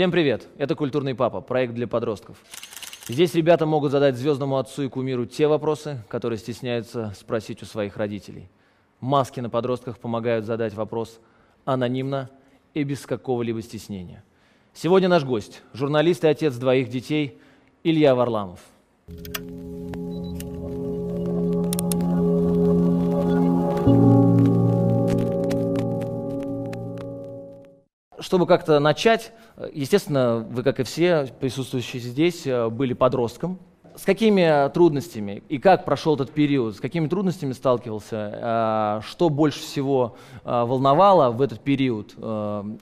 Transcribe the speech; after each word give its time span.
Всем 0.00 0.10
привет! 0.10 0.48
Это 0.56 0.74
«Культурный 0.74 1.14
папа», 1.14 1.42
проект 1.42 1.74
для 1.74 1.86
подростков. 1.86 2.38
Здесь 3.06 3.34
ребята 3.34 3.66
могут 3.66 3.92
задать 3.92 4.16
звездному 4.16 4.56
отцу 4.56 4.84
и 4.84 4.88
кумиру 4.88 5.26
те 5.26 5.46
вопросы, 5.46 6.02
которые 6.08 6.38
стесняются 6.38 7.12
спросить 7.14 7.62
у 7.62 7.66
своих 7.66 7.98
родителей. 7.98 8.48
Маски 9.00 9.40
на 9.40 9.50
подростках 9.50 9.98
помогают 9.98 10.46
задать 10.46 10.72
вопрос 10.72 11.20
анонимно 11.66 12.30
и 12.72 12.82
без 12.82 13.04
какого-либо 13.04 13.60
стеснения. 13.60 14.24
Сегодня 14.72 15.10
наш 15.10 15.22
гость– 15.24 15.60
журналист 15.74 16.24
и 16.24 16.28
отец 16.28 16.54
двоих 16.54 16.88
детей 16.88 17.38
Илья 17.84 18.14
Варламов. 18.14 18.60
Чтобы 28.20 28.46
как-то 28.46 28.78
начать, 28.78 29.32
естественно, 29.72 30.46
вы, 30.48 30.62
как 30.62 30.78
и 30.78 30.82
все 30.82 31.26
присутствующие 31.40 32.00
здесь, 32.02 32.46
были 32.70 32.92
подростком. 32.92 33.58
С 33.96 34.04
какими 34.04 34.70
трудностями 34.70 35.42
и 35.48 35.58
как 35.58 35.84
прошел 35.84 36.14
этот 36.14 36.30
период? 36.30 36.76
С 36.76 36.80
какими 36.80 37.08
трудностями 37.08 37.52
сталкивался? 37.52 38.38
А, 38.42 39.00
Что 39.04 39.28
больше 39.28 39.60
всего 39.60 40.16
а, 40.44 40.64
волновало 40.64 41.30
в 41.30 41.42
этот 41.42 41.60
период? 41.60 42.14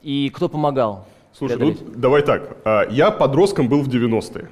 И 0.03 0.31
кто 0.33 0.49
помогал? 0.49 1.05
Слушай, 1.33 1.57
ну 1.57 1.75
давай 1.95 2.21
так. 2.21 2.57
Я 2.91 3.11
подростком 3.11 3.69
был 3.69 3.81
в 3.81 3.87
90-е. 3.87 4.49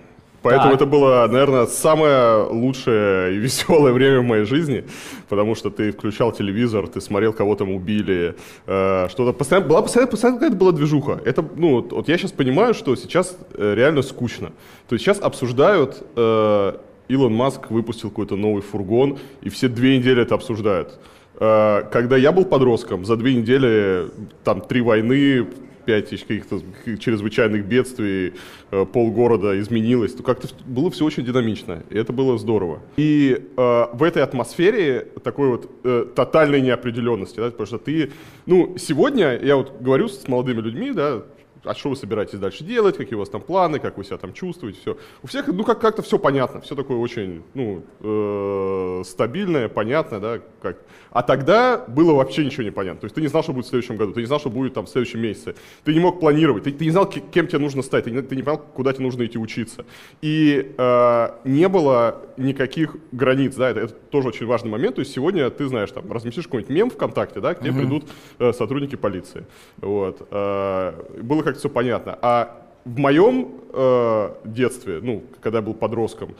Поэтому 0.49 0.71
Так. 0.71 0.81
это 0.81 0.85
было, 0.85 1.27
наверное, 1.29 1.65
самое 1.67 2.43
лучшее 2.49 3.33
и 3.35 3.37
веселое 3.45 3.91
время 3.91 4.19
в 4.21 4.23
моей 4.23 4.45
жизни, 4.45 4.83
потому 5.29 5.55
что 5.55 5.69
ты 5.69 5.91
включал 5.91 6.31
телевизор, 6.31 6.87
ты 6.87 7.01
смотрел, 7.01 7.33
кого 7.33 7.55
там 7.55 7.71
убили, 7.71 8.35
э, 8.65 9.07
что-то 9.09 9.33
постоянно 9.33 9.67
была 9.67 9.81
постоянно, 9.81 10.11
постоянно 10.11 10.39
какая-то 10.39 10.57
была 10.57 10.71
движуха. 10.71 11.19
Это, 11.25 11.43
ну, 11.55 11.75
вот, 11.75 11.91
вот 11.91 12.07
я 12.07 12.17
сейчас 12.17 12.31
понимаю, 12.31 12.73
что 12.73 12.95
сейчас 12.95 13.37
э, 13.55 13.73
реально 13.75 14.01
скучно. 14.03 14.51
То 14.87 14.93
есть 14.95 15.03
сейчас 15.05 15.19
обсуждают, 15.19 16.01
э, 16.15 16.73
Илон 17.09 17.33
Маск 17.33 17.69
выпустил 17.71 18.09
какой-то 18.09 18.35
новый 18.35 18.61
фургон, 18.61 19.17
и 19.41 19.49
все 19.49 19.67
две 19.67 19.97
недели 19.97 20.21
это 20.21 20.35
обсуждают. 20.35 20.97
Э, 21.39 21.83
Когда 21.91 22.17
я 22.17 22.31
был 22.31 22.45
подростком, 22.45 23.05
за 23.05 23.15
две 23.17 23.33
недели 23.35 24.07
там 24.43 24.61
три 24.61 24.81
войны, 24.81 25.47
пять 25.87 26.09
каких-то 26.09 26.59
чрезвычайных 26.99 27.65
бедствий, 27.65 28.33
э, 28.71 28.85
полгорода 28.85 29.57
изменилось, 29.57 30.13
то 30.13 30.21
как-то 30.21 30.49
было 30.65 30.91
все 30.91 31.05
очень 31.05 31.23
динамично, 31.23 31.83
и 31.89 31.97
это 31.97 32.11
было 32.11 32.37
здорово. 32.37 32.81
И 32.97 33.37
э, 33.55 33.85
в 33.93 34.03
этой 34.03 34.21
атмосфере 34.21 35.07
такой 35.23 35.47
вот 35.47 35.71
э, 35.85 36.05
тотальной 36.13 36.59
неопределенности, 36.59 37.37
да, 37.37 37.45
потому 37.45 37.67
что 37.67 37.77
ты, 37.77 38.11
ну, 38.45 38.75
сегодня 38.77 39.39
я 39.41 39.55
вот 39.55 39.81
говорю 39.81 40.09
с 40.09 40.27
молодыми 40.27 40.59
людьми, 40.59 40.91
да, 40.91 41.23
а 41.63 41.73
что 41.75 41.89
вы 41.89 41.95
собираетесь 41.95 42.39
дальше 42.39 42.63
делать, 42.63 42.97
какие 42.97 43.15
у 43.15 43.19
вас 43.19 43.29
там 43.29 43.41
планы, 43.41 43.79
как 43.79 43.97
вы 43.97 44.03
себя 44.03 44.17
там 44.17 44.33
чувствуете, 44.33 44.79
все. 44.79 44.97
У 45.23 45.27
всех, 45.27 45.47
ну, 45.47 45.63
как- 45.63 45.79
как-то 45.81 46.01
все 46.01 46.17
понятно, 46.19 46.61
все 46.61 46.75
такое 46.75 46.97
очень, 46.97 47.43
ну, 47.53 47.83
э, 48.01 49.01
стабильное, 49.05 49.69
понятное, 49.69 50.19
да, 50.19 50.39
как. 50.61 50.77
А 51.11 51.23
тогда 51.23 51.83
было 51.87 52.13
вообще 52.13 52.45
ничего 52.45 52.63
не 52.63 52.71
понятно. 52.71 53.01
То 53.01 53.05
есть 53.05 53.15
ты 53.15 53.21
не 53.21 53.27
знал, 53.27 53.43
что 53.43 53.53
будет 53.53 53.65
в 53.65 53.69
следующем 53.69 53.95
году, 53.97 54.13
ты 54.13 54.19
не 54.21 54.25
знал, 54.27 54.39
что 54.39 54.49
будет 54.49 54.73
там 54.73 54.85
в 54.85 54.89
следующем 54.89 55.21
месяце. 55.21 55.55
Ты 55.83 55.93
не 55.93 55.99
мог 55.99 56.19
планировать, 56.19 56.63
ты, 56.63 56.71
ты 56.71 56.85
не 56.85 56.91
знал, 56.91 57.09
ке- 57.09 57.21
кем 57.31 57.47
тебе 57.47 57.59
нужно 57.59 57.81
стать, 57.81 58.03
ты 58.05 58.11
не, 58.11 58.21
ты 58.21 58.35
не 58.35 58.43
понимал, 58.43 58.59
куда 58.73 58.93
тебе 58.93 59.05
нужно 59.05 59.25
идти 59.25 59.37
учиться. 59.39 59.85
И 60.21 60.73
э, 60.77 61.29
не 61.43 61.67
было 61.67 62.21
никаких 62.37 62.95
границ, 63.11 63.55
да, 63.55 63.69
это, 63.69 63.79
это 63.81 63.93
тоже 63.93 64.27
очень 64.29 64.45
важный 64.45 64.69
момент. 64.69 64.95
То 64.95 64.99
есть 65.01 65.11
сегодня 65.13 65.49
ты 65.49 65.67
знаешь, 65.67 65.91
там, 65.91 66.11
разместишь 66.11 66.45
какой-нибудь 66.45 66.75
мем 66.75 66.89
ВКонтакте, 66.89 67.39
да, 67.39 67.53
к 67.55 67.61
тебе 67.61 67.71
придут 67.73 68.05
э, 68.39 68.53
сотрудники 68.53 68.95
полиции. 68.95 69.45
Вот. 69.77 70.27
Э, 70.29 70.93
было 71.21 71.41
как-то 71.47 71.59
все 71.59 71.69
понятно. 71.69 72.17
А 72.21 72.61
в 72.85 72.97
моем 72.99 73.47
э, 73.73 74.29
детстве, 74.45 74.99
ну, 75.01 75.23
когда 75.41 75.59
я 75.59 75.61
был 75.61 75.73
подростком, 75.73 76.35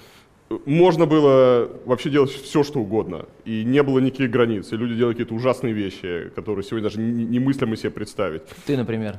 э, 0.49 0.57
можно 0.65 1.05
было 1.05 1.69
вообще 1.85 2.09
делать 2.09 2.31
все, 2.31 2.63
что 2.63 2.79
угодно. 2.79 3.25
И 3.45 3.63
не 3.63 3.81
было 3.83 3.99
никаких 3.99 4.29
границ. 4.31 4.71
И 4.73 4.77
люди 4.77 4.95
делали 4.95 5.13
какие-то 5.13 5.33
ужасные 5.33 5.73
вещи, 5.73 6.29
которые 6.35 6.63
сегодня 6.63 6.89
даже 6.89 6.99
не- 6.99 7.25
немыслимо 7.25 7.75
себе 7.77 7.91
представить. 7.91 8.41
Ты, 8.65 8.75
например. 8.77 9.15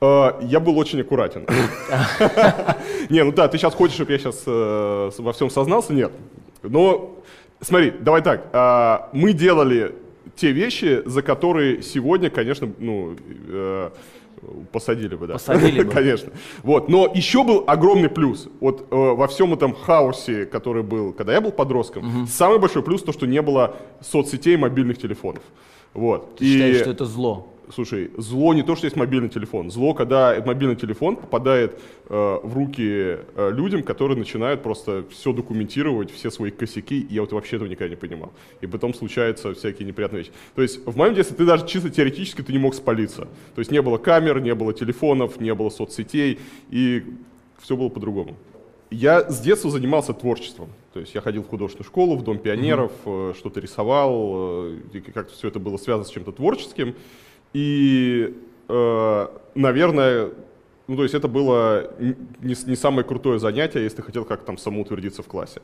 Э, 0.00 0.32
Я 0.42 0.58
был 0.60 0.76
очень 0.78 1.00
аккуратен. 1.00 1.46
Не, 3.10 3.24
ну 3.24 3.32
да, 3.32 3.48
ты 3.48 3.58
сейчас 3.58 3.74
хочешь, 3.74 3.94
чтобы 3.96 4.12
я 4.12 4.18
сейчас 4.18 4.42
во 4.46 5.32
всем 5.32 5.50
сознался? 5.50 5.92
Нет. 5.92 6.12
Но 6.62 7.18
смотри, 7.60 7.92
давай 8.00 8.22
так. 8.22 8.48
а, 8.52 9.08
Мы 9.12 9.32
делали 9.32 9.94
те 10.36 10.52
вещи, 10.52 11.02
за 11.06 11.22
которые 11.22 11.82
сегодня, 11.82 12.30
конечно, 12.30 12.70
ну, 12.78 13.16
э, 13.48 13.90
посадили 14.72 15.14
бы, 15.14 15.26
да. 15.26 15.34
Посадили 15.34 15.82
бы. 15.84 15.90
Конечно. 15.90 16.32
Вот. 16.62 16.88
Но 16.88 17.10
еще 17.12 17.44
был 17.44 17.64
огромный 17.66 18.08
плюс. 18.08 18.48
Вот 18.60 18.86
э, 18.90 18.94
во 18.94 19.26
всем 19.28 19.52
этом 19.52 19.74
хаосе, 19.74 20.46
который 20.46 20.82
был, 20.82 21.12
когда 21.12 21.32
я 21.32 21.40
был 21.40 21.52
подростком, 21.52 22.26
самый 22.26 22.58
большой 22.58 22.82
плюс 22.82 23.02
то, 23.02 23.12
что 23.12 23.26
не 23.26 23.42
было 23.42 23.76
соцсетей 24.00 24.54
и 24.54 24.56
мобильных 24.56 24.98
телефонов. 24.98 25.42
Вот. 25.94 26.36
Ты 26.36 26.44
считаешь, 26.44 26.78
что 26.78 26.90
это 26.90 27.04
зло? 27.04 27.48
Слушай, 27.72 28.10
зло 28.16 28.52
не 28.54 28.62
то, 28.62 28.74
что 28.74 28.86
есть 28.86 28.96
мобильный 28.96 29.28
телефон. 29.28 29.70
Зло, 29.70 29.94
когда 29.94 30.42
мобильный 30.44 30.76
телефон 30.76 31.16
попадает 31.16 31.78
э, 32.08 32.38
в 32.42 32.54
руки 32.54 33.18
э, 33.34 33.50
людям, 33.52 33.82
которые 33.82 34.18
начинают 34.18 34.62
просто 34.62 35.04
все 35.10 35.32
документировать, 35.32 36.10
все 36.10 36.30
свои 36.30 36.50
косяки. 36.50 37.00
И 37.00 37.14
я 37.14 37.20
вот 37.20 37.32
вообще 37.32 37.56
этого 37.56 37.68
никогда 37.68 37.90
не 37.90 37.96
понимал. 37.96 38.32
И 38.60 38.66
потом 38.66 38.92
случаются 38.94 39.54
всякие 39.54 39.86
неприятные 39.86 40.20
вещи. 40.20 40.32
То 40.54 40.62
есть 40.62 40.84
в 40.84 40.96
моем 40.96 41.14
детстве 41.14 41.36
ты 41.36 41.44
даже 41.44 41.66
чисто 41.66 41.90
теоретически 41.90 42.42
ты 42.42 42.52
не 42.52 42.58
мог 42.58 42.74
спалиться. 42.74 43.28
То 43.54 43.58
есть 43.58 43.70
не 43.70 43.80
было 43.82 43.98
камер, 43.98 44.40
не 44.40 44.54
было 44.54 44.72
телефонов, 44.72 45.40
не 45.40 45.54
было 45.54 45.70
соцсетей. 45.70 46.40
И 46.70 47.04
все 47.60 47.76
было 47.76 47.88
по-другому. 47.88 48.36
Я 48.90 49.30
с 49.30 49.40
детства 49.40 49.70
занимался 49.70 50.12
творчеством. 50.12 50.70
То 50.92 50.98
есть 50.98 51.14
я 51.14 51.20
ходил 51.20 51.44
в 51.44 51.48
художественную 51.48 51.86
школу, 51.86 52.16
в 52.16 52.24
Дом 52.24 52.38
пионеров, 52.38 52.90
э, 53.06 53.34
что-то 53.38 53.60
рисовал, 53.60 54.32
э, 54.34 54.78
и 54.94 55.00
как-то 55.00 55.32
все 55.32 55.46
это 55.46 55.60
было 55.60 55.76
связано 55.76 56.04
с 56.04 56.10
чем-то 56.10 56.32
творческим. 56.32 56.96
И, 57.52 58.36
э, 58.68 59.26
наверное, 59.54 60.30
ну, 60.86 60.96
то 60.96 61.02
есть 61.02 61.14
это 61.14 61.28
было 61.28 61.90
не, 62.40 62.56
не 62.66 62.76
самое 62.76 63.04
крутое 63.04 63.38
занятие, 63.38 63.84
если 63.84 63.98
ты 63.98 64.02
хотел 64.02 64.24
как-то 64.24 64.46
там 64.46 64.58
самоутвердиться 64.58 65.22
в 65.22 65.26
классе. 65.26 65.60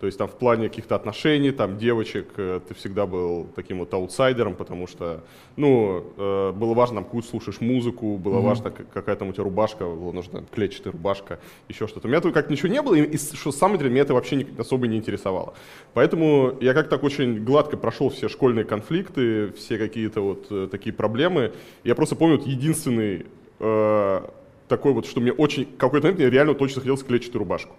То 0.00 0.06
есть 0.06 0.16
там 0.16 0.28
в 0.28 0.36
плане 0.38 0.68
каких-то 0.68 0.94
отношений, 0.94 1.50
там 1.50 1.76
девочек, 1.76 2.28
э, 2.36 2.60
ты 2.68 2.74
всегда 2.74 3.04
был 3.06 3.48
таким 3.56 3.80
вот 3.80 3.92
аутсайдером, 3.92 4.54
потому 4.54 4.86
что, 4.86 5.24
ну, 5.56 6.04
э, 6.16 6.52
было 6.52 6.72
важно, 6.74 6.96
там, 6.96 7.04
какую 7.04 7.24
слушаешь 7.24 7.60
музыку, 7.60 8.16
было 8.16 8.40
важно, 8.40 8.70
к- 8.70 8.88
какая 8.92 9.16
там 9.16 9.30
у 9.30 9.32
тебя 9.32 9.42
рубашка, 9.42 9.86
было 9.86 10.12
нужно 10.12 10.44
клетчатая 10.54 10.92
рубашка, 10.92 11.40
еще 11.68 11.88
что-то. 11.88 12.06
У 12.06 12.10
меня 12.10 12.20
тут 12.20 12.32
как 12.32 12.48
ничего 12.48 12.68
не 12.68 12.80
было, 12.80 12.94
и, 12.94 13.16
что 13.16 13.50
самое 13.50 13.74
интересное, 13.74 13.94
меня 13.94 14.02
это 14.02 14.14
вообще 14.14 14.36
не- 14.36 14.46
особо 14.56 14.86
не 14.86 14.96
интересовало. 14.98 15.54
Поэтому 15.94 16.54
я 16.60 16.74
как 16.74 16.88
так 16.88 17.02
очень 17.02 17.42
гладко 17.44 17.76
прошел 17.76 18.08
все 18.10 18.28
школьные 18.28 18.64
конфликты, 18.64 19.50
все 19.52 19.78
какие-то 19.78 20.20
вот 20.20 20.46
э, 20.50 20.68
такие 20.70 20.92
проблемы. 20.92 21.52
Я 21.82 21.96
просто 21.96 22.14
помню, 22.14 22.36
вот 22.38 22.46
единственный 22.46 23.26
э, 23.58 24.20
такой 24.68 24.92
вот, 24.92 25.06
что 25.06 25.20
мне 25.20 25.32
очень, 25.32 25.66
какой-то 25.76 26.06
момент 26.06 26.20
мне 26.20 26.30
реально 26.30 26.54
точно 26.54 26.82
хотелось 26.82 27.02
клетчатую 27.02 27.40
рубашку. 27.40 27.74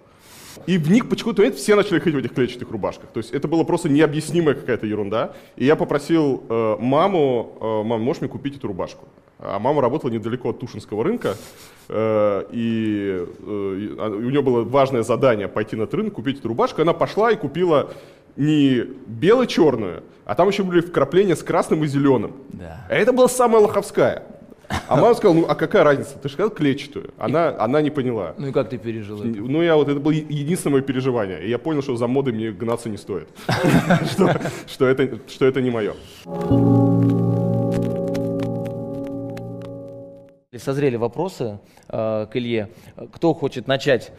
И 0.66 0.78
в 0.78 0.90
них 0.90 1.08
почему-то 1.08 1.42
момент 1.42 1.56
все 1.56 1.74
начали 1.74 1.98
ходить 1.98 2.14
в 2.14 2.18
этих 2.18 2.34
клетчатых 2.34 2.70
рубашках. 2.70 3.10
То 3.10 3.18
есть 3.18 3.30
это 3.32 3.48
была 3.48 3.64
просто 3.64 3.88
необъяснимая 3.88 4.54
какая-то 4.54 4.86
ерунда. 4.86 5.32
И 5.56 5.64
я 5.64 5.76
попросил 5.76 6.42
э, 6.48 6.76
маму, 6.78 7.56
э, 7.60 7.82
мам, 7.88 8.00
можешь 8.02 8.20
мне 8.20 8.30
купить 8.30 8.56
эту 8.56 8.68
рубашку? 8.68 9.08
А 9.42 9.58
мама 9.58 9.80
работала 9.80 10.10
недалеко 10.10 10.50
от 10.50 10.60
Тушинского 10.60 11.02
рынка, 11.02 11.34
э, 11.88 12.44
и, 12.52 13.24
э, 13.38 13.96
а, 13.98 14.10
у 14.10 14.28
нее 14.28 14.42
было 14.42 14.64
важное 14.64 15.02
задание 15.02 15.48
пойти 15.48 15.76
на 15.76 15.84
этот 15.84 15.94
рынок, 15.94 16.14
купить 16.14 16.40
эту 16.40 16.48
рубашку. 16.48 16.80
И 16.80 16.82
она 16.82 16.92
пошла 16.92 17.30
и 17.30 17.36
купила 17.36 17.90
не 18.36 18.84
бело-черную, 19.06 20.02
а 20.26 20.34
там 20.34 20.48
еще 20.48 20.62
были 20.62 20.80
вкрапления 20.80 21.36
с 21.36 21.42
красным 21.42 21.84
и 21.84 21.86
зеленым. 21.86 22.32
Да. 22.52 22.86
А 22.88 22.94
это 22.94 23.12
была 23.12 23.28
самая 23.28 23.62
лоховская. 23.62 24.24
А 24.88 24.96
мама 24.96 25.14
сказала, 25.14 25.34
ну 25.36 25.46
а 25.48 25.54
какая 25.54 25.82
разница? 25.84 26.16
Ты 26.18 26.28
же 26.28 26.34
сказал 26.34 26.50
клетчатую. 26.50 27.10
Она, 27.18 27.54
она 27.58 27.80
не 27.82 27.90
поняла. 27.90 28.34
Ну 28.38 28.48
и 28.48 28.52
как 28.52 28.68
ты 28.70 28.78
пережил 28.78 29.18
это? 29.20 29.28
Ну, 29.40 29.62
я 29.62 29.74
вот, 29.76 29.88
это 29.88 29.98
было 30.00 30.12
единственное 30.12 30.74
мое 30.74 30.82
переживание. 30.82 31.44
И 31.44 31.50
я 31.50 31.58
понял, 31.58 31.82
что 31.82 31.96
за 31.96 32.06
модой 32.06 32.32
мне 32.32 32.52
гнаться 32.52 32.88
не 32.88 32.96
стоит. 32.96 33.28
Что- 34.12 34.40
Что 34.66 34.86
это 34.86 35.18
что 35.28 35.44
это 35.46 35.60
не 35.60 35.70
мое. 35.70 35.94
Созрели 40.56 40.96
вопросы 40.96 41.58
э, 41.88 42.26
к 42.30 42.36
Илье. 42.36 42.68
Кто 43.12 43.32
хочет 43.34 43.66
начать? 43.66 44.12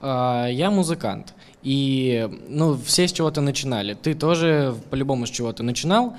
А, 0.00 0.48
Я 0.48 0.70
музыкант. 0.70 1.34
И, 1.62 2.28
ну, 2.48 2.76
все 2.76 3.08
с 3.08 3.12
чего-то 3.12 3.40
начинали. 3.40 3.94
Ты 3.94 4.14
тоже 4.14 4.74
по-любому 4.90 5.26
с 5.26 5.30
чего-то 5.30 5.62
начинал. 5.62 6.16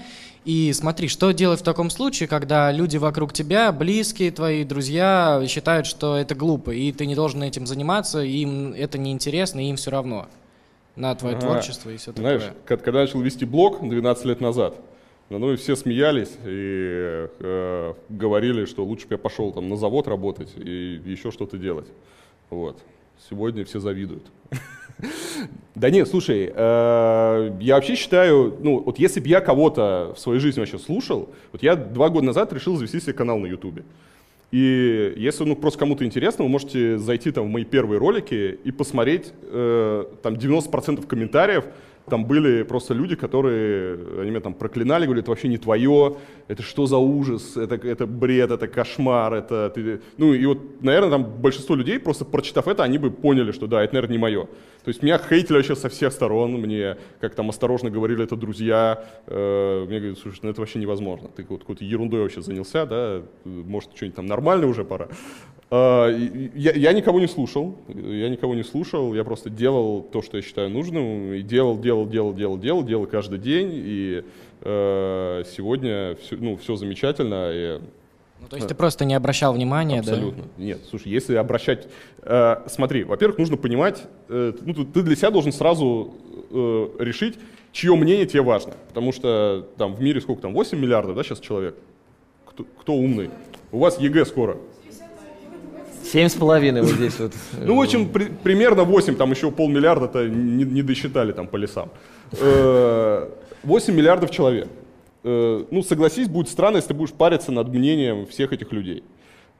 И 0.47 0.71
смотри, 0.71 1.09
что 1.09 1.31
делать 1.31 1.59
в 1.59 1.63
таком 1.63 1.89
случае, 1.89 2.29
когда 2.29 2.71
люди 2.71 2.95
вокруг 2.95 3.33
тебя, 3.33 3.69
близкие 3.73 4.31
твои, 4.31 4.63
друзья, 4.63 5.43
считают, 5.45 5.85
что 5.85 6.15
это 6.15 6.35
глупо, 6.35 6.71
и 6.71 6.93
ты 6.93 7.05
не 7.05 7.15
должен 7.15 7.43
этим 7.43 7.67
заниматься, 7.67 8.21
им 8.21 8.71
это 8.71 8.97
неинтересно, 8.97 9.59
и 9.59 9.69
им 9.69 9.75
все 9.75 9.91
равно 9.91 10.29
на 10.95 11.13
твое 11.15 11.35
Ага. 11.35 11.45
творчество 11.47 11.89
и 11.89 11.97
все 11.97 12.13
Знаешь, 12.13 12.43
такое. 12.43 12.57
ка- 12.63 12.77
когда 12.77 12.99
я 13.01 13.05
начал 13.07 13.19
вести 13.19 13.43
блог 13.43 13.81
12 13.87 14.23
лет 14.25 14.39
назад, 14.39 14.77
Ну 15.29 15.51
и 15.51 15.57
все 15.57 15.75
смеялись 15.75 16.29
и 16.45 17.27
э, 17.41 17.93
говорили, 18.07 18.63
что 18.63 18.85
лучше 18.85 19.07
бы 19.07 19.15
я 19.15 19.17
пошел 19.17 19.51
там 19.51 19.67
на 19.67 19.75
завод 19.75 20.07
работать 20.07 20.53
и 20.55 21.01
еще 21.03 21.31
что-то 21.31 21.57
делать. 21.57 21.87
Вот. 22.49 22.79
Сегодня 23.29 23.65
все 23.65 23.81
завидуют. 23.81 24.23
Да 25.75 25.91
нет, 25.91 26.07
слушай, 26.07 26.51
э, 26.51 27.51
я 27.61 27.75
вообще 27.75 27.93
считаю, 27.93 28.57
ну 28.61 28.79
вот 28.79 28.97
если 28.97 29.19
бы 29.19 29.27
я 29.27 29.41
кого-то 29.41 30.13
в 30.15 30.19
своей 30.19 30.39
жизни 30.39 30.59
вообще 30.59 30.79
слушал, 30.79 31.29
вот 31.51 31.61
я 31.61 31.75
два 31.75 32.09
года 32.09 32.25
назад 32.25 32.51
решил 32.51 32.77
завести 32.77 32.99
себе 32.99 33.13
канал 33.13 33.37
на 33.37 33.45
Ютубе. 33.45 33.83
И 34.51 35.13
если 35.17 35.43
ну, 35.43 35.55
просто 35.55 35.77
кому-то 35.77 36.03
интересно, 36.03 36.45
вы 36.45 36.49
можете 36.49 36.97
зайти 36.97 37.31
там 37.31 37.45
в 37.45 37.49
мои 37.49 37.63
первые 37.63 37.99
ролики 37.99 38.57
и 38.63 38.71
посмотреть 38.71 39.33
э, 39.43 40.05
там 40.23 40.33
90% 40.33 41.05
комментариев, 41.05 41.65
там 42.09 42.25
были 42.25 42.63
просто 42.63 42.93
люди, 42.93 43.15
которые, 43.15 44.21
они 44.21 44.31
меня 44.31 44.39
там 44.39 44.53
проклинали, 44.53 45.05
говорили, 45.05 45.23
это 45.23 45.31
вообще 45.31 45.47
не 45.49 45.57
твое, 45.57 46.17
это 46.47 46.63
что 46.63 46.85
за 46.85 46.97
ужас, 46.97 47.57
это, 47.57 47.75
это 47.75 48.07
бред, 48.07 48.51
это 48.51 48.67
кошмар, 48.67 49.33
это... 49.33 49.69
Ты... 49.69 50.01
Ну 50.17 50.33
и 50.33 50.45
вот, 50.45 50.81
наверное, 50.81 51.09
там 51.09 51.23
большинство 51.23 51.75
людей, 51.75 51.99
просто 51.99 52.25
прочитав 52.25 52.67
это, 52.67 52.83
они 52.83 52.97
бы 52.97 53.11
поняли, 53.11 53.51
что 53.51 53.67
да, 53.67 53.83
это, 53.83 53.93
наверное, 53.93 54.13
не 54.13 54.21
мое. 54.21 54.45
То 54.83 54.89
есть 54.89 55.03
меня 55.03 55.17
хейтили 55.17 55.57
вообще 55.57 55.75
со 55.75 55.89
всех 55.89 56.13
сторон, 56.13 56.53
мне, 56.53 56.97
как 57.19 57.35
там 57.35 57.49
осторожно 57.49 57.89
говорили 57.89 58.23
это 58.23 58.37
друзья, 58.37 59.03
э, 59.25 59.85
мне 59.87 59.99
говорят, 59.99 60.19
слушай, 60.19 60.39
ну 60.43 60.49
это 60.49 60.61
вообще 60.61 60.79
невозможно, 60.79 61.27
ты 61.35 61.45
вот 61.49 61.59
какой-то 61.59 61.83
ерундой 61.83 62.21
вообще 62.21 62.41
занялся, 62.41 62.85
да, 62.85 63.21
может, 63.43 63.95
что-нибудь 63.95 64.15
там 64.15 64.25
нормальное 64.27 64.69
уже 64.69 64.85
пора. 64.85 65.09
А, 65.69 66.09
я, 66.09 66.71
я 66.71 66.93
никого 66.93 67.19
не 67.19 67.27
слушал, 67.27 67.75
я 67.87 68.29
никого 68.29 68.55
не 68.55 68.63
слушал, 68.63 69.13
я 69.13 69.23
просто 69.23 69.49
делал 69.49 70.01
то, 70.01 70.21
что 70.21 70.37
я 70.37 70.43
считаю 70.43 70.69
нужным, 70.69 71.33
и 71.33 71.41
делал, 71.41 71.77
делал, 71.77 72.07
делал, 72.07 72.33
делал, 72.33 72.57
делал, 72.57 72.83
делал 72.83 73.05
каждый 73.05 73.39
день, 73.39 73.71
и 73.73 74.23
э, 74.61 75.43
сегодня 75.55 76.15
все, 76.21 76.37
ну, 76.37 76.55
все 76.55 76.77
замечательно. 76.77 77.51
И, 77.51 77.81
ну, 78.39 78.47
то 78.47 78.55
есть 78.55 78.69
ты 78.69 78.75
просто 78.75 79.03
не 79.03 79.13
обращал 79.13 79.53
внимания, 79.53 79.99
Абсолютно. 79.99 80.43
Да? 80.43 80.63
Нет, 80.63 80.79
слушай, 80.89 81.09
если 81.09 81.35
обращать... 81.35 81.87
Э, 82.21 82.63
смотри, 82.67 83.03
во-первых, 83.03 83.37
нужно 83.37 83.57
понимать, 83.57 84.03
э, 84.29 84.53
ну, 84.61 84.85
ты 84.85 85.01
для 85.01 85.17
себя 85.17 85.31
должен 85.31 85.51
сразу 85.51 86.13
э, 86.49 86.89
решить, 86.99 87.35
чье 87.73 87.93
мнение 87.95 88.25
тебе 88.25 88.41
важно. 88.41 88.73
Потому 88.87 89.11
что 89.11 89.67
там 89.77 89.95
в 89.95 90.01
мире 90.01 90.21
сколько 90.21 90.43
там, 90.43 90.53
8 90.53 90.79
миллиардов, 90.79 91.17
да, 91.17 91.23
сейчас 91.23 91.41
человек? 91.41 91.75
Кто, 92.45 92.63
кто 92.63 92.93
умный? 92.93 93.31
У 93.73 93.79
вас 93.79 93.99
ЕГЭ 93.99 94.25
скоро. 94.25 94.57
Семь 96.11 96.29
с 96.29 96.35
половиной 96.35 96.81
вот 96.81 96.91
здесь 96.91 97.19
вот. 97.19 97.33
Ну, 97.61 97.75
в 97.75 97.81
общем, 97.81 98.07
при, 98.09 98.25
примерно 98.25 98.83
8, 98.83 99.15
там 99.15 99.31
еще 99.31 99.51
полмиллиарда-то 99.51 100.27
не, 100.27 100.63
не 100.63 100.81
досчитали 100.81 101.33
там 101.33 101.47
по 101.47 101.57
лесам. 101.57 101.89
8 102.31 102.41
э, 102.43 103.91
миллиардов 103.91 104.31
человек. 104.31 104.69
Э, 105.23 105.65
ну, 105.69 105.83
согласись, 105.83 106.29
будет 106.29 106.47
странно, 106.47 106.77
если 106.77 106.89
ты 106.89 106.93
будешь 106.93 107.11
париться 107.11 107.51
над 107.51 107.67
мнением 107.67 108.25
всех 108.25 108.53
этих 108.53 108.71
людей. 108.71 109.03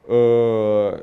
Э, 0.06 0.98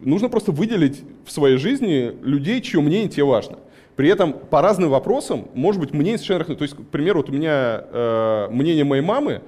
нужно 0.00 0.28
просто 0.28 0.52
выделить 0.52 1.02
в 1.26 1.32
своей 1.32 1.56
жизни 1.56 2.12
людей, 2.22 2.60
чье 2.60 2.80
мнение 2.80 3.08
тебе 3.08 3.24
важно. 3.24 3.58
При 3.96 4.08
этом 4.08 4.32
по 4.32 4.62
разным 4.62 4.90
вопросам, 4.90 5.48
может 5.54 5.80
быть, 5.80 5.92
мнение 5.92 6.18
совершенно 6.18 6.40
разное. 6.40 6.56
То 6.56 6.62
есть, 6.62 6.76
к 6.76 6.82
примеру, 6.84 7.18
вот 7.18 7.30
у 7.30 7.32
меня 7.32 8.48
мнение 8.48 8.84
моей 8.84 9.02
мамы 9.02 9.42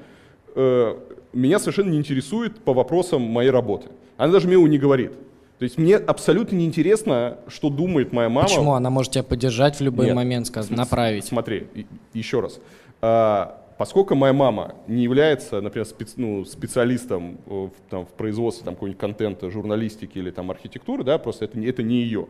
меня 0.56 1.60
совершенно 1.60 1.90
не 1.90 1.98
интересует 1.98 2.58
по 2.58 2.72
вопросам 2.74 3.22
моей 3.22 3.50
работы. 3.50 3.86
Она 4.20 4.34
даже 4.34 4.50
его 4.50 4.68
не 4.68 4.76
говорит. 4.76 5.12
То 5.58 5.64
есть 5.64 5.78
мне 5.78 5.96
абсолютно 5.96 6.54
не 6.54 6.66
интересно, 6.66 7.38
что 7.48 7.70
думает 7.70 8.12
моя 8.12 8.28
мама. 8.28 8.48
Почему? 8.48 8.74
Она 8.74 8.90
может 8.90 9.12
тебя 9.12 9.24
поддержать 9.24 9.76
в 9.76 9.80
любой 9.80 10.06
Нет. 10.06 10.14
момент, 10.14 10.46
сказать, 10.46 10.70
направить. 10.76 11.24
Смотри, 11.24 11.68
еще 12.12 12.40
раз. 12.40 12.60
А, 13.00 13.62
поскольку 13.78 14.14
моя 14.14 14.34
мама 14.34 14.74
не 14.88 15.04
является, 15.04 15.62
например, 15.62 15.86
специ, 15.86 16.12
ну, 16.16 16.44
специалистом 16.44 17.38
в, 17.46 17.70
там, 17.88 18.04
в 18.04 18.10
производстве 18.10 18.62
там, 18.66 18.74
какого-нибудь 18.74 19.00
контента, 19.00 19.50
журналистики 19.50 20.18
или 20.18 20.30
там, 20.30 20.50
архитектуры, 20.50 21.02
да, 21.02 21.16
просто 21.16 21.46
это, 21.46 21.58
это 21.58 21.82
не 21.82 22.02
ее, 22.02 22.26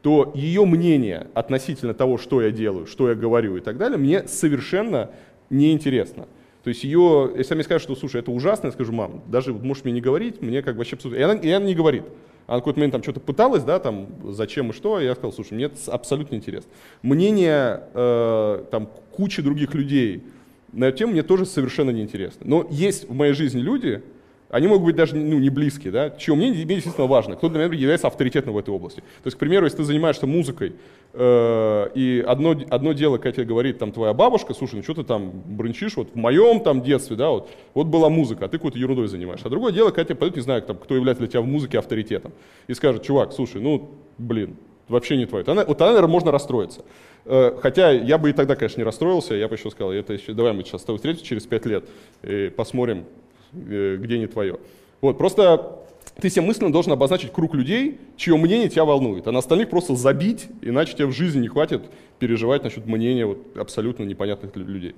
то 0.00 0.30
ее 0.36 0.64
мнение 0.64 1.26
относительно 1.34 1.92
того, 1.92 2.18
что 2.18 2.40
я 2.40 2.52
делаю, 2.52 2.86
что 2.86 3.08
я 3.08 3.16
говорю 3.16 3.56
и 3.56 3.60
так 3.60 3.78
далее, 3.78 3.98
мне 3.98 4.28
совершенно 4.28 5.10
неинтересно. 5.50 6.28
То 6.62 6.68
есть 6.68 6.84
ее, 6.84 7.32
если 7.36 7.54
мне 7.54 7.64
скажут, 7.64 7.82
что, 7.82 7.96
слушай, 7.96 8.20
это 8.20 8.30
ужасно, 8.30 8.68
я 8.68 8.72
скажу, 8.72 8.92
мам, 8.92 9.22
даже 9.26 9.52
можешь 9.52 9.84
мне 9.84 9.92
не 9.92 10.00
говорить, 10.00 10.40
мне 10.40 10.62
как 10.62 10.74
бы 10.74 10.78
вообще 10.78 10.96
абсолютно... 10.96 11.20
И 11.20 11.22
она, 11.22 11.34
и 11.34 11.50
она 11.50 11.66
не 11.66 11.74
говорит. 11.74 12.04
Она 12.46 12.58
какой-то 12.58 12.78
момент 12.78 12.92
там 12.92 13.02
что-то 13.02 13.20
пыталась, 13.20 13.64
да, 13.64 13.78
там, 13.78 14.08
зачем 14.32 14.70
и 14.70 14.72
что, 14.72 15.00
и 15.00 15.04
я 15.04 15.14
сказал, 15.14 15.32
слушай, 15.32 15.54
мне 15.54 15.64
это 15.64 15.76
абсолютно 15.92 16.36
интересно. 16.36 16.70
Мнение 17.02 17.84
э, 17.94 18.64
там 18.70 18.88
кучи 19.10 19.42
других 19.42 19.74
людей 19.74 20.24
на 20.72 20.86
эту 20.86 20.98
тему 20.98 21.12
мне 21.12 21.22
тоже 21.22 21.46
совершенно 21.46 21.90
неинтересно. 21.90 22.40
Но 22.44 22.66
есть 22.70 23.08
в 23.08 23.12
моей 23.12 23.34
жизни 23.34 23.60
люди, 23.60 24.02
они 24.52 24.68
могут 24.68 24.84
быть 24.84 24.96
даже 24.96 25.16
ну, 25.16 25.38
не 25.38 25.48
близкие, 25.48 25.90
да, 25.90 26.10
чье 26.10 26.34
мнение 26.34 26.62
тебе 26.62 26.74
действительно 26.74 27.06
важно, 27.06 27.36
кто, 27.36 27.48
например, 27.48 27.72
является 27.72 28.06
авторитетом 28.06 28.52
в 28.52 28.58
этой 28.58 28.68
области. 28.68 29.00
То 29.00 29.26
есть, 29.26 29.36
к 29.36 29.40
примеру, 29.40 29.64
если 29.64 29.78
ты 29.78 29.84
занимаешься 29.84 30.26
музыкой, 30.26 30.74
э, 31.14 31.88
и 31.94 32.22
одно, 32.28 32.54
одно 32.68 32.92
дело, 32.92 33.16
когда 33.16 33.32
тебе 33.32 33.46
говорит 33.46 33.78
там 33.78 33.92
твоя 33.92 34.12
бабушка, 34.12 34.52
слушай, 34.52 34.74
ну 34.74 34.82
что 34.82 34.92
ты 34.92 35.04
там 35.04 35.32
бренчишь, 35.46 35.96
вот 35.96 36.10
в 36.12 36.16
моем 36.16 36.60
там 36.60 36.82
детстве, 36.82 37.16
да, 37.16 37.30
вот, 37.30 37.48
вот 37.72 37.86
была 37.86 38.10
музыка, 38.10 38.44
а 38.44 38.48
ты 38.48 38.58
какой-то 38.58 38.78
ерундой 38.78 39.08
занимаешься. 39.08 39.46
А 39.46 39.50
другое 39.50 39.72
дело, 39.72 39.88
когда 39.88 40.04
тебе 40.04 40.16
пойдет, 40.16 40.36
не 40.36 40.42
знаю, 40.42 40.60
там, 40.60 40.76
кто 40.76 40.94
является 40.94 41.22
для 41.22 41.30
тебя 41.30 41.40
в 41.40 41.46
музыке 41.46 41.78
авторитетом, 41.78 42.32
и 42.66 42.74
скажет, 42.74 43.02
чувак, 43.02 43.32
слушай, 43.32 43.58
ну, 43.58 43.90
блин, 44.18 44.56
вообще 44.86 45.16
не 45.16 45.24
твое. 45.24 45.46
Тогда, 45.46 45.64
вот 45.64 45.78
тогда, 45.78 45.92
наверное, 45.92 46.12
можно 46.12 46.30
расстроиться. 46.30 46.84
Э, 47.24 47.56
хотя 47.58 47.90
я 47.90 48.18
бы 48.18 48.28
и 48.28 48.32
тогда, 48.34 48.54
конечно, 48.54 48.80
не 48.80 48.84
расстроился, 48.84 49.34
я 49.34 49.48
бы 49.48 49.54
еще 49.54 49.70
сказал, 49.70 49.92
это 49.92 50.12
еще, 50.12 50.34
давай 50.34 50.52
мы 50.52 50.62
сейчас 50.62 50.82
с 50.82 50.84
тобой 50.84 50.98
встретимся 50.98 51.24
через 51.24 51.46
пять 51.46 51.64
лет 51.64 51.84
и 52.22 52.52
посмотрим, 52.54 53.06
где 53.52 54.18
не 54.18 54.26
твое. 54.26 54.58
Вот, 55.00 55.18
просто 55.18 55.78
ты 56.20 56.30
себе 56.30 56.42
мысленно 56.42 56.72
должен 56.72 56.92
обозначить 56.92 57.32
круг 57.32 57.54
людей, 57.54 57.98
чье 58.16 58.36
мнение 58.36 58.68
тебя 58.68 58.84
волнует, 58.84 59.26
а 59.26 59.32
на 59.32 59.38
остальных 59.38 59.70
просто 59.70 59.94
забить, 59.94 60.46
иначе 60.60 60.94
тебе 60.94 61.06
в 61.06 61.12
жизни 61.12 61.40
не 61.40 61.48
хватит 61.48 61.82
переживать 62.18 62.64
насчет 62.64 62.86
мнения 62.86 63.26
вот 63.26 63.56
абсолютно 63.56 64.04
непонятных 64.04 64.54
людей. 64.56 64.94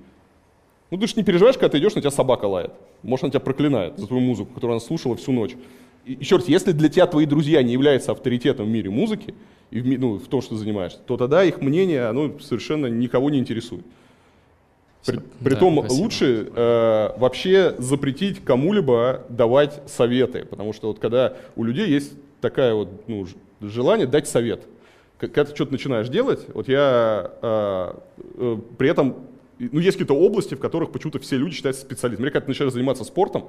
Ну 0.90 0.98
ты 0.98 1.06
же 1.06 1.14
не 1.16 1.24
переживаешь, 1.24 1.56
когда 1.56 1.70
ты 1.70 1.78
идешь, 1.78 1.94
на 1.94 2.00
тебя 2.00 2.10
собака 2.10 2.44
лает. 2.44 2.72
Может, 3.02 3.24
она 3.24 3.30
тебя 3.30 3.40
проклинает 3.40 3.98
за 3.98 4.06
твою 4.06 4.22
музыку, 4.22 4.54
которую 4.54 4.76
она 4.76 4.80
слушала 4.80 5.16
всю 5.16 5.32
ночь. 5.32 5.56
И, 6.04 6.14
еще 6.14 6.36
раз, 6.36 6.48
если 6.48 6.72
для 6.72 6.88
тебя 6.88 7.06
твои 7.06 7.26
друзья 7.26 7.62
не 7.62 7.72
являются 7.72 8.12
авторитетом 8.12 8.66
в 8.66 8.68
мире 8.68 8.90
музыки, 8.90 9.34
и 9.70 9.80
в, 9.80 9.98
ну, 9.98 10.18
в 10.18 10.26
том, 10.28 10.42
что 10.42 10.50
ты 10.50 10.56
занимаешься, 10.56 10.98
то 11.06 11.16
тогда 11.16 11.42
их 11.42 11.60
мнение 11.60 12.06
оно 12.06 12.38
совершенно 12.38 12.86
никого 12.86 13.30
не 13.30 13.38
интересует. 13.38 13.84
При, 15.06 15.20
Притом 15.42 15.76
да, 15.76 15.94
лучше 15.94 16.50
э, 16.54 17.18
вообще 17.18 17.74
запретить 17.78 18.42
кому-либо 18.44 19.22
давать 19.28 19.82
советы, 19.86 20.46
потому 20.48 20.72
что 20.72 20.88
вот 20.88 20.98
когда 20.98 21.34
у 21.56 21.64
людей 21.64 21.88
есть 21.88 22.12
такая 22.40 22.74
вот 22.74 22.88
ну, 23.06 23.26
желание 23.60 24.06
дать 24.06 24.26
совет, 24.28 24.62
когда 25.18 25.44
ты 25.44 25.54
что-то 25.54 25.72
начинаешь 25.72 26.08
делать, 26.08 26.46
вот 26.54 26.68
я 26.68 27.30
э, 27.42 27.94
э, 28.36 28.58
при 28.78 28.88
этом, 28.88 29.16
ну 29.72 29.80
есть 29.80 29.96
какие-то 29.96 30.14
области, 30.14 30.54
в 30.54 30.60
которых 30.60 30.92
почему-то 30.92 31.18
все 31.18 31.36
люди 31.36 31.54
считаются 31.54 31.82
специалистами. 31.82 32.28
Когда 32.28 32.40
ты 32.40 32.48
начинаешь 32.48 32.72
заниматься 32.72 33.04
спортом, 33.04 33.48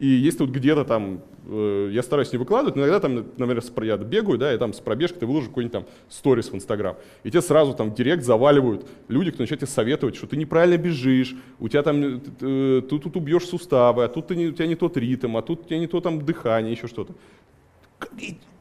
и 0.00 0.08
если 0.08 0.40
вот 0.40 0.50
где-то 0.50 0.84
там, 0.84 1.20
э, 1.46 1.90
я 1.92 2.02
стараюсь 2.02 2.32
не 2.32 2.38
выкладывать, 2.38 2.74
но 2.74 2.82
иногда 2.82 2.98
там, 2.98 3.14
например, 3.14 3.62
я 3.82 3.96
бегаю, 3.96 4.38
да, 4.38 4.52
и 4.52 4.58
там 4.58 4.72
с 4.72 4.80
пробежкой 4.80 5.20
ты 5.20 5.26
выложишь 5.26 5.48
какой-нибудь 5.50 5.72
там 5.72 5.86
сторис 6.08 6.50
в 6.50 6.54
Инстаграм, 6.54 6.96
и 7.22 7.30
тебе 7.30 7.42
сразу 7.42 7.74
там 7.74 7.94
директ 7.94 8.24
заваливают 8.24 8.86
люди, 9.06 9.30
кто 9.30 9.42
начинает 9.42 9.60
тебе 9.60 9.70
советовать, 9.70 10.16
что 10.16 10.26
ты 10.26 10.36
неправильно 10.36 10.76
бежишь, 10.82 11.36
у 11.60 11.68
тебя 11.68 11.84
там, 11.84 12.02
э, 12.02 12.20
э 12.40 12.82
ты 12.82 12.98
тут 12.98 13.16
убьешь 13.16 13.44
суставы, 13.44 14.02
а 14.04 14.08
тут 14.08 14.26
ты 14.26 14.36
не, 14.36 14.48
у 14.48 14.52
тебя 14.52 14.66
не 14.66 14.74
тот 14.74 14.96
ритм, 14.96 15.36
а 15.36 15.42
тут 15.42 15.60
у 15.60 15.64
тебя 15.64 15.78
не 15.78 15.86
то 15.86 16.00
там 16.00 16.24
дыхание, 16.24 16.72
еще 16.72 16.88
что-то. 16.88 17.14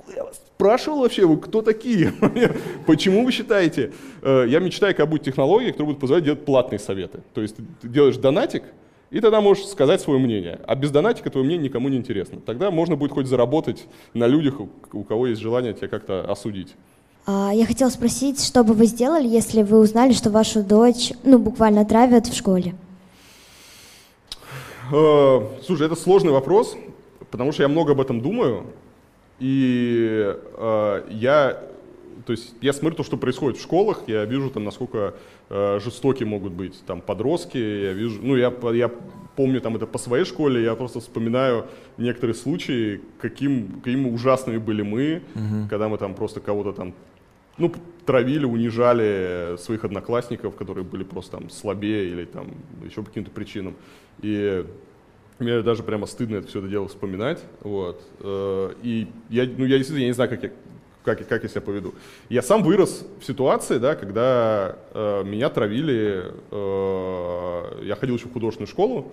Я 0.08 0.24
вас 0.24 0.42
спрашивал 0.56 1.00
вообще, 1.00 1.26
вы 1.26 1.38
кто 1.38 1.62
такие? 1.62 2.14
Почему 2.88 3.24
вы 3.26 3.32
считаете? 3.32 3.94
Э, 4.22 4.46
я 4.48 4.60
мечтаю, 4.60 4.96
как 4.96 5.10
будет 5.10 5.24
технология, 5.24 5.72
которая 5.72 5.94
будет 5.94 6.02
позволять 6.02 6.26
делать 6.26 6.46
платные 6.46 6.80
советы. 6.80 7.20
То 7.34 7.42
есть 7.42 7.56
ты 7.56 7.88
делаешь 7.88 8.18
донатик, 8.18 8.64
и 9.12 9.20
тогда 9.22 9.42
можешь 9.42 9.66
сказать 9.68 10.02
свое 10.02 10.20
мнение. 10.20 10.60
А 10.66 10.76
без 10.76 10.92
донатика 10.92 11.30
твое 11.30 11.46
мнение 11.46 11.66
никому 11.66 11.88
не 11.88 11.98
интересно. 11.98 12.40
Тогда 12.46 12.72
можно 12.72 12.96
будет 12.96 13.12
хоть 13.12 13.28
заработать 13.28 13.86
на 14.14 14.26
людях, 14.28 14.56
у 14.92 15.04
кого 15.04 15.28
есть 15.28 15.42
желание 15.42 15.74
тебя 15.74 15.88
как-то 15.88 16.30
осудить. 16.30 16.76
А, 17.26 17.52
я 17.54 17.66
хотела 17.66 17.90
спросить, 17.90 18.44
что 18.44 18.64
бы 18.64 18.74
вы 18.74 18.86
сделали, 18.86 19.28
если 19.28 19.64
вы 19.64 19.80
узнали, 19.80 20.14
что 20.14 20.30
вашу 20.30 20.64
дочь, 20.64 21.14
ну, 21.24 21.38
буквально 21.40 21.86
травят 21.86 22.28
в 22.28 22.36
школе? 22.36 22.76
Э, 24.92 25.42
слушай, 25.66 25.86
это 25.86 25.96
сложный 25.96 26.32
вопрос, 26.32 26.76
потому 27.32 27.52
что 27.52 27.64
я 27.64 27.70
много 27.70 27.94
об 27.94 28.02
этом 28.02 28.20
думаю. 28.20 28.66
И 29.40 30.36
э, 30.58 31.04
я 31.10 31.64
то 32.26 32.32
есть 32.32 32.54
я 32.62 32.74
смотрю 32.74 32.98
то, 32.98 33.04
что 33.04 33.18
происходит 33.18 33.60
в 33.60 33.62
школах, 33.62 34.04
я 34.08 34.26
вижу 34.26 34.50
там, 34.50 34.64
насколько 34.64 35.16
э, 35.50 35.80
жестоки 35.84 36.24
могут 36.24 36.54
быть 36.54 36.82
там 36.86 37.02
подростки, 37.02 37.58
я 37.58 37.94
вижу, 37.94 38.20
ну 38.22 38.36
я, 38.36 38.54
я 38.74 38.92
помню 39.36 39.62
там 39.62 39.76
это 39.76 39.88
по 39.88 39.98
своей 39.98 40.26
школе, 40.26 40.64
я 40.64 40.76
просто 40.76 41.00
вспоминаю 41.00 41.66
некоторые 41.98 42.36
случаи, 42.36 43.02
каким, 43.20 43.82
какими 43.84 44.10
ужасными 44.10 44.58
были 44.58 44.84
мы, 44.84 45.24
угу. 45.36 45.68
когда 45.70 45.90
мы 45.90 45.98
там 45.98 46.14
просто 46.14 46.40
кого-то 46.40 46.72
там 46.72 46.94
ну, 47.58 47.72
травили, 48.06 48.46
унижали 48.46 49.56
своих 49.58 49.84
одноклассников, 49.84 50.56
которые 50.56 50.84
были 50.84 51.04
просто 51.04 51.38
там 51.38 51.50
слабее 51.50 52.10
или 52.10 52.26
там 52.26 52.48
еще 52.84 53.02
по 53.02 53.08
каким-то 53.08 53.32
причинам. 53.32 53.76
И 54.22 54.66
мне 55.44 55.62
даже 55.62 55.84
прямо 55.84 56.06
стыдно 56.08 56.38
это 56.38 56.48
все 56.48 56.60
это 56.60 56.68
дело 56.68 56.88
вспоминать. 56.88 57.44
Вот. 57.62 58.02
Э, 58.20 58.74
и 58.82 59.08
я, 59.30 59.46
ну, 59.46 59.66
я 59.66 59.78
действительно 59.78 60.02
я 60.02 60.08
не 60.08 60.14
знаю, 60.14 60.30
как 60.30 60.44
я, 60.44 60.52
как, 61.04 61.28
как 61.28 61.44
я 61.44 61.50
себя 61.50 61.62
поведу. 61.62 61.94
Я 62.30 62.42
сам 62.42 62.64
вырос 62.64 63.06
в 63.20 63.26
ситуации, 63.26 63.78
да, 63.78 63.96
когда 63.96 64.78
э, 64.94 65.24
меня 65.24 65.50
травили, 65.50 66.32
э, 66.52 67.84
я 67.84 67.96
ходил 67.96 68.16
еще 68.16 68.28
в 68.28 68.34
художественную 68.34 68.68
школу, 68.68 69.12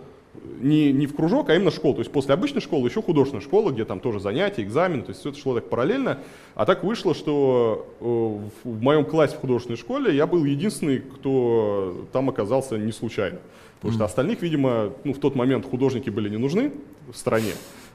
не, 0.61 0.93
не 0.93 1.07
в 1.07 1.15
кружок, 1.15 1.51
а 1.51 1.55
именно 1.55 1.71
в 1.71 1.75
школу. 1.75 1.95
То 1.95 2.01
есть 2.01 2.13
после 2.13 2.35
обычной 2.35 2.61
школы 2.61 2.89
еще 2.89 3.03
художественная 3.03 3.43
школа, 3.43 3.71
где 3.71 3.85
там 3.85 4.01
тоже 4.01 4.21
занятия, 4.21 4.63
экзамен, 4.63 5.03
то 5.03 5.11
есть 5.11 5.21
все 5.21 5.31
это 5.31 5.39
шло 5.39 5.55
так 5.55 5.69
параллельно. 5.69 6.19
А 6.55 6.67
так 6.67 6.85
вышло, 6.85 7.15
что 7.15 7.87
э, 8.01 8.05
в, 8.05 8.77
в 8.77 8.83
моем 8.83 9.05
классе 9.05 9.37
в 9.37 9.41
художественной 9.41 9.77
школе 9.77 10.15
я 10.15 10.27
был 10.27 10.45
единственный, 10.45 11.01
кто 11.01 12.07
там 12.13 12.29
оказался 12.29 12.79
не 12.79 12.93
случайно. 12.93 13.39
Потому 13.81 13.95
что 13.95 14.05
остальных, 14.05 14.43
видимо, 14.43 14.93
ну, 15.05 15.15
в 15.15 15.19
тот 15.19 15.35
момент 15.35 15.65
художники 15.65 16.11
были 16.11 16.29
не 16.29 16.37
нужны 16.37 16.71
в 17.11 17.17
стране 17.17 17.53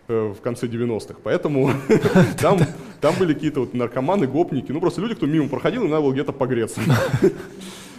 э, 0.08 0.34
в 0.36 0.42
конце 0.42 0.65
90-х, 0.65 1.20
поэтому 1.24 1.70
там, 2.42 2.60
там 3.01 3.13
были 3.20 3.36
какие-то 3.36 3.60
вот 3.60 3.75
наркоманы, 3.75 4.25
гопники, 4.25 4.72
ну 4.72 4.80
просто 4.80 5.01
люди, 5.01 5.13
кто 5.13 5.27
мимо 5.27 5.48
проходил, 5.48 5.84
и 5.84 5.88
надо 5.88 6.01
было 6.01 6.12
где-то 6.12 6.32
погреться. 6.32 6.82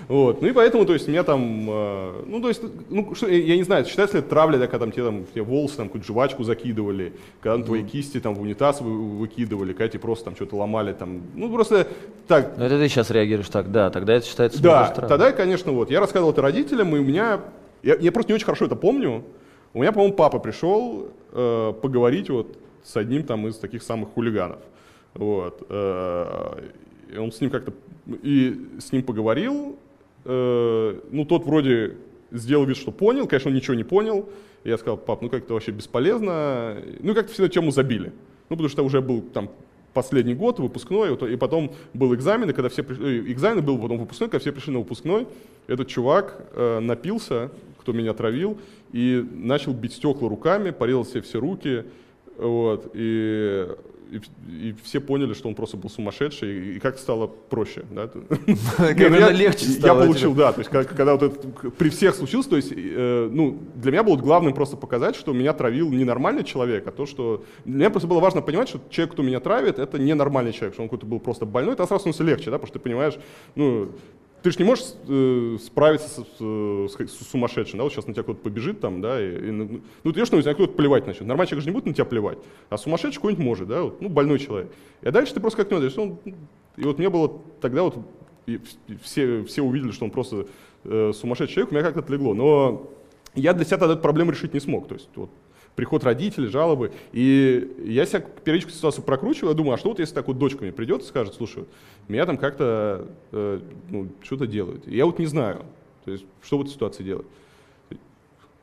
Вот. 0.09 0.40
Ну 0.40 0.47
и 0.47 0.52
поэтому, 0.52 0.87
то 0.87 0.93
есть, 0.93 1.09
меня 1.09 1.25
там, 1.25 1.69
э, 1.69 2.23
ну, 2.26 2.40
то 2.40 2.49
есть, 2.49 2.62
ну, 2.90 3.12
что, 3.16 3.26
я 3.26 3.57
не 3.57 3.64
знаю, 3.64 3.85
считается 3.85 4.16
ли 4.16 4.21
это 4.21 4.31
травля, 4.31 4.57
да, 4.57 4.69
когда 4.69 4.87
там 4.87 4.93
тебе 4.93 5.05
там 5.05 5.25
тебе 5.26 5.43
волосы, 5.43 5.78
там, 5.78 5.88
какую-то 5.88 6.07
жвачку 6.07 6.45
закидывали, 6.45 7.12
когда 7.40 7.57
там, 7.57 7.64
твои 7.64 7.83
кисти 7.83 8.21
там 8.21 8.35
в 8.35 8.40
унитаз 8.40 8.81
вы, 8.81 9.19
выкидывали, 9.19 9.73
когда 9.73 9.88
тебе 9.88 9.99
просто 9.99 10.26
там 10.26 10.37
что-то 10.37 10.57
ломали, 10.57 10.93
там, 10.93 11.23
ну, 11.35 11.52
просто 11.52 11.88
так. 12.28 12.57
Ну, 12.57 12.64
это 12.64 12.78
ты 12.78 12.88
сейчас 12.88 13.11
реагируешь 13.11 13.49
так, 13.49 13.73
да, 13.73 13.90
тогда 13.90 14.14
это 14.14 14.26
считается 14.26 14.62
Да, 14.62 14.90
тогда, 14.90 15.33
конечно, 15.33 15.73
вот, 15.73 15.90
я 15.90 15.99
рассказывал 15.99 16.31
это 16.31 16.40
родителям, 16.40 16.95
и 16.95 17.00
у 17.00 17.05
меня 17.05 17.40
я, 17.87 17.95
я 18.00 18.11
просто 18.11 18.33
не 18.33 18.35
очень 18.35 18.47
хорошо 18.47 18.66
это 18.66 18.75
помню. 18.75 19.23
У 19.73 19.78
меня, 19.78 19.93
по-моему, 19.93 20.14
папа 20.14 20.40
пришел 20.40 21.09
э, 21.31 21.73
поговорить 21.81 22.28
вот 22.31 22.59
с 22.83 22.97
одним 22.97 23.23
там 23.23 23.47
из 23.47 23.57
таких 23.59 23.83
самых 23.83 24.09
хулиганов. 24.11 24.59
Вот. 25.14 25.64
Э, 25.69 26.62
он 27.16 27.31
с 27.31 27.40
ним 27.40 27.50
как-то 27.50 27.73
и 28.23 28.69
с 28.81 28.90
ним 28.90 29.05
поговорил. 29.05 29.78
Э, 30.25 31.00
ну, 31.12 31.25
тот 31.25 31.45
вроде 31.45 31.97
сделал 32.33 32.64
вид, 32.64 32.76
что 32.76 32.90
понял, 32.90 33.28
конечно, 33.28 33.50
он 33.50 33.55
ничего 33.55 33.75
не 33.75 33.85
понял. 33.85 34.28
Я 34.64 34.78
сказал, 34.78 34.97
пап, 34.97 35.23
ну 35.23 35.31
как-то 35.31 35.55
вообще 35.55 35.71
бесполезно. 35.71 36.78
Ну, 36.99 37.14
как-то 37.14 37.33
всегда 37.33 37.49
тему 37.49 37.71
забили. 37.71 38.12
Ну, 38.49 38.57
потому 38.57 38.69
что 38.69 38.85
уже 38.85 39.00
был 39.00 39.23
там 39.23 39.50
последний 39.97 40.35
год, 40.35 40.59
выпускной, 40.59 41.16
и 41.33 41.37
потом 41.37 41.73
был 41.95 42.14
экзамен, 42.14 42.50
и 42.50 42.52
когда 42.52 42.69
все 42.69 42.83
пришли, 42.83 43.21
э, 43.21 43.33
экзамен 43.33 43.64
был 43.64 43.78
потом 43.78 43.99
выпускной, 43.99 44.28
когда 44.28 44.40
все 44.40 44.52
пришли 44.52 44.73
на 44.75 44.81
выпускной, 44.81 45.26
этот 45.69 45.88
чувак 45.88 46.49
э, 46.52 46.81
напился, 46.81 47.50
кто 47.87 47.93
меня 47.93 48.14
травил, 48.14 48.59
и 48.90 49.25
начал 49.33 49.73
бить 49.73 49.93
стекла 49.93 50.28
руками, 50.28 50.71
порезал 50.71 51.05
себе 51.05 51.23
все 51.23 51.38
руки, 51.38 51.85
вот, 52.37 52.90
и 52.95 53.69
и, 54.11 54.21
и 54.69 54.75
все 54.85 55.00
поняли, 55.00 55.35
что 55.35 55.49
он 55.49 55.55
просто 55.55 55.76
был 55.76 55.90
сумасшедший, 55.90 56.76
и 56.76 56.78
как 56.78 56.99
стало 56.99 57.26
проще. 57.26 57.85
Да? 57.90 58.09
Когда 58.76 59.31
легче 59.31 59.66
стало. 59.66 60.00
Я 60.00 60.07
получил, 60.07 60.35
да, 60.35 60.52
то 60.52 60.61
есть 60.61 60.71
когда 60.71 61.14
вот 61.14 61.23
это 61.23 61.71
при 61.71 61.88
всех 61.88 62.14
случилось, 62.14 62.47
то 62.47 62.57
есть, 62.57 62.73
э, 62.73 63.28
ну, 63.31 63.59
для 63.75 63.93
меня 63.93 64.02
было 64.02 64.16
главным 64.16 64.55
просто 64.55 64.76
показать, 64.76 65.16
что 65.16 65.33
меня 65.33 65.52
травил 65.52 65.90
не 65.90 66.05
нормальный 66.05 66.45
человек, 66.45 66.87
а 66.87 66.93
то, 66.93 67.07
что... 67.07 67.45
Для 67.64 67.75
меня 67.75 67.90
просто 67.90 68.09
было 68.09 68.21
важно 68.21 68.43
понимать, 68.43 68.69
что 68.69 68.81
человек, 68.90 69.14
кто 69.14 69.23
меня 69.23 69.40
травит, 69.40 69.78
это 69.78 69.99
не 69.99 70.14
нормальный 70.14 70.52
человек, 70.52 70.75
что 70.75 70.83
он 70.83 70.88
какой-то 70.88 71.07
был 71.07 71.19
просто 71.19 71.45
больной, 71.45 71.75
это 71.75 71.87
сразу 71.87 72.02
становится 72.02 72.25
легче, 72.25 72.50
да, 72.50 72.59
потому 72.59 72.69
что 72.69 72.78
ты 72.78 72.83
понимаешь, 72.83 73.19
ну, 73.55 73.90
ты 74.47 74.53
же 74.53 74.59
не 74.59 74.65
можешь 74.65 74.85
э, 75.09 75.57
справиться 75.61 76.09
с, 76.09 76.25
с, 76.25 76.95
с 76.95 77.31
сумасшедшим, 77.33 77.79
да, 77.79 77.83
вот 77.83 77.93
сейчас 77.93 78.07
на 78.07 78.15
тебя 78.15 78.23
кто-то 78.23 78.38
побежит 78.38 78.79
там, 78.79 79.00
да, 79.00 79.21
и, 79.21 79.49
и 79.49 79.50
ну, 79.50 79.81
ну 80.05 80.12
ты 80.12 80.25
что, 80.25 80.37
на 80.37 80.43
тебя 80.43 80.55
кто-то 80.55 80.73
плевать 80.75 81.05
начнет. 81.05 81.26
Нормальный 81.26 81.49
человек 81.49 81.65
же 81.65 81.71
не 81.71 81.75
будет 81.75 81.87
на 81.87 81.95
тебя 81.95 82.05
плевать, 82.05 82.38
а 82.69 82.79
сумасшедший 82.79 83.17
какой-нибудь 83.17 83.45
может, 83.45 83.67
да, 83.67 83.83
вот, 83.83 84.00
ну, 84.00 84.09
больной 84.09 84.38
человек. 84.38 84.71
И 85.03 85.11
дальше 85.11 85.35
ты 85.35 85.41
просто 85.41 85.65
как 85.65 85.73
не 85.73 86.00
он, 86.00 86.21
и 86.76 86.83
вот 86.85 86.99
мне 86.99 87.11
было 87.11 87.43
тогда 87.61 87.83
вот, 87.83 87.99
и 88.47 88.61
все, 89.03 89.43
все 89.43 89.62
увидели, 89.62 89.91
что 89.91 90.05
он 90.05 90.12
просто 90.12 90.47
э, 90.85 91.11
сумасшедший 91.12 91.55
человек, 91.55 91.73
у 91.73 91.75
меня 91.75 91.83
как-то 91.83 91.99
отлегло, 91.99 92.33
но 92.33 92.88
я 93.35 93.53
для 93.53 93.65
себя 93.65 93.79
тогда 93.79 93.95
эту 93.95 94.03
проблему 94.03 94.31
решить 94.31 94.55
не 94.55 94.61
смог, 94.61 94.87
то 94.87 94.95
есть 94.95 95.09
вот 95.17 95.31
приход 95.76 96.02
родителей, 96.02 96.49
жалобы. 96.49 96.90
И 97.12 97.71
я 97.85 98.06
себя 98.06 98.21
периодически 98.21 98.73
ситуацию 98.73 99.04
прокручиваю, 99.04 99.54
думаю, 99.54 99.75
а 99.75 99.78
что 99.78 99.90
вот 99.90 100.00
если 100.00 100.14
так 100.14 100.26
вот 100.26 100.38
дочка 100.38 100.62
мне 100.62 100.73
придет 100.73 101.02
и 101.02 101.04
скажет, 101.04 101.35
слушай, 101.35 101.64
меня 102.09 102.26
там 102.26 102.38
как-то 102.38 103.06
э, 103.30 103.61
ну, 103.90 104.09
что-то 104.23 104.47
делают. 104.47 104.88
И 104.88 104.97
я 104.97 105.06
вот 105.06 105.18
не 105.18 105.26
знаю, 105.26 105.64
то 106.04 106.11
есть, 106.11 106.25
что 106.42 106.59
в 106.59 106.62
этой 106.62 106.71
ситуации 106.71 107.04
делать. 107.04 107.26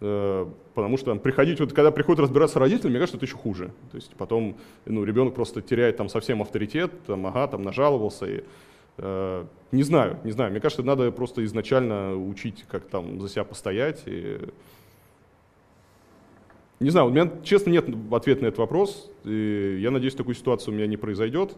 Э, 0.01 0.46
потому 0.74 0.98
что 0.98 1.08
там, 1.08 1.20
приходить, 1.20 1.60
вот 1.60 1.72
когда 1.72 1.91
приходит 1.91 2.20
разбираться 2.20 2.60
родители, 2.60 2.89
мне 2.89 3.00
кажется, 3.00 3.17
это 3.17 3.25
еще 3.25 3.38
хуже. 3.38 3.72
То 3.91 3.98
есть 3.98 4.12
потом 4.17 4.58
ну, 4.86 5.03
ребенок 5.05 5.36
просто 5.36 5.62
теряет 5.62 5.98
там 5.98 6.10
совсем 6.10 6.41
авторитет, 6.41 6.91
там, 7.05 7.25
ага, 7.27 7.48
там 7.48 7.62
нажаловался. 7.62 8.25
И, 8.25 8.43
э, 8.98 9.46
не 9.72 9.84
знаю, 9.84 10.20
не 10.24 10.32
знаю. 10.32 10.51
Мне 10.51 10.60
кажется, 10.60 10.84
надо 10.84 11.12
просто 11.12 11.46
изначально 11.46 12.17
учить, 12.17 12.65
как 12.67 12.86
там 12.86 13.22
за 13.22 13.29
себя 13.29 13.43
постоять. 13.43 14.01
И, 14.08 14.39
не 16.84 16.90
знаю, 16.90 17.08
у 17.08 17.10
меня, 17.10 17.32
честно, 17.44 17.70
нет 17.72 17.86
ответа 18.12 18.44
на 18.44 18.48
этот 18.48 18.60
вопрос. 18.60 19.10
И 19.24 19.80
я 19.82 19.92
надеюсь, 19.92 20.16
такую 20.16 20.36
ситуацию 20.36 20.74
у 20.74 20.78
меня 20.78 20.88
не 20.88 20.98
произойдет. 20.98 21.56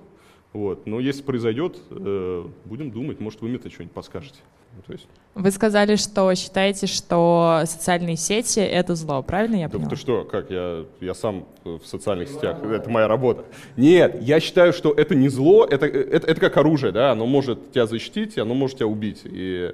Вот. 0.53 0.85
Но 0.87 1.01
если 1.01 1.21
произойдет, 1.21 1.77
э, 1.89 2.45
будем 2.63 2.91
думать, 2.91 3.19
может, 3.19 3.41
вы 3.41 3.49
мне-то 3.49 3.69
что-нибудь 3.69 3.93
подскажете. 3.93 4.37
Ну, 4.73 4.81
то 4.87 4.93
есть... 4.93 5.07
Вы 5.33 5.51
сказали, 5.51 5.95
что 5.95 6.33
считаете, 6.35 6.87
что 6.87 7.63
социальные 7.65 8.15
сети— 8.15 8.59
это 8.61 8.95
зло, 8.95 9.21
правильно 9.21 9.55
я 9.55 9.67
да 9.67 9.73
поняла? 9.73 9.89
Ты 9.89 9.95
что, 9.97 10.23
как, 10.23 10.49
я, 10.49 10.85
я 11.01 11.13
сам 11.13 11.45
в 11.63 11.81
социальных 11.85 12.29
сетях, 12.29 12.61
это 12.63 12.89
моя 12.89 13.07
работа. 13.07 13.45
Нет, 13.75 14.21
я 14.21 14.39
считаю, 14.39 14.71
что 14.73 14.93
это 14.93 15.15
не 15.15 15.29
зло, 15.29 15.65
это, 15.65 15.85
это, 15.87 16.27
это 16.27 16.39
как 16.39 16.55
оружие, 16.57 16.91
да, 16.91 17.11
оно 17.11 17.25
может 17.25 17.71
тебя 17.71 17.85
защитить, 17.85 18.37
оно 18.37 18.53
может 18.53 18.77
тебя 18.77 18.87
убить. 18.87 19.21
И 19.25 19.45
Э, 19.65 19.73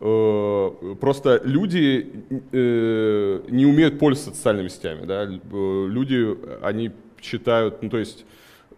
просто 0.00 1.42
люди 1.44 2.10
э, 2.52 3.40
не 3.48 3.66
умеют 3.66 3.98
пользоваться 3.98 4.34
социальными 4.34 4.68
сетями. 4.68 5.04
Да? 5.04 5.24
Э, 5.24 5.86
люди, 5.88 6.38
они 6.62 6.92
считают, 7.20 7.82
ну 7.82 7.90
то 7.90 7.98
есть 7.98 8.24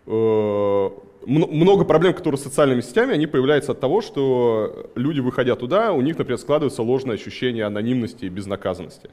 много 0.04 1.84
проблем, 1.84 2.14
которые 2.14 2.36
с 2.36 2.42
социальными 2.42 2.80
сетями, 2.80 3.14
они 3.14 3.28
появляются 3.28 3.70
от 3.70 3.78
того, 3.78 4.00
что 4.00 4.90
люди, 4.96 5.20
выходя 5.20 5.54
туда, 5.54 5.92
у 5.92 6.00
них, 6.00 6.18
например, 6.18 6.38
складывается 6.38 6.82
ложное 6.82 7.14
ощущение 7.14 7.66
анонимности 7.66 8.24
и 8.24 8.28
безнаказанности. 8.28 9.08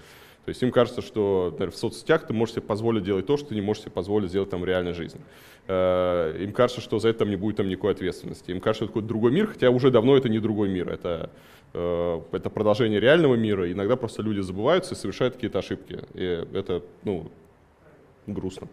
То 0.46 0.50
есть 0.50 0.64
им 0.64 0.72
кажется, 0.72 1.04
что 1.04 1.50
например, 1.52 1.72
в 1.72 1.78
соцсетях 1.78 2.26
ты 2.26 2.34
можешь 2.34 2.56
себе 2.56 2.64
позволить 2.64 3.04
делать 3.04 3.28
то, 3.28 3.38
что 3.38 3.50
ты 3.50 3.56
не 3.56 3.62
можешь 3.62 3.84
себе 3.84 3.92
позволить 3.92 4.30
сделать 4.30 4.50
там 4.50 4.62
в 4.62 4.66
реальной 4.66 4.94
жизни. 4.94 5.22
Им 5.68 6.54
кажется, 6.54 6.82
что 6.82 6.98
за 6.98 7.10
это 7.10 7.20
там 7.20 7.30
не 7.30 7.36
будет 7.36 7.58
там 7.58 7.70
никакой 7.70 7.92
ответственности. 7.92 8.50
Им 8.50 8.60
кажется, 8.60 8.78
что 8.78 8.86
это 8.86 8.94
какой-то 8.94 9.08
другой 9.08 9.32
мир, 9.32 9.46
хотя 9.46 9.70
уже 9.70 9.92
давно 9.92 10.18
это 10.18 10.28
не 10.28 10.40
другой 10.40 10.70
мир. 10.70 10.90
Это 10.90 11.30
Э, 11.30 11.59
это 11.74 12.50
продолжение 12.50 13.00
реального 13.00 13.36
мира. 13.36 13.72
Иногда 13.72 13.96
просто 13.96 14.22
люди 14.22 14.40
забываются 14.40 14.96
и 14.96 14.98
совершают 14.98 15.36
какие-то 15.36 15.60
ошибки. 15.60 16.00
И 16.14 16.46
это, 16.54 16.84
ну, 17.04 17.30
грустно. 18.28 18.68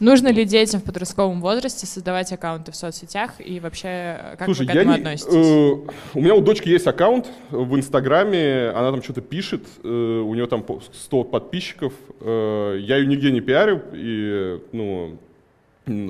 Нужно 0.00 0.28
ли 0.28 0.44
детям 0.44 0.80
в 0.80 0.84
подростковом 0.84 1.40
возрасте 1.40 1.84
создавать 1.84 2.32
аккаунты 2.32 2.70
в 2.70 2.76
соцсетях 2.76 3.32
и 3.44 3.58
вообще 3.58 4.36
как 4.38 4.44
Слушай, 4.44 4.60
вы 4.60 4.66
к 4.66 4.70
этому 4.70 4.92
я 4.92 4.96
не, 4.96 5.02
относитесь? 5.02 5.34
Э, 5.34 5.92
у 6.14 6.20
меня 6.20 6.34
у 6.34 6.40
дочки 6.40 6.68
есть 6.68 6.86
аккаунт 6.86 7.26
в 7.50 7.76
Инстаграме, 7.76 8.68
она 8.68 8.92
там 8.92 9.02
что-то 9.02 9.22
пишет, 9.22 9.64
э, 9.82 9.88
у 9.88 10.32
нее 10.34 10.46
там 10.46 10.64
100 10.92 11.24
подписчиков. 11.24 11.92
Э, 12.20 12.78
я 12.80 12.98
ее 12.98 13.08
нигде 13.08 13.32
не 13.32 13.40
пиарю, 13.40 13.82
и 13.92 14.60
ну, 14.70 15.18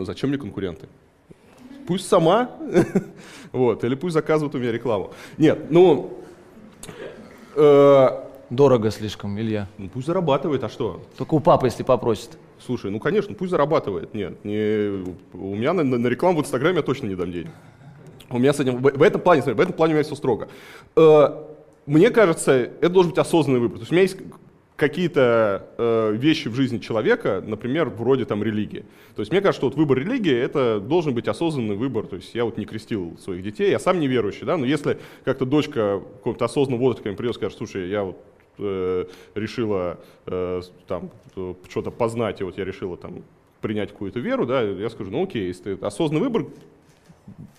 зачем 0.04 0.28
мне 0.28 0.38
конкуренты? 0.38 0.86
Пусть 1.86 2.06
сама, 2.08 2.50
вот, 3.52 3.84
или 3.84 3.94
пусть 3.94 4.12
заказывают 4.12 4.54
у 4.54 4.58
меня 4.58 4.70
рекламу. 4.70 5.14
Нет, 5.38 5.70
ну, 5.70 6.17
Э, 6.17 6.17
Дорого 8.50 8.90
слишком, 8.90 9.38
Илья. 9.38 9.68
Ну, 9.76 9.88
пусть 9.88 10.06
зарабатывает, 10.06 10.64
а 10.64 10.70
что? 10.70 11.02
Только 11.18 11.34
у 11.34 11.40
папы, 11.40 11.66
если 11.66 11.82
попросит. 11.82 12.38
Слушай, 12.64 12.90
ну 12.90 12.98
конечно, 12.98 13.34
пусть 13.34 13.50
зарабатывает. 13.50 14.14
Нет, 14.14 14.42
не, 14.44 15.04
у 15.34 15.54
меня 15.54 15.74
на, 15.74 15.84
на 15.84 16.06
рекламу 16.06 16.38
в 16.38 16.40
Инстаграме 16.42 16.78
я 16.78 16.82
точно 16.82 17.06
не 17.08 17.14
дам 17.14 17.30
денег. 17.30 17.50
У 18.30 18.38
меня 18.38 18.52
с 18.52 18.60
этим, 18.60 18.76
в, 18.78 18.80
в 18.80 19.02
этом 19.02 19.20
плане, 19.20 19.42
смотри, 19.42 19.56
в 19.56 19.60
этом 19.60 19.74
плане 19.74 19.94
у 19.94 19.96
меня 19.96 20.04
все 20.04 20.14
строго. 20.14 20.48
Э, 20.96 21.44
мне 21.86 22.10
кажется, 22.10 22.52
это 22.52 22.88
должен 22.88 23.10
быть 23.10 23.18
осознанный 23.18 23.60
выбор. 23.60 23.78
То 23.78 23.82
есть 23.82 23.92
у 23.92 23.94
меня 23.94 24.02
есть 24.02 24.16
какие-то 24.78 25.66
э, 25.76 26.12
вещи 26.14 26.46
в 26.46 26.54
жизни 26.54 26.78
человека, 26.78 27.42
например, 27.44 27.88
вроде 27.88 28.24
там 28.24 28.44
религии. 28.44 28.84
То 29.16 29.20
есть 29.22 29.32
мне 29.32 29.40
кажется, 29.40 29.58
что 29.58 29.66
вот 29.66 29.76
выбор 29.76 29.98
религии 29.98 30.32
это 30.32 30.78
должен 30.78 31.14
быть 31.14 31.26
осознанный 31.26 31.74
выбор. 31.74 32.06
То 32.06 32.14
есть 32.14 32.32
я 32.32 32.44
вот 32.44 32.56
не 32.56 32.64
крестил 32.64 33.18
своих 33.18 33.42
детей, 33.42 33.72
я 33.72 33.80
сам 33.80 33.98
неверующий, 33.98 34.46
да, 34.46 34.56
но 34.56 34.64
если 34.64 34.98
как-то 35.24 35.44
дочка 35.46 35.98
в 35.98 36.18
каком-то 36.18 36.44
осознанном 36.44 36.78
возрасте 36.78 37.10
ко 37.10 37.16
придет 37.16 37.32
и 37.32 37.38
скажет, 37.38 37.58
слушай, 37.58 37.88
я 37.88 38.04
вот 38.04 38.24
э, 38.58 39.06
решила 39.34 39.98
э, 40.26 40.62
там 40.86 41.10
что-то 41.68 41.90
познать, 41.90 42.40
и 42.40 42.44
вот 42.44 42.56
я 42.56 42.64
решила 42.64 42.96
там 42.96 43.24
принять 43.60 43.90
какую-то 43.90 44.20
веру, 44.20 44.46
да, 44.46 44.62
я 44.62 44.88
скажу, 44.90 45.10
ну 45.10 45.24
окей, 45.24 45.48
если 45.48 45.74
ты 45.74 45.84
осознанный 45.84 46.22
выбор, 46.22 46.46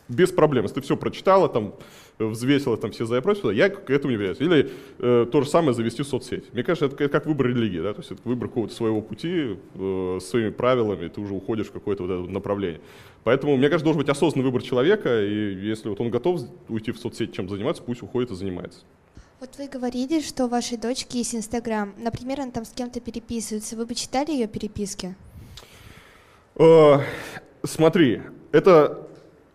без 0.07 0.31
проблем. 0.31 0.63
Если 0.63 0.75
ты 0.75 0.81
все 0.81 0.97
прочитала, 0.97 1.49
там, 1.49 1.73
взвесила 2.17 2.77
там 2.77 2.91
все 2.91 3.05
за 3.05 3.17
и 3.17 3.21
против, 3.21 3.51
я 3.51 3.69
к 3.69 3.89
этому 3.89 4.09
не 4.09 4.15
являюсь. 4.15 4.39
Или 4.39 4.71
э, 4.99 5.25
то 5.31 5.41
же 5.41 5.49
самое 5.49 5.73
завести 5.73 6.03
соцсеть. 6.03 6.53
Мне 6.53 6.63
кажется, 6.63 6.85
это 6.85 7.09
как 7.09 7.25
выбор 7.25 7.47
религии, 7.47 7.79
да, 7.79 7.93
то 7.93 7.99
есть 7.99 8.11
это 8.11 8.21
выбор 8.25 8.49
какого-то 8.49 8.73
своего 8.73 9.01
пути, 9.01 9.57
э, 9.75 10.19
своими 10.21 10.49
правилами, 10.49 11.07
ты 11.07 11.21
уже 11.21 11.33
уходишь 11.33 11.67
в 11.67 11.71
какое-то 11.71 12.03
вот 12.03 12.11
это 12.11 12.31
направление. 12.31 12.81
Поэтому, 13.23 13.57
мне 13.57 13.69
кажется, 13.69 13.85
должен 13.85 14.01
быть 14.01 14.09
осознанный 14.09 14.45
выбор 14.45 14.61
человека, 14.61 15.23
и 15.23 15.53
если 15.55 15.89
вот 15.89 15.99
он 16.01 16.09
готов 16.09 16.41
уйти 16.67 16.91
в 16.91 16.97
соцсеть, 16.97 17.33
чем 17.33 17.49
заниматься, 17.49 17.83
пусть 17.83 18.01
уходит 18.01 18.31
и 18.31 18.35
занимается. 18.35 18.81
Вот 19.39 19.57
вы 19.57 19.69
говорили, 19.69 20.19
что 20.19 20.45
у 20.45 20.47
вашей 20.49 20.77
дочки 20.77 21.17
есть 21.17 21.33
Инстаграм. 21.33 21.93
Например, 21.97 22.41
она 22.41 22.51
там 22.51 22.65
с 22.65 22.71
кем-то 22.71 22.99
переписывается. 22.99 23.77
Вы 23.77 23.85
бы 23.85 23.95
читали 23.95 24.31
ее 24.31 24.47
переписки? 24.47 25.15
Э, 26.55 26.97
смотри, 27.63 28.21
это 28.51 29.07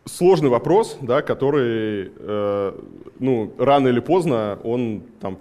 сложный 0.04 0.50
вопрос, 0.50 0.99
да, 1.00 1.23
который, 1.23 2.12
э, 2.16 2.80
ну, 3.18 3.52
рано 3.58 3.88
или 3.88 4.00
поздно 4.00 4.58
он 4.62 5.02
там 5.20 5.38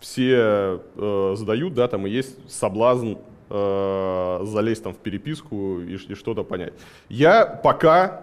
все 0.00 0.80
э, 0.96 1.34
задают, 1.36 1.74
да, 1.74 1.88
там 1.88 2.06
и 2.06 2.10
есть 2.10 2.36
соблазн 2.50 3.14
э, 3.50 4.40
залезть 4.44 4.82
там 4.82 4.94
в 4.94 4.98
переписку 4.98 5.80
и, 5.80 5.94
и 5.94 6.14
что-то 6.14 6.42
понять. 6.44 6.72
Я 7.08 7.44
пока 7.46 8.22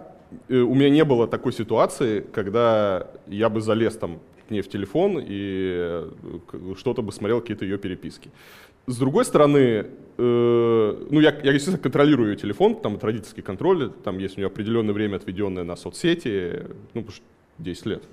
э, 0.50 0.58
у 0.58 0.74
меня 0.74 0.90
не 0.90 1.06
было 1.06 1.28
такой 1.28 1.54
ситуации, 1.54 2.22
когда 2.22 3.08
я 3.28 3.50
бы 3.50 3.62
залез 3.62 3.96
там 3.98 4.20
к 4.48 4.52
ней 4.52 4.62
в 4.62 4.70
телефон 4.70 5.20
и 5.20 5.74
э, 5.78 6.10
что-то 6.78 7.02
бы 7.02 7.12
смотрел 7.12 7.42
какие-то 7.42 7.66
ее 7.66 7.78
переписки. 7.78 8.32
С 8.90 8.96
другой 8.96 9.26
стороны, 9.26 9.86
э, 10.18 11.06
ну, 11.10 11.20
я, 11.20 11.38
я, 11.44 11.52
естественно, 11.52 11.78
контролирую 11.78 12.32
ее 12.32 12.38
телефон, 12.38 12.76
там 12.76 12.96
это 12.96 13.08
родительский 13.08 13.44
контроль, 13.44 13.92
там 13.92 14.18
есть 14.18 14.38
у 14.38 14.40
нее 14.40 14.48
определенное 14.48 14.94
время, 14.94 15.18
отведенное 15.18 15.66
на 15.66 15.76
соцсети, 15.76 16.68
ну, 16.94 17.02
потому 17.02 17.12
что 17.12 17.26
10 17.58 17.86
лет. 17.86 18.04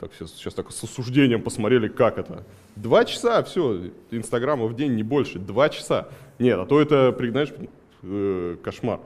Так, 0.00 0.10
сейчас, 0.12 0.32
сейчас 0.32 0.54
так 0.54 0.72
с 0.72 0.82
осуждением 0.82 1.40
посмотрели, 1.40 1.86
как 1.86 2.18
это. 2.18 2.42
Два 2.74 3.04
часа, 3.04 3.44
все, 3.44 3.92
инстаграма 4.10 4.66
в 4.66 4.74
день 4.74 4.96
не 4.96 5.04
больше, 5.04 5.38
два 5.38 5.68
часа. 5.68 6.08
Нет, 6.40 6.58
а 6.58 6.66
то 6.66 6.80
это, 6.80 7.16
знаешь, 7.16 7.52
э, 8.02 8.56
кошмар. 8.60 8.98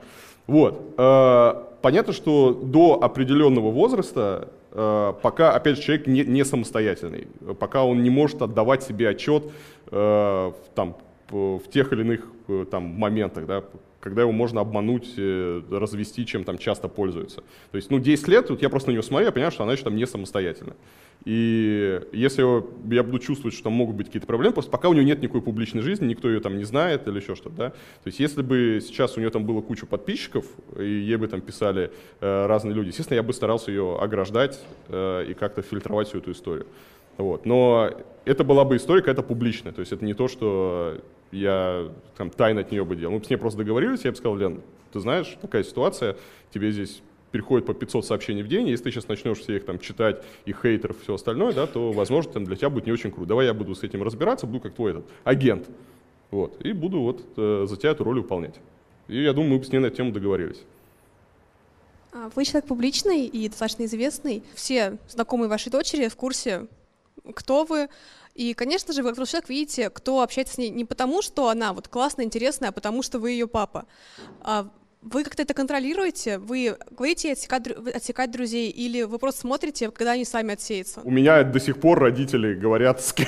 Вот. 0.47 0.95
Э, 0.97 1.53
понятно, 1.83 2.11
что 2.11 2.53
до 2.53 3.03
определенного 3.03 3.69
возраста 3.69 4.49
э, 4.71 5.13
пока, 5.21 5.53
опять 5.53 5.77
же, 5.77 5.83
человек 5.83 6.07
не, 6.07 6.23
не 6.23 6.43
самостоятельный, 6.43 7.27
пока 7.59 7.83
он 7.83 8.01
не 8.01 8.09
может 8.09 8.41
отдавать 8.41 8.81
себе 8.81 9.09
отчет 9.09 9.43
э, 9.91 10.51
там, 10.75 10.97
в 11.29 11.63
тех 11.71 11.91
или 11.93 12.01
иных 12.01 12.21
э, 12.47 12.65
там, 12.69 12.83
моментах, 12.83 13.45
да, 13.45 13.63
когда 13.99 14.21
его 14.21 14.31
можно 14.31 14.61
обмануть, 14.61 15.13
э, 15.17 15.61
развести, 15.69 16.25
чем 16.25 16.43
там 16.43 16.57
часто 16.57 16.87
пользуются. 16.87 17.43
То 17.71 17.77
есть, 17.77 17.91
ну, 17.91 17.99
10 17.99 18.27
лет, 18.27 18.49
вот 18.49 18.61
я 18.61 18.69
просто 18.69 18.89
на 18.89 18.93
нее 18.93 19.03
смотрю, 19.03 19.25
я 19.25 19.31
понимаю, 19.31 19.51
что 19.51 19.63
она 19.63 19.73
еще 19.73 19.83
там 19.83 19.95
не 19.95 20.05
самостоятельна. 20.05 20.75
И 21.25 22.01
если 22.13 22.41
я 22.93 23.03
буду 23.03 23.19
чувствовать, 23.19 23.53
что 23.53 23.65
там 23.65 23.73
могут 23.73 23.95
быть 23.95 24.07
какие-то 24.07 24.27
проблемы, 24.27 24.53
просто 24.53 24.71
пока 24.71 24.87
у 24.87 24.93
нее 24.93 25.03
нет 25.03 25.21
никакой 25.21 25.41
публичной 25.41 25.81
жизни, 25.81 26.05
никто 26.05 26.29
ее 26.29 26.39
там 26.39 26.57
не 26.57 26.63
знает 26.63 27.07
или 27.07 27.19
еще 27.19 27.35
что-то, 27.35 27.55
да. 27.55 27.69
То 27.69 28.05
есть 28.05 28.19
если 28.19 28.41
бы 28.41 28.79
сейчас 28.81 29.17
у 29.17 29.19
нее 29.19 29.29
там 29.29 29.45
было 29.45 29.61
куча 29.61 29.85
подписчиков, 29.85 30.45
и 30.77 30.85
ей 30.85 31.17
бы 31.17 31.27
там 31.27 31.41
писали 31.41 31.91
э, 32.21 32.45
разные 32.45 32.75
люди, 32.75 32.89
естественно, 32.89 33.15
я 33.15 33.23
бы 33.23 33.33
старался 33.33 33.71
ее 33.71 33.97
ограждать 33.99 34.61
э, 34.87 35.25
и 35.27 35.33
как-то 35.33 35.61
фильтровать 35.63 36.07
всю 36.07 36.19
эту 36.19 36.31
историю. 36.31 36.67
Вот. 37.17 37.45
Но 37.45 37.89
это 38.25 38.43
была 38.43 38.63
бы 38.65 38.75
история 38.75 39.01
какая-то 39.01 39.23
публичная, 39.23 39.71
то 39.71 39.79
есть 39.79 39.91
это 39.91 40.05
не 40.05 40.13
то, 40.13 40.27
что 40.27 41.01
я 41.31 41.89
там 42.15 42.29
тайно 42.29 42.61
от 42.61 42.71
нее 42.71 42.85
бы 42.85 42.95
делал. 42.95 43.13
Мы 43.13 43.23
с 43.23 43.29
ней 43.29 43.37
просто 43.37 43.59
договорились, 43.59 44.05
я 44.05 44.11
бы 44.11 44.17
сказал, 44.17 44.37
Лен, 44.37 44.61
ты 44.91 44.99
знаешь, 44.99 45.37
такая 45.41 45.63
ситуация, 45.63 46.17
тебе 46.53 46.71
здесь 46.71 47.01
переходит 47.31 47.65
по 47.65 47.73
500 47.73 48.05
сообщений 48.05 48.41
в 48.41 48.47
день, 48.47 48.67
если 48.69 48.85
ты 48.85 48.91
сейчас 48.91 49.07
начнешь 49.07 49.39
все 49.39 49.57
их 49.57 49.65
там 49.65 49.79
читать, 49.79 50.23
и 50.45 50.53
хейтеров, 50.53 51.01
все 51.01 51.15
остальное, 51.15 51.53
да, 51.53 51.67
то, 51.67 51.91
возможно, 51.91 52.33
там, 52.33 52.45
для 52.45 52.55
тебя 52.55 52.69
будет 52.69 52.85
не 52.85 52.91
очень 52.91 53.11
круто. 53.11 53.27
Давай 53.27 53.47
я 53.47 53.53
буду 53.53 53.75
с 53.75 53.83
этим 53.83 54.03
разбираться, 54.03 54.47
буду 54.47 54.61
как 54.61 54.73
твой 54.73 54.91
этот 54.91 55.05
агент. 55.23 55.67
Вот, 56.31 56.59
и 56.65 56.73
буду 56.73 56.99
вот 57.01 57.23
э, 57.37 57.65
за 57.67 57.77
тебя 57.77 57.91
эту 57.91 58.03
роль 58.03 58.19
выполнять. 58.19 58.55
И 59.07 59.21
я 59.21 59.33
думаю, 59.33 59.59
мы 59.59 59.63
с 59.63 59.71
ней 59.71 59.79
на 59.79 59.87
эту 59.87 59.97
тему 59.97 60.11
договорились. 60.11 60.61
А, 62.13 62.29
вы 62.35 62.43
человек 62.43 62.65
публичный 62.67 63.25
и 63.25 63.47
достаточно 63.47 63.85
известный. 63.85 64.43
Все 64.53 64.97
знакомые 65.07 65.49
вашей 65.49 65.71
дочери 65.71 66.07
в 66.07 66.15
курсе, 66.15 66.67
кто 67.33 67.63
вы. 67.65 67.89
И, 68.35 68.53
конечно 68.53 68.93
же, 68.93 69.03
вы 69.03 69.13
как 69.13 69.27
человек 69.27 69.49
видите, 69.49 69.89
кто 69.89 70.21
общается 70.21 70.55
с 70.55 70.57
ней 70.57 70.69
не 70.69 70.85
потому, 70.85 71.21
что 71.21 71.49
она 71.49 71.73
вот 71.73 71.87
классная, 71.87 72.25
интересная, 72.25 72.69
а 72.69 72.71
потому 72.71 73.01
что 73.01 73.19
вы 73.19 73.31
ее 73.31 73.47
папа. 73.47 73.85
А 74.41 74.69
вы 75.01 75.23
как-то 75.23 75.43
это 75.43 75.53
контролируете? 75.53 76.37
Вы 76.37 76.77
говорите 76.91 77.31
отсекать, 77.31 77.67
отсекать 77.67 78.31
друзей 78.31 78.69
или 78.69 79.03
вы 79.03 79.19
просто 79.19 79.41
смотрите, 79.41 79.91
когда 79.91 80.11
они 80.11 80.25
сами 80.25 80.53
отсеются? 80.53 81.01
У 81.03 81.11
меня 81.11 81.43
до 81.43 81.59
сих 81.59 81.79
пор 81.79 81.99
родители 81.99 82.53
говорят, 82.53 83.01
с 83.01 83.13
кем, 83.13 83.27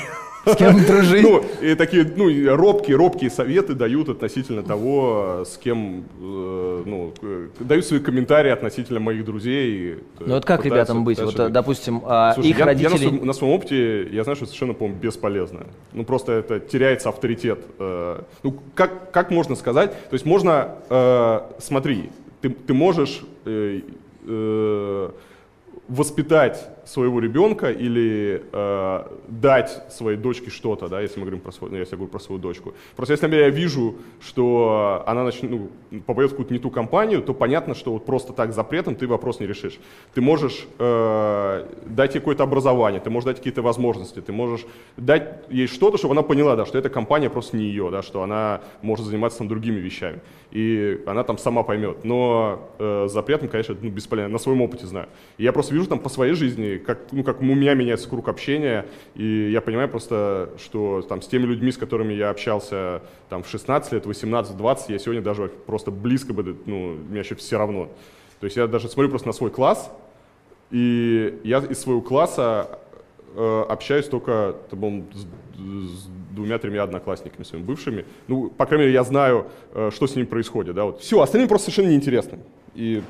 с 0.53 0.57
кем 0.57 0.83
дружить? 0.87 1.23
Ну, 1.23 1.43
и 1.61 1.75
такие, 1.75 2.11
ну, 2.15 2.55
робкие, 2.55 2.97
робкие 2.97 3.29
советы 3.29 3.73
дают 3.73 4.09
относительно 4.09 4.63
того, 4.63 5.43
с 5.45 5.57
кем, 5.57 6.03
э, 6.19 6.83
ну, 6.85 7.13
дают 7.59 7.85
свои 7.85 7.99
комментарии 7.99 8.51
относительно 8.51 8.99
моих 8.99 9.25
друзей. 9.25 9.99
Ну, 10.19 10.35
вот 10.35 10.45
как 10.45 10.65
ребятам 10.65 11.03
быть? 11.03 11.19
Вот, 11.19 11.51
допустим, 11.51 12.01
а 12.05 12.35
их 12.37 12.59
родители... 12.59 13.09
На 13.09 13.33
своем, 13.33 13.53
опыте, 13.53 14.03
я 14.09 14.23
знаю, 14.23 14.35
что 14.35 14.45
совершенно, 14.45 14.73
по-моему, 14.73 14.99
бесполезно. 14.99 15.67
Ну, 15.93 16.03
просто 16.03 16.33
это 16.33 16.59
теряется 16.59 17.09
авторитет. 17.09 17.59
Э, 17.79 18.21
ну, 18.43 18.55
как, 18.75 19.11
как 19.11 19.31
можно 19.31 19.55
сказать? 19.55 19.91
То 19.91 20.13
есть 20.13 20.25
можно, 20.25 20.75
э, 20.89 21.41
смотри, 21.59 22.09
ты, 22.41 22.49
ты 22.49 22.73
можешь 22.73 23.23
воспитать 25.89 26.69
своего 26.89 27.19
ребенка 27.19 27.71
или 27.71 28.43
э, 28.51 29.03
дать 29.27 29.83
своей 29.89 30.17
дочке 30.17 30.49
что-то, 30.49 30.87
да, 30.87 31.01
если 31.01 31.19
мы 31.19 31.25
говорим 31.25 31.39
про 31.39 31.51
свой, 31.51 31.69
ну, 31.69 31.77
если 31.77 31.93
я 31.93 31.97
говорю 31.97 32.11
про 32.11 32.19
свою 32.19 32.41
дочку. 32.41 32.73
Просто 32.95 33.13
если 33.13 33.27
например, 33.27 33.45
я 33.45 33.51
вижу, 33.51 33.95
что 34.19 35.03
она 35.05 35.23
начнет, 35.23 35.51
ну, 35.51 35.69
попадет 36.05 36.31
в 36.31 36.33
какую-то 36.33 36.53
не 36.53 36.59
ту 36.59 36.71
компанию, 36.71 37.21
то 37.21 37.33
понятно, 37.33 37.75
что 37.75 37.91
вот 37.91 38.05
просто 38.05 38.33
так 38.33 38.53
запретом 38.53 38.95
ты 38.95 39.07
вопрос 39.07 39.39
не 39.39 39.47
решишь. 39.47 39.79
Ты 40.13 40.21
можешь 40.21 40.67
э, 40.79 41.67
дать 41.85 42.15
ей 42.15 42.21
какое-то 42.21 42.43
образование, 42.43 42.99
ты 42.99 43.09
можешь 43.09 43.25
дать 43.25 43.37
какие-то 43.37 43.61
возможности, 43.61 44.21
ты 44.21 44.31
можешь 44.31 44.65
дать 44.97 45.43
ей 45.49 45.67
что-то, 45.67 45.97
чтобы 45.97 46.13
она 46.13 46.23
поняла, 46.23 46.55
да, 46.55 46.65
что 46.65 46.77
эта 46.77 46.89
компания 46.89 47.29
просто 47.29 47.55
не 47.57 47.65
ее, 47.65 47.89
да, 47.91 48.01
что 48.01 48.23
она 48.23 48.61
может 48.81 49.05
заниматься 49.05 49.39
там 49.39 49.47
другими 49.47 49.79
вещами. 49.79 50.19
И 50.51 51.03
она 51.05 51.23
там 51.23 51.37
сама 51.37 51.61
поймет. 51.63 52.03
Но 52.03 52.69
э, 52.79 53.07
запретом, 53.09 53.49
конечно, 53.49 53.75
ну, 53.79 53.89
бесполезно. 53.89 54.33
На 54.33 54.39
своем 54.39 54.61
опыте 54.61 54.87
знаю. 54.87 55.07
И 55.37 55.43
я 55.43 55.53
просто 55.53 55.73
вижу 55.75 55.85
там 55.85 55.99
по 55.99 56.09
своей 56.09 56.33
жизни, 56.33 56.78
как, 56.79 57.11
ну, 57.11 57.23
как 57.23 57.41
у 57.41 57.43
меня 57.43 57.73
меняется 57.73 58.09
круг 58.09 58.27
общения, 58.27 58.85
и 59.15 59.49
я 59.51 59.61
понимаю 59.61 59.89
просто, 59.89 60.49
что 60.57 61.01
там 61.01 61.21
с 61.21 61.27
теми 61.27 61.45
людьми, 61.45 61.71
с 61.71 61.77
которыми 61.77 62.13
я 62.13 62.29
общался 62.29 63.01
там 63.29 63.43
в 63.43 63.49
16 63.49 63.93
лет, 63.93 64.05
18, 64.05 64.57
20, 64.57 64.89
я 64.89 64.99
сегодня 64.99 65.21
даже 65.21 65.47
просто 65.65 65.91
близко 65.91 66.33
бы, 66.33 66.57
ну, 66.65 66.95
мне 66.95 67.17
вообще 67.17 67.35
все 67.35 67.57
равно. 67.57 67.89
То 68.39 68.45
есть 68.45 68.57
я 68.57 68.67
даже 68.67 68.87
смотрю 68.87 69.09
просто 69.09 69.27
на 69.27 69.33
свой 69.33 69.51
класс, 69.51 69.91
и 70.71 71.39
я 71.43 71.59
из 71.59 71.79
своего 71.79 72.01
класса 72.01 72.79
э, 73.35 73.65
общаюсь 73.67 74.05
только 74.05 74.55
там, 74.69 75.05
с, 75.13 75.23
с 75.57 76.07
двумя-тремя 76.31 76.83
одноклассниками 76.83 77.43
своими 77.43 77.65
бывшими. 77.65 78.05
Ну, 78.27 78.49
по 78.49 78.65
крайней 78.65 78.85
мере, 78.85 78.93
я 78.93 79.03
знаю, 79.03 79.47
э, 79.73 79.89
что 79.93 80.07
с 80.07 80.15
ними 80.15 80.25
происходит. 80.25 80.75
Да, 80.75 80.85
вот. 80.85 81.01
Все, 81.01 81.19
остальные 81.21 81.47
просто 81.47 81.71
совершенно 81.71 81.91
неинтересны. 81.91 82.39
И 82.75 83.01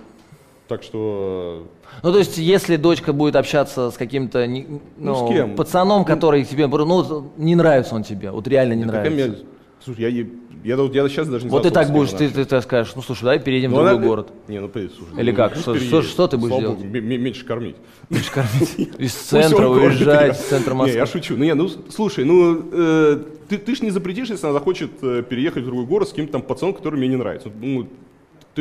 так 0.70 0.84
что... 0.84 1.68
Ну, 2.04 2.12
то 2.12 2.20
есть, 2.20 2.38
если 2.38 2.76
дочка 2.76 3.12
будет 3.12 3.36
общаться 3.36 3.90
с 3.90 3.98
каким-то 3.98 4.46
ну, 4.48 4.82
ну, 4.98 5.28
с 5.28 5.30
кем? 5.30 5.56
пацаном, 5.56 6.06
который 6.06 6.46
тебе, 6.46 6.68
ну, 6.68 7.32
не 7.38 7.56
нравится 7.56 7.96
он 7.96 8.04
тебе, 8.04 8.30
вот 8.30 8.48
реально 8.48 8.74
не 8.74 8.86
нравится. 8.86 9.30
Меня... 9.30 9.36
Слушай, 9.84 10.02
я, 10.02 10.08
я, 10.10 10.26
я, 10.64 10.76
я 10.76 11.10
сейчас 11.10 11.28
даже 11.28 11.46
не 11.46 11.52
Вот 11.52 11.64
ты 11.64 11.72
так 11.72 11.90
будешь, 11.90 12.12
ты, 12.12 12.30
ты, 12.30 12.46
ты 12.46 12.62
скажешь, 12.62 12.94
ну, 12.96 13.02
слушай, 13.02 13.24
давай 13.24 13.40
переедем 13.40 13.72
ну, 13.72 13.78
в 13.78 13.80
другой 13.80 13.98
она... 13.98 14.06
город. 14.08 14.34
Не, 14.48 14.60
ну, 14.60 14.70
слушай. 14.72 15.20
Или 15.20 15.32
ну, 15.32 15.38
как? 15.38 15.56
Что, 15.56 15.76
что, 15.76 16.02
что 16.04 16.28
ты 16.28 16.38
будешь 16.38 16.60
делать? 16.60 16.78
Богу, 16.78 17.02
меньше 17.02 17.46
кормить. 17.46 17.78
Меньше 18.10 18.32
кормить? 18.32 18.78
Из 19.00 19.14
центра 19.14 19.68
уезжать, 19.68 20.40
из 20.40 20.44
центра 20.44 20.76
Москвы? 20.76 20.94
Не, 20.94 21.00
я 21.00 21.06
шучу. 21.08 21.36
Ну, 21.36 21.46
не, 21.46 21.56
ну, 21.56 21.68
слушай, 21.90 22.26
ну, 22.26 22.62
э, 22.72 23.20
ты, 23.48 23.58
ты 23.58 23.76
ж 23.76 23.82
не 23.82 23.90
запретишь, 23.90 24.30
если 24.30 24.46
она 24.46 24.54
захочет 24.54 24.92
э, 25.02 25.24
переехать 25.28 25.64
в 25.64 25.66
другой 25.66 25.86
город 25.86 26.10
с 26.10 26.12
каким-то 26.12 26.34
там 26.34 26.44
пацаном, 26.44 26.76
который 26.76 26.98
мне 26.98 27.08
не 27.08 27.16
нравится. 27.16 27.50
Ну, 27.60 27.88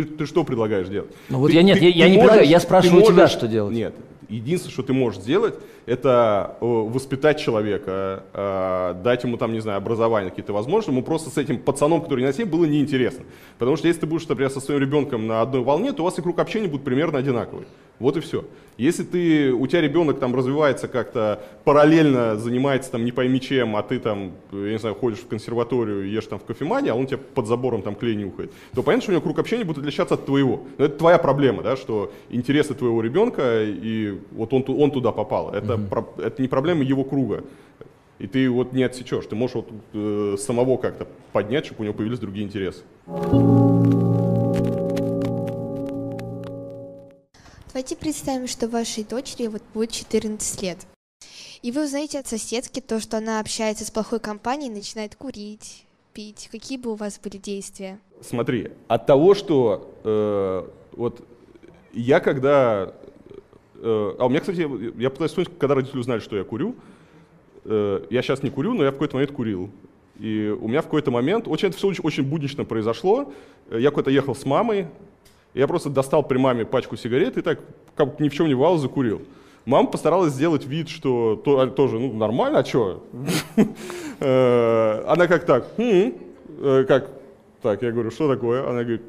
ты, 0.03 0.05
ты 0.05 0.27
что 0.27 0.45
предлагаешь 0.45 0.89
делать? 0.89 1.11
Ну 1.29 1.39
вот 1.39 1.49
ты, 1.49 1.55
я 1.55 1.63
нет, 1.63 1.79
ты, 1.79 1.87
я, 1.87 1.93
ты 1.93 1.99
я 1.99 2.09
не 2.09 2.17
можешь, 2.17 2.29
предлагаю, 2.29 2.49
я 2.49 2.61
спрашиваю 2.61 3.01
можешь, 3.01 3.15
тебя, 3.15 3.29
что 3.29 3.49
делать. 3.49 3.75
Нет, 3.75 3.95
единственное, 4.29 4.73
что 4.73 4.83
ты 4.83 4.93
можешь 4.93 5.21
сделать, 5.21 5.55
это 5.89 6.57
воспитать 6.61 7.41
человека, 7.41 8.25
э, 8.35 8.95
дать 9.03 9.25
ему 9.25 9.37
там, 9.39 9.53
не 9.53 9.61
знаю, 9.61 9.79
образование, 9.79 10.31
какие-то 10.31 10.53
возможности, 10.53 10.91
ему 10.91 11.03
просто 11.03 11.31
с 11.31 11.39
этим 11.39 11.59
пацаном, 11.59 12.03
который 12.03 12.25
не 12.25 12.31
на 12.31 12.47
было 12.47 12.67
неинтересно. 12.67 13.25
Потому 13.59 13.77
что 13.77 13.89
если 13.89 14.03
ты 14.03 14.07
будешь, 14.07 14.29
например, 14.29 14.51
со 14.51 14.61
своим 14.61 14.81
ребенком 14.81 15.27
на 15.27 15.41
одной 15.41 15.63
волне, 15.63 15.93
то 15.93 16.03
у 16.03 16.05
вас 16.05 16.19
и 16.19 16.23
круг 16.23 16.39
общения 16.39 16.69
будет 16.69 16.85
примерно 16.85 17.19
одинаковый. 17.19 17.67
Вот 17.99 18.17
и 18.17 18.21
все. 18.21 18.45
Если 18.77 19.03
ты, 19.03 19.53
у 19.53 19.67
тебя 19.67 19.81
ребенок 19.81 20.21
там 20.21 20.37
развивается 20.37 20.87
как-то 20.87 21.43
параллельно, 21.65 22.37
занимается 22.37 22.93
там 22.93 23.05
не 23.05 23.11
пойми 23.11 23.41
чем, 23.41 23.75
а 23.75 23.83
ты 23.83 23.99
там, 23.99 24.35
я 24.53 24.73
не 24.73 24.79
знаю, 24.79 24.95
ходишь 24.95 25.19
в 25.19 25.27
консерваторию, 25.27 26.09
ешь 26.09 26.27
там 26.27 26.39
в 26.39 26.45
кофемане, 26.45 26.93
а 26.93 26.95
он 26.95 27.09
тебе 27.09 27.17
под 27.17 27.49
забором 27.49 27.83
там 27.83 27.97
клей 27.97 28.15
нюхает, 28.15 28.53
то 28.73 28.85
понятно, 28.85 29.03
что 29.03 29.11
у 29.11 29.15
него 29.15 29.23
круг 29.23 29.41
общения 29.41 29.65
будет 29.65 29.79
отличаться 29.79 30.15
от 30.15 30.27
твоего. 30.27 30.63
Но 30.79 30.85
это 30.85 30.97
твоя 30.97 31.19
проблема, 31.19 31.65
да, 31.65 31.77
что 31.77 32.13
интересы 32.31 32.75
твоего 32.75 33.03
ребенка, 33.03 33.65
и 33.65 34.17
вот 34.31 34.53
он, 34.53 34.65
он 34.69 34.93
туда 34.93 35.11
попал. 35.11 35.53
Это, 35.53 35.78
это 36.19 36.43
не 36.43 36.49
проблема 36.49 36.85
его 36.85 37.05
круга. 37.05 37.45
И 38.19 38.27
ты 38.27 38.51
вот 38.51 38.73
не 38.73 38.83
отсечешь, 38.83 39.27
ты 39.27 39.37
можешь 39.37 39.57
вот 39.57 39.69
э, 39.93 40.37
самого 40.39 40.77
как-то 40.77 41.07
поднять, 41.33 41.67
чтобы 41.67 41.83
у 41.83 41.85
него 41.85 41.95
появились 41.95 42.19
другие 42.19 42.45
интересы. 42.45 42.83
Давайте 47.73 47.97
представим, 47.97 48.49
что 48.49 48.67
вашей 48.67 49.05
дочери 49.05 49.47
вот 49.47 49.63
будет 49.73 49.93
14 49.93 50.63
лет. 50.63 50.79
И 51.63 51.71
вы 51.71 51.85
узнаете 51.85 52.19
от 52.19 52.27
соседки 52.27 52.81
то, 52.81 52.99
что 52.99 53.19
она 53.19 53.39
общается 53.39 53.85
с 53.85 53.91
плохой 53.91 54.19
компанией, 54.19 54.71
начинает 54.71 55.15
курить, 55.15 55.85
пить. 56.13 56.49
Какие 56.51 56.79
бы 56.79 56.93
у 56.93 56.95
вас 56.95 57.21
были 57.23 57.37
действия? 57.37 58.01
Смотри, 58.21 58.73
от 58.89 59.07
того, 59.07 59.35
что 59.35 59.95
э, 60.03 60.69
вот 60.97 61.25
я 61.93 62.19
когда... 62.21 62.95
Э, 63.81 64.15
а 64.19 64.27
у 64.27 64.29
меня, 64.29 64.41
кстати, 64.41 64.69
я, 65.01 65.11
пытаюсь 65.11 65.31
вспомнить, 65.31 65.51
когда 65.59 65.75
родители 65.75 65.99
узнали, 65.99 66.21
что 66.21 66.37
я 66.37 66.45
курю. 66.45 66.75
Э, 67.65 68.05
я 68.11 68.23
сейчас 68.23 68.43
не 68.43 68.51
курю, 68.51 68.75
но 68.75 68.85
я 68.85 68.91
в 68.91 68.95
какой-то 68.95 69.17
момент 69.17 69.33
курил. 69.33 69.71
И 70.19 70.55
у 70.61 70.67
меня 70.67 70.81
в 70.81 70.85
какой-то 70.85 71.11
момент, 71.11 71.47
очень, 71.47 71.69
это 71.69 71.77
все 71.77 71.89
очень, 72.03 72.25
буднично 72.25 72.65
произошло. 72.65 73.33
Я 73.71 73.91
куда-то 73.91 74.11
ехал 74.11 74.35
с 74.35 74.45
мамой, 74.45 74.89
я 75.55 75.67
просто 75.67 75.91
достал 75.91 76.23
при 76.23 76.39
маме 76.39 76.65
пачку 76.65 76.97
сигарет 76.97 77.37
и 77.37 77.43
так, 77.43 77.61
как 77.95 78.19
ни 78.21 78.29
в 78.29 78.35
чем 78.35 78.49
не 78.49 78.55
бывало, 78.55 78.79
закурил. 78.79 79.23
Мама 79.65 79.89
постаралась 79.89 80.33
сделать 80.33 80.67
вид, 80.67 80.89
что 80.89 81.41
то, 81.45 81.67
тоже 81.67 81.99
ну, 81.99 82.13
нормально, 82.13 82.61
а 82.61 82.65
что? 82.65 83.05
Э, 84.21 85.05
она 85.07 85.29
как 85.29 85.45
так, 85.45 85.69
«Хм, 85.77 86.13
э, 86.61 86.85
как 86.89 87.09
так, 87.63 87.81
я 87.83 87.93
говорю, 87.93 88.11
что 88.11 88.29
такое? 88.29 88.69
Она 88.69 88.83
говорит, 88.83 89.03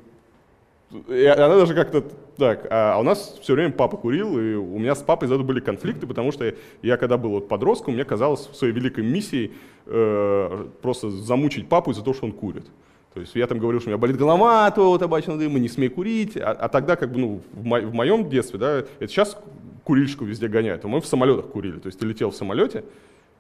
она 0.91 1.55
даже 1.55 1.73
как-то 1.73 2.03
так, 2.39 2.67
а, 2.69 2.95
а 2.95 2.99
у 2.99 3.03
нас 3.03 3.37
все 3.41 3.53
время 3.53 3.71
папа 3.71 3.97
курил, 3.97 4.39
и 4.39 4.55
у 4.55 4.79
меня 4.79 4.95
с 4.95 5.03
папой 5.03 5.25
из-за 5.25 5.35
этого 5.35 5.47
были 5.47 5.59
конфликты, 5.59 6.07
потому 6.07 6.31
что 6.31 6.53
я, 6.81 6.97
когда 6.97 7.17
был 7.17 7.31
вот 7.31 7.47
подростком, 7.47 7.93
мне 7.93 8.05
казалось 8.05 8.49
своей 8.53 8.73
великой 8.73 9.03
миссией 9.03 9.51
э, 9.85 10.67
просто 10.81 11.11
замучить 11.11 11.69
папу 11.69 11.91
из-за 11.91 12.03
того, 12.03 12.15
что 12.15 12.25
он 12.25 12.31
курит. 12.31 12.65
То 13.13 13.21
есть 13.21 13.35
я 13.35 13.47
там 13.47 13.59
говорил, 13.59 13.79
что 13.79 13.89
у 13.89 13.91
меня 13.91 13.97
болит 13.97 14.17
голова 14.17 14.67
от 14.67 14.75
табачного 14.99 15.37
дыма, 15.37 15.59
не 15.59 15.67
смей 15.67 15.89
курить. 15.89 16.37
А, 16.37 16.51
а 16.51 16.69
тогда, 16.69 16.95
как 16.95 17.11
бы, 17.11 17.19
ну, 17.19 17.41
в, 17.53 17.65
мо- 17.65 17.81
в 17.81 17.93
моем 17.93 18.29
детстве, 18.29 18.59
да, 18.59 18.79
это 18.79 19.07
сейчас 19.07 19.37
курильщику 19.83 20.25
везде 20.25 20.47
гоняют, 20.47 20.85
а 20.85 20.87
мы 20.87 21.01
в 21.01 21.05
самолетах 21.05 21.47
курили. 21.47 21.79
То 21.79 21.87
есть 21.87 21.99
ты 21.99 22.05
летел 22.05 22.31
в 22.31 22.35
самолете, 22.35 22.83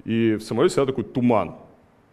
и 0.05 0.35
в 0.35 0.41
самолете 0.41 0.73
всегда 0.73 0.87
такой 0.87 1.03
туман, 1.03 1.55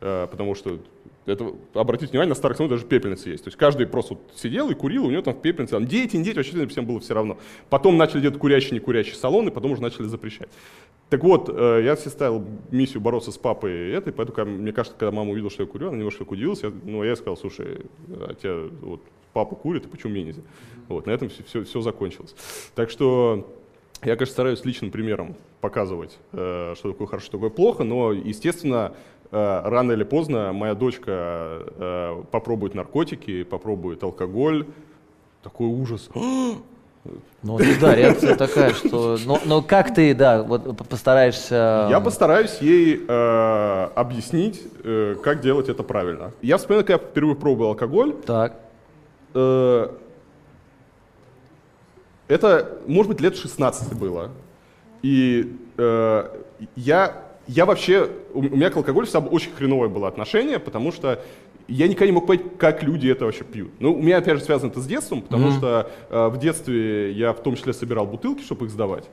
э, 0.00 0.26
потому 0.30 0.54
что 0.54 0.78
это, 1.26 1.52
обратите 1.74 2.10
внимание, 2.12 2.30
на 2.30 2.34
старых 2.34 2.56
самолетах 2.56 2.78
даже 2.78 2.88
пепельницы 2.88 3.30
есть. 3.30 3.44
То 3.44 3.48
есть 3.48 3.58
каждый 3.58 3.86
просто 3.86 4.14
вот 4.14 4.32
сидел 4.36 4.70
и 4.70 4.74
курил, 4.74 5.06
у 5.06 5.10
него 5.10 5.22
там 5.22 5.34
в 5.34 5.42
пепельнице, 5.42 5.72
там 5.72 5.86
дети, 5.86 6.16
не 6.16 6.24
дети, 6.24 6.36
вообще 6.36 6.66
всем 6.68 6.86
было 6.86 7.00
все 7.00 7.14
равно. 7.14 7.38
Потом 7.68 7.96
начали 7.96 8.20
делать 8.20 8.38
курящий, 8.38 8.72
не 8.72 8.80
курящий 8.80 9.14
салоны, 9.14 9.50
потом 9.50 9.72
уже 9.72 9.82
начали 9.82 10.04
запрещать. 10.04 10.48
Так 11.08 11.22
вот, 11.22 11.48
э, 11.48 11.82
я 11.84 11.94
все 11.96 12.10
ставил 12.10 12.44
миссию 12.70 13.00
бороться 13.00 13.30
с 13.30 13.38
папой 13.38 13.90
этой, 13.90 14.12
поэтому, 14.12 14.52
мне 14.52 14.72
кажется, 14.72 14.98
когда 14.98 15.12
мама 15.12 15.30
увидела, 15.30 15.50
что 15.50 15.62
я 15.62 15.68
курю, 15.68 15.88
она 15.88 15.96
немножко 15.96 16.22
удивилась, 16.22 16.62
я, 16.62 16.72
ну, 16.84 17.04
я 17.04 17.14
сказал, 17.14 17.36
слушай, 17.36 17.86
а 18.08 18.34
тебя 18.34 18.68
вот, 18.80 19.00
папа 19.32 19.54
курит, 19.54 19.86
и 19.86 19.88
почему 19.88 20.12
мне 20.12 20.24
нельзя? 20.24 20.42
Вот, 20.88 21.06
на 21.06 21.10
этом 21.10 21.28
все, 21.28 21.42
все, 21.44 21.64
все 21.64 21.80
закончилось. 21.80 22.34
Так 22.74 22.90
что 22.90 23.52
я, 24.02 24.14
конечно, 24.16 24.32
стараюсь 24.32 24.64
личным 24.64 24.90
примером 24.90 25.36
показывать, 25.60 26.18
э, 26.32 26.74
что 26.76 26.92
такое 26.92 27.06
хорошо, 27.06 27.26
что 27.26 27.38
такое 27.38 27.50
плохо, 27.50 27.84
но, 27.84 28.12
естественно, 28.12 28.94
рано 29.30 29.92
или 29.92 30.04
поздно 30.04 30.52
моя 30.52 30.74
дочка 30.74 32.24
попробует 32.30 32.74
наркотики, 32.74 33.42
попробует 33.44 34.02
алкоголь, 34.02 34.66
такой 35.42 35.68
ужас. 35.68 36.08
Ну, 37.42 37.58
да, 37.80 37.94
реакция 37.94 38.34
такая, 38.36 38.74
что... 38.74 39.16
Но, 39.24 39.40
но 39.44 39.62
как 39.62 39.94
ты, 39.94 40.14
да, 40.14 40.42
вот 40.42 40.76
постараешься... 40.88 41.86
Я 41.88 42.00
постараюсь 42.00 42.58
ей 42.60 43.04
э, 43.06 43.88
объяснить, 43.94 44.62
э, 44.82 45.14
как 45.22 45.40
делать 45.40 45.68
это 45.68 45.84
правильно. 45.84 46.32
Я 46.42 46.56
вспоминаю, 46.56 46.84
когда 46.84 47.00
я 47.00 47.08
впервые 47.08 47.36
пробовал 47.36 47.70
алкоголь. 47.70 48.14
Так. 48.26 48.56
Э, 49.34 49.90
это, 52.28 52.78
может 52.86 53.12
быть, 53.12 53.20
лет 53.20 53.36
16 53.36 53.94
было. 53.94 54.30
И 55.02 55.56
э, 55.76 56.28
я, 56.74 57.22
я 57.46 57.66
вообще... 57.66 58.10
У 58.34 58.42
меня 58.42 58.70
к 58.70 58.76
алкоголю 58.76 59.06
всегда 59.06 59.26
очень 59.26 59.52
хреновое 59.52 59.88
было 59.88 60.08
отношение, 60.08 60.58
потому 60.58 60.92
что 60.92 61.22
я 61.68 61.88
никогда 61.88 62.06
не 62.06 62.12
мог 62.12 62.26
понять, 62.26 62.56
как 62.58 62.82
люди 62.82 63.08
это 63.08 63.24
вообще 63.24 63.44
пьют. 63.44 63.70
Ну, 63.80 63.94
у 63.94 64.02
меня, 64.02 64.18
опять 64.18 64.38
же, 64.38 64.44
связано 64.44 64.70
это 64.70 64.80
с 64.80 64.86
детством, 64.86 65.22
потому 65.22 65.48
mm-hmm. 65.48 65.58
что 65.58 65.90
э, 66.10 66.28
в 66.28 66.38
детстве 66.38 67.12
я 67.12 67.32
в 67.32 67.42
том 67.42 67.56
числе 67.56 67.72
собирал 67.72 68.06
бутылки, 68.06 68.42
чтобы 68.42 68.66
их 68.66 68.70
сдавать. 68.70 69.04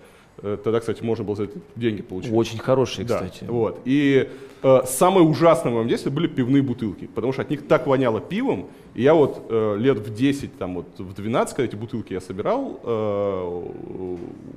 Э, 0.42 0.58
тогда, 0.64 0.80
кстати, 0.80 1.02
можно 1.04 1.24
было 1.24 1.36
за 1.36 1.46
это 1.46 1.60
деньги 1.76 2.02
получить. 2.02 2.32
Очень 2.32 2.60
хорошие, 2.60 3.06
да, 3.06 3.16
кстати. 3.16 3.46
Вот. 3.46 3.82
И 3.86 4.30
э, 4.62 4.82
самое 4.86 5.26
ужасное 5.26 5.72
в 5.72 5.76
моем 5.76 5.88
детстве 5.88 6.12
были 6.12 6.28
пивные 6.28 6.62
бутылки, 6.62 7.08
потому 7.08 7.34
что 7.34 7.42
от 7.42 7.50
них 7.50 7.68
так 7.68 7.88
воняло 7.88 8.20
пивом. 8.20 8.68
И 8.94 9.02
я 9.02 9.14
вот 9.16 9.48
э, 9.50 9.78
лет 9.80 9.98
в 9.98 10.14
10, 10.14 10.58
там, 10.58 10.76
вот, 10.76 10.88
в 10.98 11.14
12, 11.14 11.56
когда 11.56 11.68
эти 11.68 11.76
бутылки 11.76 12.14
я 12.14 12.22
собирал 12.22 12.80
э, 12.84 13.64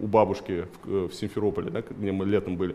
у 0.01 0.07
бабушки 0.07 0.67
в, 0.85 0.93
э, 0.93 1.09
в 1.09 1.15
Симферополе, 1.15 1.71
да, 1.71 1.83
где 1.89 2.13
мы 2.13 2.27
летом 2.27 2.57
были, 2.57 2.75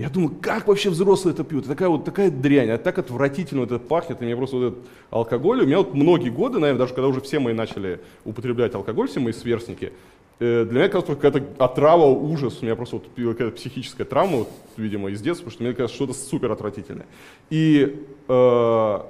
я 0.00 0.08
думаю, 0.08 0.34
как 0.40 0.66
вообще 0.66 0.88
взрослые 0.88 1.34
это 1.34 1.44
пьют? 1.44 1.66
Такая 1.66 1.90
вот 1.90 2.06
такая 2.06 2.30
дрянь, 2.30 2.70
а 2.70 2.78
так 2.78 2.98
отвратительно 2.98 3.64
это 3.64 3.78
пахнет. 3.78 4.22
И 4.22 4.24
мне 4.24 4.34
просто 4.34 4.56
вот 4.56 4.64
этот 4.64 4.78
алкоголь, 5.10 5.60
у 5.62 5.66
меня 5.66 5.76
вот 5.76 5.92
многие 5.92 6.30
годы, 6.30 6.58
наверное, 6.58 6.78
даже 6.78 6.94
когда 6.94 7.08
уже 7.08 7.20
все 7.20 7.38
мы 7.38 7.52
начали 7.52 8.00
употреблять 8.24 8.74
алкоголь, 8.74 9.08
все 9.08 9.20
мои 9.20 9.34
сверстники, 9.34 9.92
э, 10.38 10.64
для 10.64 10.80
меня 10.80 10.88
казалось 10.88 11.20
какая-то 11.20 11.44
отрава, 11.62 12.06
ужас. 12.06 12.60
У 12.62 12.64
меня 12.64 12.76
просто 12.76 12.96
вот 12.96 13.08
какая-то 13.14 13.54
психическая 13.54 14.06
травма, 14.06 14.38
вот, 14.38 14.48
видимо, 14.78 15.10
из 15.10 15.20
детства, 15.20 15.44
потому 15.44 15.52
что 15.52 15.64
мне 15.64 15.74
кажется 15.74 15.96
что-то 15.96 16.14
супер 16.14 16.50
отвратительное. 16.50 17.06
И 17.50 18.02
э, 18.26 19.00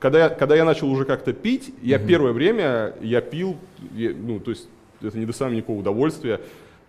когда, 0.00 0.18
я, 0.18 0.28
когда 0.28 0.56
я 0.56 0.64
начал 0.64 0.90
уже 0.90 1.04
как-то 1.04 1.32
пить, 1.32 1.72
я 1.82 1.98
mm-hmm. 1.98 2.06
первое 2.08 2.32
время 2.32 2.94
я 3.00 3.20
пил, 3.20 3.56
я, 3.94 4.10
ну, 4.12 4.40
то 4.40 4.50
есть 4.50 4.66
это 5.00 5.16
не 5.16 5.24
доставило 5.24 5.54
никакого 5.54 5.78
удовольствия. 5.78 6.40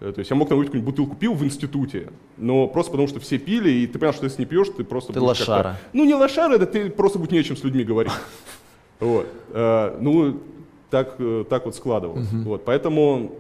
Э, 0.02 0.12
то 0.12 0.20
есть 0.20 0.30
я 0.30 0.36
мог 0.36 0.50
там 0.50 0.58
выпить 0.58 0.72
какую-нибудь 0.72 0.94
бутылку 0.94 1.16
пива 1.16 1.34
в 1.34 1.44
институте, 1.46 2.10
но 2.38 2.68
просто 2.68 2.92
потому, 2.92 3.08
что 3.08 3.20
все 3.20 3.38
пили, 3.38 3.70
и 3.70 3.88
ты 3.88 3.94
понимаешь, 3.94 4.16
что 4.16 4.26
если 4.26 4.42
не 4.42 4.48
пьешь, 4.48 4.68
ты 4.76 4.84
просто... 4.84 5.14
Ты 5.14 5.22
лошара. 5.22 5.78
Ну, 5.94 6.04
не 6.04 6.16
лошара, 6.16 6.56
это 6.56 6.66
ты 6.66 6.90
просто 6.90 7.20
будешь 7.20 7.32
не 7.32 7.40
о 7.40 7.44
чем 7.44 7.56
с 7.56 7.64
людьми 7.64 7.84
говорить. 7.84 8.14
Вот. 9.00 9.26
Э, 9.50 9.98
ну, 10.00 10.40
так, 10.92 11.16
э, 11.18 11.44
так 11.50 11.66
вот 11.66 11.76
складывалось. 11.76 12.32
Вот. 12.32 12.66
Поэтому 12.66 13.32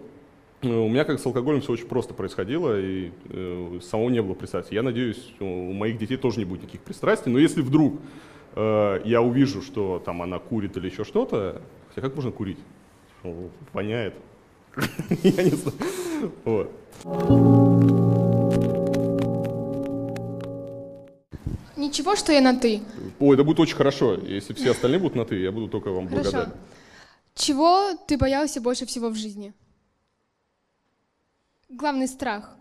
у 0.63 0.89
меня 0.89 1.03
как 1.03 1.19
с 1.19 1.25
алкоголем 1.27 1.61
все 1.61 1.73
очень 1.73 1.85
просто 1.85 2.15
происходило, 2.15 2.79
и 2.79 3.11
самого 3.83 4.09
не 4.09 4.23
было 4.23 4.33
пристрастий. 4.33 4.73
Я 4.73 4.81
надеюсь, 4.81 5.33
у 5.39 5.71
моих 5.71 5.99
детей 5.99 6.17
тоже 6.17 6.39
не 6.39 6.45
будет 6.45 6.63
никаких 6.63 6.81
пристрастий, 6.81 7.31
но 7.31 7.37
если 7.37 7.61
вдруг 7.61 7.99
я 8.55 9.21
увижу, 9.21 9.61
что 9.61 10.01
там 10.03 10.23
она 10.23 10.39
курит 10.39 10.77
или 10.77 10.89
еще 10.89 11.03
что-то, 11.03 11.61
хотя 11.89 12.01
как 12.01 12.15
можно 12.15 12.31
курить? 12.31 12.57
Воняет. 13.71 14.15
Я 15.23 15.43
не 15.43 15.51
знаю. 15.51 16.31
Вот. 16.45 16.71
Ничего, 21.77 22.15
что 22.15 22.31
я 22.31 22.41
на 22.41 22.57
«ты». 22.57 22.81
Ой, 23.19 23.33
это 23.35 23.43
будет 23.43 23.59
очень 23.59 23.75
хорошо. 23.75 24.13
Если 24.13 24.53
все 24.53 24.71
остальные 24.71 24.99
будут 24.99 25.15
на 25.15 25.25
«ты», 25.25 25.39
я 25.39 25.51
буду 25.51 25.67
только 25.67 25.89
вам 25.89 26.07
Хорошо. 26.07 26.31
благодарен. 26.31 26.53
Чего 27.33 27.95
ты 28.07 28.17
боялся 28.17 28.61
больше 28.61 28.85
всего 28.85 29.09
в 29.09 29.15
жизни? 29.15 29.53
Главный 31.69 32.07
страх. 32.07 32.55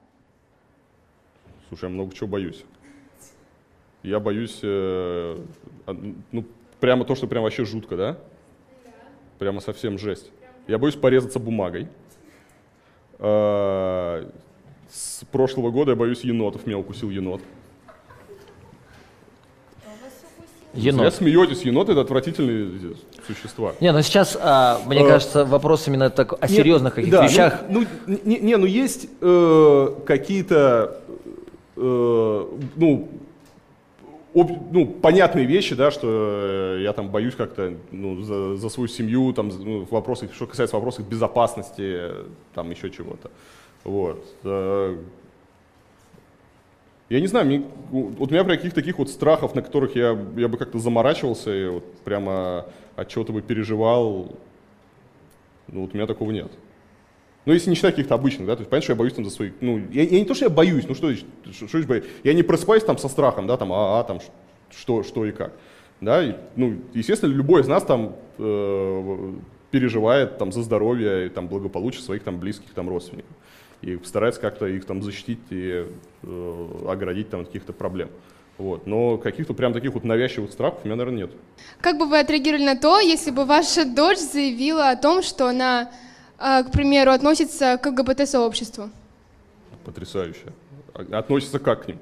Слушай, 1.68 1.84
я 1.84 1.88
много 1.90 2.14
чего 2.14 2.28
боюсь. 2.28 2.64
Я 4.02 4.20
боюсь, 4.20 4.60
э, 4.62 5.38
ну, 6.32 6.44
прямо 6.80 7.04
то, 7.04 7.14
что 7.14 7.26
прям 7.26 7.42
вообще 7.42 7.64
жутко, 7.64 7.96
да? 7.96 8.18
Прямо 9.38 9.60
совсем 9.60 9.98
жесть. 9.98 10.30
Я 10.66 10.78
боюсь 10.78 10.96
порезаться 10.96 11.38
бумагой. 11.38 11.88
Э, 13.20 14.24
с 14.90 15.24
прошлого 15.30 15.70
года 15.70 15.92
я 15.92 15.96
боюсь 15.96 16.22
енотов, 16.22 16.66
меня 16.66 16.78
укусил 16.78 17.10
енот. 17.10 17.42
Енот. 20.72 21.04
Я 21.04 21.10
смеетесь, 21.10 21.62
енот 21.62 21.88
это 21.88 22.00
отвратительные 22.00 22.94
существа. 23.26 23.74
Не, 23.80 23.92
ну 23.92 24.02
сейчас, 24.02 24.38
а, 24.40 24.80
мне 24.86 25.00
Э, 25.00 25.08
кажется, 25.08 25.44
вопрос 25.44 25.86
именно 25.88 26.10
так, 26.10 26.32
о 26.32 26.46
Нет, 26.46 26.50
серьезных 26.50 26.94
каких-то 26.94 27.18
да, 27.18 27.26
вещах. 27.26 27.60
Ну, 27.68 27.84
ну, 28.06 28.18
не, 28.24 28.38
не, 28.38 28.56
ну 28.56 28.66
есть 28.66 29.08
э, 29.20 29.88
какие-то, 30.06 31.00
э, 31.76 32.46
ну, 32.76 33.08
об, 34.34 34.72
ну, 34.72 34.86
понятные 34.86 35.44
вещи, 35.44 35.74
да, 35.74 35.90
что 35.90 36.76
э, 36.76 36.82
я 36.82 36.92
там 36.92 37.10
боюсь 37.10 37.34
как-то 37.34 37.74
ну, 37.90 38.22
за, 38.22 38.56
за 38.56 38.68
свою 38.68 38.88
семью, 38.88 39.32
там, 39.32 39.48
ну, 39.48 39.84
в 39.84 39.90
вопросах, 39.90 40.32
что 40.34 40.46
касается 40.46 40.76
вопросов 40.76 41.08
безопасности, 41.08 42.10
там 42.54 42.70
еще 42.70 42.90
чего-то. 42.90 43.30
Вот. 43.84 44.24
Э, 44.44 44.96
я 47.08 47.20
не 47.20 47.26
знаю, 47.26 47.46
мне, 47.46 47.64
вот 47.90 48.30
у 48.30 48.32
меня 48.32 48.44
прям 48.44 48.56
каких-то 48.56 48.76
таких 48.80 48.98
вот 48.98 49.10
страхов, 49.10 49.56
на 49.56 49.62
которых 49.62 49.96
я, 49.96 50.16
я 50.36 50.46
бы 50.46 50.56
как-то 50.58 50.78
заморачивался 50.78 51.52
и 51.52 51.68
вот 51.68 51.84
прямо 52.04 52.66
от 52.94 53.08
чего-то 53.08 53.32
бы 53.32 53.42
переживал, 53.42 54.36
ну 55.66 55.82
вот 55.82 55.92
у 55.92 55.96
меня 55.96 56.06
такого 56.06 56.30
нет. 56.30 56.52
Ну, 57.50 57.54
если 57.54 57.68
не 57.68 57.74
считать 57.74 57.96
каких-то 57.96 58.14
обычных, 58.14 58.46
да, 58.46 58.54
то 58.54 58.60
есть, 58.60 58.70
понятно, 58.70 58.84
что 58.84 58.92
я 58.92 58.96
боюсь 58.96 59.12
там 59.12 59.24
за 59.24 59.32
свои, 59.32 59.50
ну, 59.60 59.82
я, 59.90 60.04
я 60.04 60.20
не 60.20 60.24
то, 60.24 60.34
что 60.34 60.44
я 60.44 60.50
боюсь, 60.50 60.84
ну, 60.86 60.94
что, 60.94 61.12
что, 61.12 61.66
что 61.66 61.82
боюсь, 61.82 62.04
я 62.22 62.32
не 62.32 62.44
просыпаюсь 62.44 62.84
там 62.84 62.96
со 62.96 63.08
страхом, 63.08 63.48
да, 63.48 63.56
там, 63.56 63.72
а, 63.72 63.98
а 63.98 64.04
там, 64.04 64.20
что, 64.70 65.02
что 65.02 65.26
и 65.26 65.32
как, 65.32 65.52
да, 66.00 66.22
и, 66.22 66.36
ну, 66.54 66.76
естественно, 66.94 67.32
любой 67.32 67.62
из 67.62 67.66
нас 67.66 67.82
там 67.82 68.14
э, 68.38 69.32
переживает 69.72 70.38
там 70.38 70.52
за 70.52 70.62
здоровье 70.62 71.26
и 71.26 71.28
там 71.28 71.48
благополучие 71.48 72.02
своих 72.02 72.22
там 72.22 72.38
близких 72.38 72.70
там 72.70 72.88
родственников 72.88 73.34
и 73.82 73.98
старается 74.04 74.40
как-то 74.40 74.66
их 74.66 74.84
там 74.84 75.02
защитить 75.02 75.40
и 75.50 75.86
э, 76.22 76.68
оградить 76.86 77.30
там 77.30 77.40
от 77.40 77.46
каких-то 77.48 77.72
проблем. 77.72 78.10
Вот. 78.58 78.86
Но 78.86 79.16
каких-то 79.16 79.54
прям 79.54 79.72
таких 79.72 79.94
вот 79.94 80.04
навязчивых 80.04 80.52
страхов 80.52 80.80
у 80.84 80.86
меня, 80.86 80.94
наверное, 80.94 81.22
нет. 81.22 81.30
Как 81.80 81.98
бы 81.98 82.06
вы 82.06 82.20
отреагировали 82.20 82.64
на 82.64 82.76
то, 82.76 83.00
если 83.00 83.30
бы 83.30 83.44
ваша 83.44 83.86
дочь 83.86 84.18
заявила 84.18 84.90
о 84.90 84.96
том, 84.96 85.22
что 85.22 85.48
она, 85.48 85.90
к 86.40 86.70
примеру, 86.72 87.10
относится 87.10 87.78
к 87.78 87.86
ЛГБТ-сообществу? 87.86 88.90
Потрясающе. 89.84 90.52
А, 90.94 91.18
относится 91.18 91.58
как 91.58 91.84
к 91.84 91.88
ним? 91.88 91.98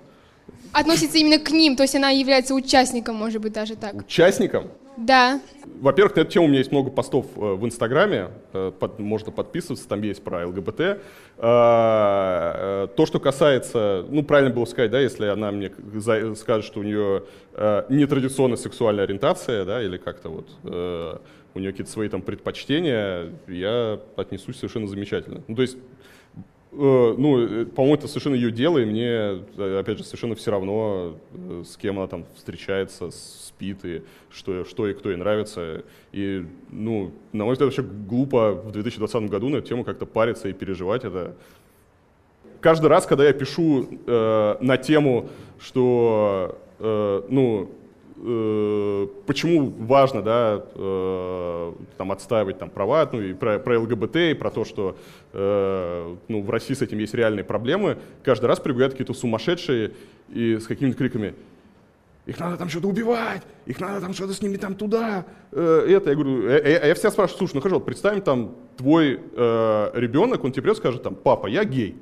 Относится 0.73 1.19
именно 1.19 1.39
к 1.39 1.51
ним, 1.51 1.77
то 1.77 1.83
есть 1.83 1.95
она 1.95 2.11
является 2.11 2.55
участником, 2.55 3.17
может 3.17 3.43
быть, 3.43 3.53
даже 3.53 3.75
так. 3.75 3.95
Участником? 3.95 4.69
Да. 4.99 5.41
Во-первых, 5.81 6.17
на 6.17 6.21
эту 6.21 6.33
тему 6.33 6.47
у 6.47 6.49
меня 6.49 6.59
есть 6.59 6.73
много 6.73 6.91
постов 6.91 7.27
э, 7.37 7.41
в 7.41 7.65
Инстаграме, 7.65 8.31
э, 8.53 8.73
под, 8.79 8.99
можно 8.99 9.31
подписываться, 9.31 9.87
там 9.89 10.03
есть 10.03 10.25
про 10.25 10.47
ЛГБТ. 10.47 10.81
Э, 10.81 10.99
то, 11.39 13.07
что 13.07 13.21
касается, 13.21 14.05
ну, 14.09 14.25
правильно 14.25 14.53
было 14.53 14.65
сказать, 14.65 14.91
да, 14.91 14.99
если 14.99 15.27
она 15.27 15.53
мне 15.53 15.71
скажет, 16.35 16.65
что 16.65 16.81
у 16.81 16.83
нее 16.83 17.23
нетрадиционная 17.89 18.57
сексуальная 18.57 19.05
ориентация, 19.05 19.65
да, 19.65 19.83
или 19.83 19.99
как-то 19.99 20.29
вот 20.31 21.21
у 21.55 21.59
нее 21.59 21.73
какие-то 21.73 21.91
свои 21.91 22.09
там 22.09 22.23
предпочтения, 22.23 23.33
я 23.47 24.01
отнесусь 24.17 24.57
совершенно 24.57 24.87
замечательно. 24.87 25.43
Ну, 25.49 25.57
то 25.57 25.63
есть 25.63 25.77
ну, 26.71 27.67
по-моему, 27.67 27.95
это 27.95 28.09
совершенно 28.09 28.35
ее 28.35 28.51
дело, 28.51 28.79
и 28.79 28.85
мне, 28.85 29.43
опять 29.57 29.99
же, 29.99 30.05
совершенно 30.05 30.35
все 30.35 30.51
равно, 30.51 31.17
с 31.65 31.77
кем 31.77 31.99
она 31.99 32.07
там 32.09 32.27
встречается, 32.37 33.11
спит, 33.11 33.85
и 33.85 34.03
что, 34.31 34.65
что 34.65 34.87
и 34.87 34.95
кто 34.95 35.11
ей 35.11 35.17
нравится. 35.17 35.85
И, 36.13 36.45
ну, 36.71 37.13
на 37.33 37.45
мой 37.45 37.55
взгляд, 37.55 37.69
вообще 37.69 37.83
глупо 37.83 38.53
в 38.53 38.73
2020 38.73 39.31
году 39.31 39.49
на 39.49 39.57
эту 39.57 39.69
тему 39.69 39.85
как-то 39.85 40.05
париться 40.05 40.49
и 40.49 40.53
переживать 40.53 41.05
это. 41.05 41.35
Каждый 42.61 42.89
раз, 42.89 43.07
когда 43.07 43.25
я 43.25 43.33
пишу 43.33 43.89
э, 44.07 44.57
на 44.61 44.77
тему, 44.77 45.31
что, 45.61 46.59
э, 46.81 47.23
ну, 47.29 47.65
э, 47.65 47.78
почему 48.19 49.73
важно, 49.79 50.23
да, 50.23 50.65
э, 50.75 51.73
там 51.97 52.13
отстаивать 52.13 52.59
там 52.59 52.69
права, 52.71 53.09
ну 53.13 53.21
и 53.21 53.33
про, 53.33 53.59
про 53.59 53.79
ЛГБТ, 53.79 54.17
и 54.17 54.35
про 54.35 54.51
то, 54.51 54.65
что 54.65 54.97
э, 55.33 56.17
ну, 56.27 56.43
в 56.43 56.51
России 56.51 56.75
с 56.75 56.83
этим 56.83 56.99
есть 56.99 57.15
реальные 57.15 57.45
проблемы, 57.45 57.99
каждый 58.25 58.47
раз 58.47 58.59
прибегают 58.59 58.95
какие-то 58.95 59.15
сумасшедшие 59.15 59.93
и 60.31 60.59
с 60.59 60.67
какими-то 60.67 60.97
криками 60.97 61.35
их 62.29 62.39
надо 62.41 62.59
там 62.59 62.69
что-то 62.69 62.89
убивать, 62.89 63.41
их 63.65 63.81
надо 63.81 64.03
там 64.03 64.13
что-то 64.13 64.35
с 64.35 64.43
ними 64.43 64.59
там 64.59 64.75
туда, 64.75 65.25
э, 65.51 65.87
это. 65.89 66.11
Я 66.11 66.15
говорю, 66.15 66.47
э, 66.47 66.61
э, 66.63 66.89
я 66.89 66.95
всегда 66.95 67.11
спрашиваю, 67.11 67.39
слушай, 67.39 67.55
ну 67.55 67.63
хорошо, 67.63 67.81
представим 67.81 68.21
там 68.21 68.55
твой 68.77 69.19
э, 69.33 69.91
ребенок, 69.95 70.45
он 70.45 70.53
тебе 70.53 70.63
придет 70.65 70.77
скажет 70.77 71.03
там, 71.03 71.15
папа, 71.15 71.47
я 71.47 71.65
гей. 71.65 71.97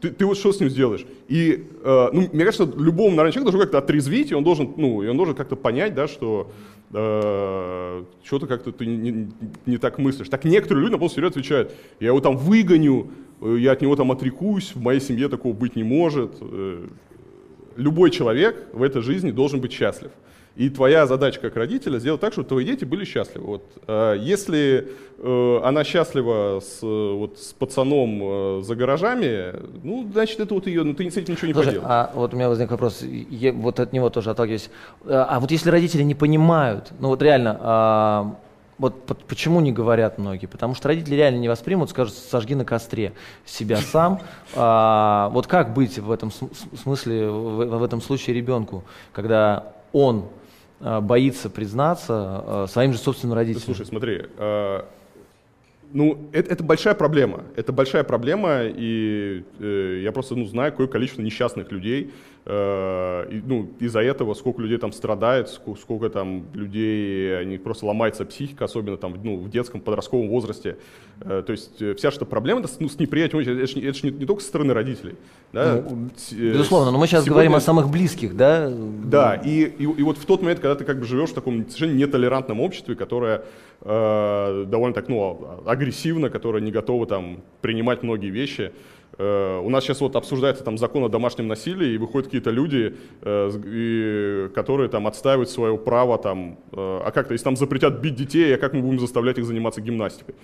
Ты, 0.00 0.10
ты 0.10 0.26
вот 0.26 0.38
что 0.38 0.52
с 0.52 0.60
ним 0.60 0.70
сделаешь? 0.70 1.04
И, 1.28 1.66
э, 1.82 2.08
ну, 2.12 2.28
мне 2.32 2.44
кажется, 2.44 2.64
любому, 2.76 3.10
наверное, 3.10 3.32
человеку 3.32 3.52
должен 3.52 3.60
как-то 3.60 3.78
отрезвить, 3.78 4.30
и 4.30 4.34
он 4.34 4.44
должен, 4.44 4.72
ну, 4.76 5.02
и 5.02 5.08
он 5.08 5.16
должен 5.16 5.34
как-то 5.34 5.56
понять, 5.56 5.94
да, 5.94 6.06
что 6.06 6.50
э, 6.92 8.04
что-то 8.22 8.46
как-то 8.46 8.72
ты 8.72 8.86
не, 8.86 9.10
не, 9.10 9.28
не 9.66 9.78
так 9.78 9.98
мыслишь. 9.98 10.28
Так 10.28 10.44
некоторые 10.44 10.82
люди 10.82 10.92
на 10.92 10.98
полном 10.98 11.14
серьезе 11.14 11.30
отвечают, 11.30 11.72
я 12.00 12.08
его 12.08 12.20
там 12.20 12.36
выгоню, 12.36 13.08
э, 13.40 13.56
я 13.58 13.72
от 13.72 13.82
него 13.82 13.96
там 13.96 14.12
отрекусь, 14.12 14.72
в 14.74 14.80
моей 14.80 15.00
семье 15.00 15.28
такого 15.28 15.52
быть 15.52 15.74
не 15.74 15.82
может. 15.82 16.36
Э, 16.40 16.86
любой 17.76 18.10
человек 18.10 18.68
в 18.72 18.82
этой 18.82 19.02
жизни 19.02 19.30
должен 19.30 19.60
быть 19.60 19.72
счастлив. 19.72 20.10
И 20.58 20.70
твоя 20.70 21.06
задача 21.06 21.38
как 21.38 21.54
родителя 21.54 22.00
сделать 22.00 22.20
так, 22.20 22.32
чтобы 22.32 22.48
твои 22.48 22.64
дети 22.64 22.84
были 22.84 23.04
счастливы. 23.04 23.46
Вот, 23.46 23.62
э, 23.86 24.16
если 24.18 24.88
э, 25.16 25.60
она 25.62 25.84
счастлива 25.84 26.58
с, 26.60 26.82
вот, 26.82 27.38
с 27.38 27.52
пацаном 27.52 28.20
э, 28.20 28.62
за 28.64 28.74
гаражами, 28.74 29.54
ну, 29.84 30.10
значит, 30.12 30.40
это 30.40 30.54
вот 30.54 30.66
ее, 30.66 30.82
ну, 30.82 30.94
ты 30.94 31.08
с 31.08 31.16
этим 31.16 31.34
ничего 31.34 31.46
не 31.46 31.52
Слушай, 31.52 31.66
поделаешь. 31.66 31.88
А 31.88 32.10
вот 32.12 32.34
у 32.34 32.36
меня 32.36 32.48
возник 32.48 32.72
вопрос, 32.72 33.02
я, 33.02 33.52
вот 33.52 33.78
от 33.78 33.92
него 33.92 34.10
тоже 34.10 34.30
отталкиваюсь. 34.30 34.68
А 35.08 35.38
вот 35.38 35.52
если 35.52 35.70
родители 35.70 36.02
не 36.02 36.16
понимают, 36.16 36.90
ну 36.98 37.10
вот 37.10 37.22
реально, 37.22 37.56
а, 37.60 38.36
вот 38.78 38.96
почему 39.28 39.60
не 39.60 39.70
говорят 39.70 40.18
многие? 40.18 40.46
Потому 40.46 40.74
что 40.74 40.88
родители 40.88 41.14
реально 41.14 41.38
не 41.38 41.48
воспримут, 41.48 41.90
скажут, 41.90 42.14
сожги 42.14 42.56
на 42.56 42.64
костре 42.64 43.12
себя 43.46 43.76
сам. 43.76 44.22
А, 44.56 45.28
вот 45.28 45.46
как 45.46 45.72
быть 45.72 46.00
в 46.00 46.10
этом 46.10 46.32
смысле, 46.82 47.30
в, 47.30 47.78
в 47.78 47.82
этом 47.84 48.00
случае 48.00 48.34
ребенку, 48.34 48.82
когда 49.12 49.72
он 49.92 50.24
а, 50.24 50.37
боится 50.80 51.50
признаться 51.50 52.14
а, 52.14 52.66
своим 52.68 52.92
же 52.92 52.98
собственным 52.98 53.34
родителям? 53.34 53.64
Слушай, 53.64 53.86
смотри, 53.86 54.26
а, 54.36 54.86
ну, 55.92 56.28
это, 56.32 56.52
это 56.52 56.64
большая 56.64 56.94
проблема. 56.94 57.44
Это 57.56 57.72
большая 57.72 58.04
проблема, 58.04 58.62
и 58.64 59.44
э, 59.58 60.00
я 60.02 60.12
просто 60.12 60.34
ну, 60.34 60.44
знаю 60.44 60.72
какое 60.72 60.86
количество 60.86 61.22
несчастных 61.22 61.72
людей, 61.72 62.10
Э, 62.50 63.26
ну, 63.44 63.68
из-за 63.78 64.00
этого 64.00 64.32
сколько 64.32 64.62
людей 64.62 64.78
там 64.78 64.90
страдает, 64.90 65.50
сколько, 65.50 65.78
сколько 65.78 66.08
там 66.08 66.46
людей, 66.54 67.38
они 67.38 67.58
просто 67.58 67.84
ломается 67.84 68.24
психика, 68.24 68.64
особенно 68.64 68.96
там 68.96 69.16
ну, 69.22 69.36
в 69.36 69.50
детском, 69.50 69.82
подростковом 69.82 70.30
возрасте. 70.30 70.78
Э, 71.20 71.42
то 71.46 71.52
есть 71.52 71.82
э, 71.82 71.92
вся 71.92 72.10
что 72.10 72.24
проблема 72.24 72.60
это, 72.60 72.70
ну, 72.78 72.88
с 72.88 72.98
неприятием, 72.98 73.40
это 73.40 73.66
же, 73.66 73.86
это 73.86 73.98
же 73.98 74.10
не, 74.10 74.20
не 74.20 74.24
только 74.24 74.40
со 74.40 74.48
стороны 74.48 74.72
родителей. 74.72 75.16
Да? 75.52 75.84
Ну, 75.90 76.08
безусловно, 76.32 76.90
но 76.90 76.96
мы 76.96 77.06
сейчас 77.06 77.24
Сегодня... 77.24 77.34
говорим 77.34 77.54
о 77.54 77.60
самых 77.60 77.90
близких, 77.90 78.34
да? 78.34 78.72
Да, 79.04 79.34
и, 79.34 79.64
и, 79.64 79.82
и 79.82 80.02
вот 80.02 80.16
в 80.16 80.24
тот 80.24 80.40
момент, 80.40 80.60
когда 80.60 80.74
ты 80.74 80.86
как 80.86 81.00
бы 81.00 81.04
живешь 81.04 81.28
в 81.28 81.34
таком 81.34 81.68
совершенно 81.68 81.98
нетолерантном 81.98 82.60
обществе, 82.60 82.94
которое 82.94 83.42
э, 83.82 84.64
довольно 84.66 84.94
так, 84.94 85.08
ну, 85.08 85.62
агрессивно, 85.66 86.30
которое 86.30 86.60
не 86.60 86.70
готово 86.70 87.06
там 87.06 87.42
принимать 87.60 88.02
многие 88.02 88.30
вещи, 88.30 88.72
Э, 89.18 89.60
у 89.64 89.68
нас 89.68 89.84
сейчас 89.84 90.00
вот 90.00 90.14
обсуждается 90.14 90.62
там 90.62 90.78
закон 90.78 91.04
о 91.04 91.08
домашнем 91.08 91.48
насилии, 91.48 91.94
и 91.94 91.98
выходят 91.98 92.28
какие-то 92.28 92.50
люди, 92.50 92.94
э, 93.22 94.48
которые 94.54 94.88
там 94.88 95.06
отстаивают 95.06 95.50
свое 95.50 95.76
право, 95.76 96.18
там, 96.18 96.58
а 96.72 97.10
как-то, 97.12 97.32
если 97.32 97.44
там 97.44 97.56
запретят 97.56 98.00
бить 98.00 98.14
детей, 98.14 98.54
а 98.54 98.58
как 98.58 98.72
мы 98.72 98.80
будем 98.80 99.00
заставлять 99.00 99.38
их 99.38 99.44
заниматься 99.44 99.80
гимнастикой? 99.80 100.34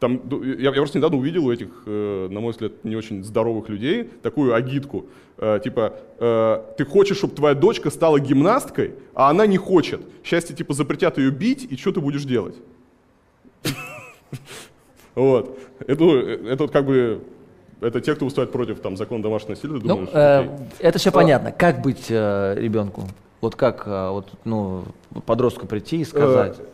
Там, 0.00 0.20
я, 0.58 0.70
я 0.70 0.72
просто 0.72 0.98
недавно 0.98 1.18
увидел 1.18 1.46
у 1.46 1.52
этих, 1.52 1.68
на 1.86 2.40
мой 2.40 2.50
взгляд, 2.50 2.84
не 2.84 2.96
очень 2.96 3.22
здоровых 3.22 3.68
людей 3.68 4.10
такую 4.22 4.52
агитку. 4.52 5.06
Типа, 5.62 5.94
ты 6.76 6.84
хочешь, 6.84 7.16
чтобы 7.16 7.34
твоя 7.34 7.54
дочка 7.54 7.90
стала 7.90 8.18
гимнасткой, 8.18 8.94
а 9.14 9.30
она 9.30 9.46
не 9.46 9.56
хочет. 9.56 10.00
Счастье, 10.24 10.54
типа, 10.54 10.74
запретят 10.74 11.18
ее 11.18 11.30
бить, 11.30 11.68
и 11.70 11.76
что 11.76 11.92
ты 11.92 12.00
будешь 12.00 12.24
делать? 12.24 12.56
Вот. 15.14 15.56
Это, 15.86 16.04
это 16.04 16.66
как 16.66 16.86
бы 16.86 17.22
это 17.80 18.00
те, 18.00 18.14
кто 18.14 18.24
выступает 18.24 18.50
против 18.50 18.80
там, 18.80 18.96
закона 18.96 19.22
домашнего 19.22 19.50
насилия, 19.50 19.74
ну, 19.74 19.80
думаешь, 19.80 20.08
э, 20.12 20.48
Это 20.80 20.98
все 20.98 21.10
а, 21.10 21.12
понятно. 21.12 21.52
Как 21.52 21.82
быть 21.82 22.06
э, 22.08 22.56
ребенку? 22.58 23.04
Вот 23.40 23.56
как 23.56 23.86
э, 23.86 24.08
вот, 24.10 24.28
ну, 24.44 24.84
подростку 25.26 25.66
прийти 25.66 26.00
и 26.00 26.04
сказать? 26.04 26.58
Э, 26.58 26.64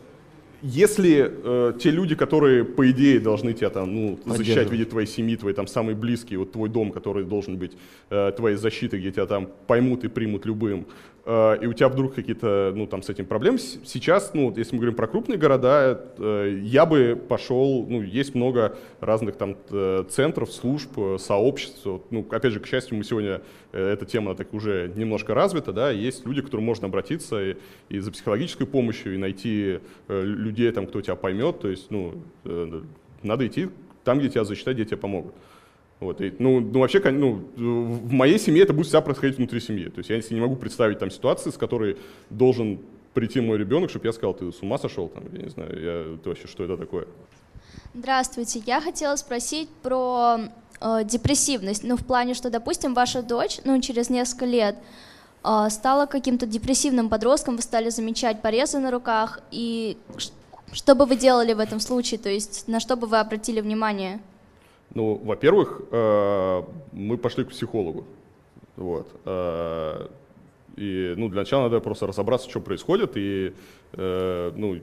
если 0.61 1.31
э, 1.43 1.73
те 1.79 1.89
люди, 1.89 2.15
которые, 2.15 2.63
по 2.63 2.89
идее, 2.91 3.19
должны 3.19 3.53
тебя 3.53 3.71
там, 3.71 3.93
ну, 3.93 4.19
защищать 4.25 4.69
в 4.69 4.71
виде 4.71 4.85
твоей 4.85 5.07
семьи, 5.07 5.35
твои 5.35 5.53
там 5.53 5.65
самые 5.65 5.95
близкие, 5.95 6.37
вот 6.37 6.51
твой 6.51 6.69
дом, 6.69 6.91
который 6.91 7.25
должен 7.25 7.57
быть 7.57 7.71
э, 8.11 8.31
твоей 8.37 8.57
защитой, 8.57 8.99
где 8.99 9.11
тебя 9.11 9.25
там 9.25 9.49
поймут 9.65 10.03
и 10.03 10.07
примут 10.07 10.45
любым, 10.45 10.85
и 11.23 11.67
у 11.67 11.73
тебя 11.73 11.87
вдруг 11.87 12.15
какие-то, 12.15 12.73
ну, 12.75 12.87
там, 12.87 13.03
с 13.03 13.09
этим 13.09 13.27
проблемы, 13.27 13.59
сейчас, 13.59 14.31
ну, 14.33 14.51
если 14.55 14.73
мы 14.73 14.79
говорим 14.79 14.95
про 14.95 15.07
крупные 15.07 15.37
города, 15.37 16.03
э, 16.17 16.59
я 16.63 16.87
бы 16.87 17.15
пошел, 17.29 17.85
ну, 17.87 18.01
есть 18.01 18.33
много 18.33 18.75
разных 18.99 19.35
там 19.35 19.55
э, 19.69 20.03
центров, 20.09 20.51
служб, 20.51 20.89
э, 20.97 21.17
сообществ, 21.19 21.85
ну, 22.09 22.25
опять 22.31 22.53
же, 22.53 22.59
к 22.59 22.65
счастью, 22.65 22.97
мы 22.97 23.03
сегодня, 23.03 23.41
э, 23.71 23.93
эта 23.93 24.05
тема 24.05 24.33
так 24.33 24.51
уже 24.53 24.91
немножко 24.95 25.35
развита, 25.35 25.71
да, 25.71 25.91
есть 25.91 26.25
люди, 26.25 26.41
к 26.41 26.45
которым 26.45 26.65
можно 26.65 26.87
обратиться 26.87 27.51
и, 27.51 27.55
и 27.89 27.99
за 27.99 28.11
психологической 28.11 28.65
помощью, 28.65 29.13
и 29.13 29.17
найти 29.17 29.79
э, 30.07 30.21
людей, 30.23 30.71
там, 30.71 30.87
кто 30.87 31.01
тебя 31.01 31.15
поймет, 31.15 31.59
то 31.59 31.67
есть, 31.67 31.91
ну, 31.91 32.15
э, 32.45 32.81
надо 33.21 33.45
идти 33.45 33.69
там, 34.03 34.19
где 34.19 34.29
тебя 34.29 34.43
засчитать, 34.43 34.75
где 34.75 34.85
тебе 34.85 34.97
помогут. 34.97 35.35
Вот, 36.01 36.19
и, 36.19 36.33
ну, 36.39 36.59
ну, 36.59 36.79
вообще, 36.79 36.99
ну, 37.11 37.43
в 37.55 38.11
моей 38.11 38.39
семье 38.39 38.63
это 38.63 38.73
будет 38.73 38.87
всегда 38.87 39.01
происходить 39.01 39.37
внутри 39.37 39.59
семьи. 39.59 39.87
То 39.87 39.99
есть 39.99 40.09
я 40.09 40.19
не 40.35 40.41
могу 40.41 40.55
представить 40.55 40.97
там 40.97 41.11
ситуации, 41.11 41.51
с 41.51 41.57
которой 41.57 41.95
должен 42.31 42.79
прийти 43.13 43.39
мой 43.39 43.59
ребенок, 43.59 43.91
чтобы 43.91 44.07
я 44.07 44.11
сказал, 44.11 44.33
ты 44.33 44.51
с 44.51 44.63
ума 44.63 44.79
сошел, 44.79 45.09
там, 45.09 45.23
я 45.31 45.43
не 45.43 45.49
знаю, 45.49 45.69
я, 45.79 46.17
ты 46.17 46.29
вообще, 46.29 46.47
что 46.47 46.63
это 46.63 46.75
такое? 46.75 47.05
Здравствуйте, 47.93 48.63
я 48.65 48.81
хотела 48.81 49.15
спросить 49.15 49.69
про 49.83 50.39
э, 50.79 51.03
депрессивность, 51.03 51.83
ну, 51.83 51.97
в 51.97 52.05
плане, 52.05 52.33
что, 52.33 52.49
допустим, 52.49 52.95
ваша 52.95 53.21
дочь, 53.21 53.59
ну, 53.63 53.79
через 53.79 54.09
несколько 54.09 54.45
лет 54.45 54.77
э, 55.43 55.67
стала 55.69 56.07
каким-то 56.07 56.47
депрессивным 56.47 57.09
подростком, 57.09 57.57
вы 57.57 57.61
стали 57.61 57.89
замечать 57.89 58.41
порезы 58.41 58.79
на 58.79 58.89
руках, 58.89 59.41
и 59.51 59.97
что 60.71 60.95
бы 60.95 61.05
вы 61.05 61.15
делали 61.15 61.53
в 61.53 61.59
этом 61.59 61.79
случае, 61.79 62.19
то 62.19 62.29
есть 62.29 62.67
на 62.67 62.79
что 62.79 62.95
бы 62.95 63.05
вы 63.05 63.19
обратили 63.19 63.61
внимание? 63.61 64.19
Ну, 64.93 65.15
во-первых, 65.23 65.81
э, 65.91 66.63
мы 66.91 67.17
пошли 67.17 67.43
к 67.45 67.49
психологу. 67.49 68.05
Вот. 68.75 69.07
Э, 69.25 70.07
и, 70.75 71.13
ну, 71.17 71.29
для 71.29 71.41
начала 71.41 71.63
надо 71.63 71.79
просто 71.79 72.07
разобраться, 72.07 72.49
что 72.49 72.59
происходит, 72.59 73.11
и, 73.15 73.53
э, 73.93 74.51
ну, 74.55 74.81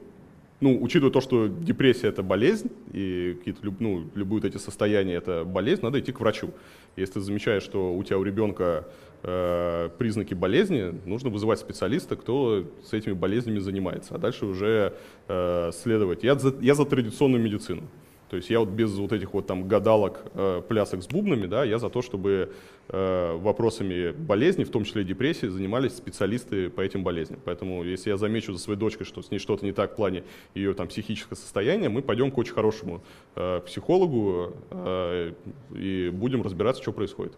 ну, 0.60 0.82
учитывая 0.82 1.12
то, 1.12 1.20
что 1.20 1.46
депрессия 1.46 2.08
это 2.08 2.22
болезнь, 2.22 2.70
и 2.92 3.36
какие-то, 3.38 3.72
ну, 3.78 4.04
любые 4.14 4.42
эти 4.44 4.56
состояния 4.56 5.14
это 5.14 5.44
болезнь, 5.44 5.82
надо 5.82 6.00
идти 6.00 6.10
к 6.10 6.20
врачу. 6.20 6.50
Если 6.96 7.14
ты 7.14 7.20
замечаешь, 7.20 7.62
что 7.62 7.94
у 7.94 8.02
тебя 8.02 8.18
у 8.18 8.24
ребенка 8.24 8.88
э, 9.22 9.88
признаки 9.98 10.34
болезни, 10.34 10.94
нужно 11.06 11.30
вызывать 11.30 11.60
специалиста, 11.60 12.16
кто 12.16 12.64
с 12.84 12.92
этими 12.92 13.12
болезнями 13.12 13.60
занимается, 13.60 14.16
а 14.16 14.18
дальше 14.18 14.46
уже 14.46 14.94
э, 15.28 15.70
следовать. 15.72 16.24
Я 16.24 16.34
за, 16.34 16.52
я 16.60 16.74
за 16.74 16.84
традиционную 16.84 17.42
медицину. 17.42 17.82
То 18.28 18.36
есть 18.36 18.50
я 18.50 18.60
вот 18.60 18.68
без 18.68 18.94
вот 18.94 19.12
этих 19.12 19.32
вот 19.32 19.46
там 19.46 19.66
гадалок, 19.66 20.20
э, 20.34 20.62
плясок 20.68 21.02
с 21.02 21.06
бубнами, 21.06 21.46
да, 21.46 21.64
я 21.64 21.78
за 21.78 21.88
то, 21.88 22.02
чтобы 22.02 22.52
э, 22.88 23.36
вопросами 23.38 24.12
болезни, 24.12 24.64
в 24.64 24.70
том 24.70 24.84
числе 24.84 25.02
депрессии, 25.02 25.46
занимались 25.46 25.96
специалисты 25.96 26.68
по 26.68 26.82
этим 26.82 27.04
болезням. 27.04 27.40
Поэтому 27.44 27.82
если 27.84 28.10
я 28.10 28.18
замечу 28.18 28.52
за 28.52 28.58
своей 28.58 28.78
дочкой, 28.78 29.06
что 29.06 29.22
с 29.22 29.30
ней 29.30 29.38
что-то 29.38 29.64
не 29.64 29.72
так 29.72 29.92
в 29.92 29.96
плане 29.96 30.24
ее 30.54 30.74
там 30.74 30.88
психического 30.88 31.36
состояния, 31.36 31.88
мы 31.88 32.02
пойдем 32.02 32.30
к 32.30 32.36
очень 32.36 32.52
хорошему 32.52 33.00
э, 33.34 33.60
психологу 33.66 34.52
э, 34.70 35.32
и 35.74 36.10
будем 36.12 36.42
разбираться, 36.42 36.82
что 36.82 36.92
происходит. 36.92 37.32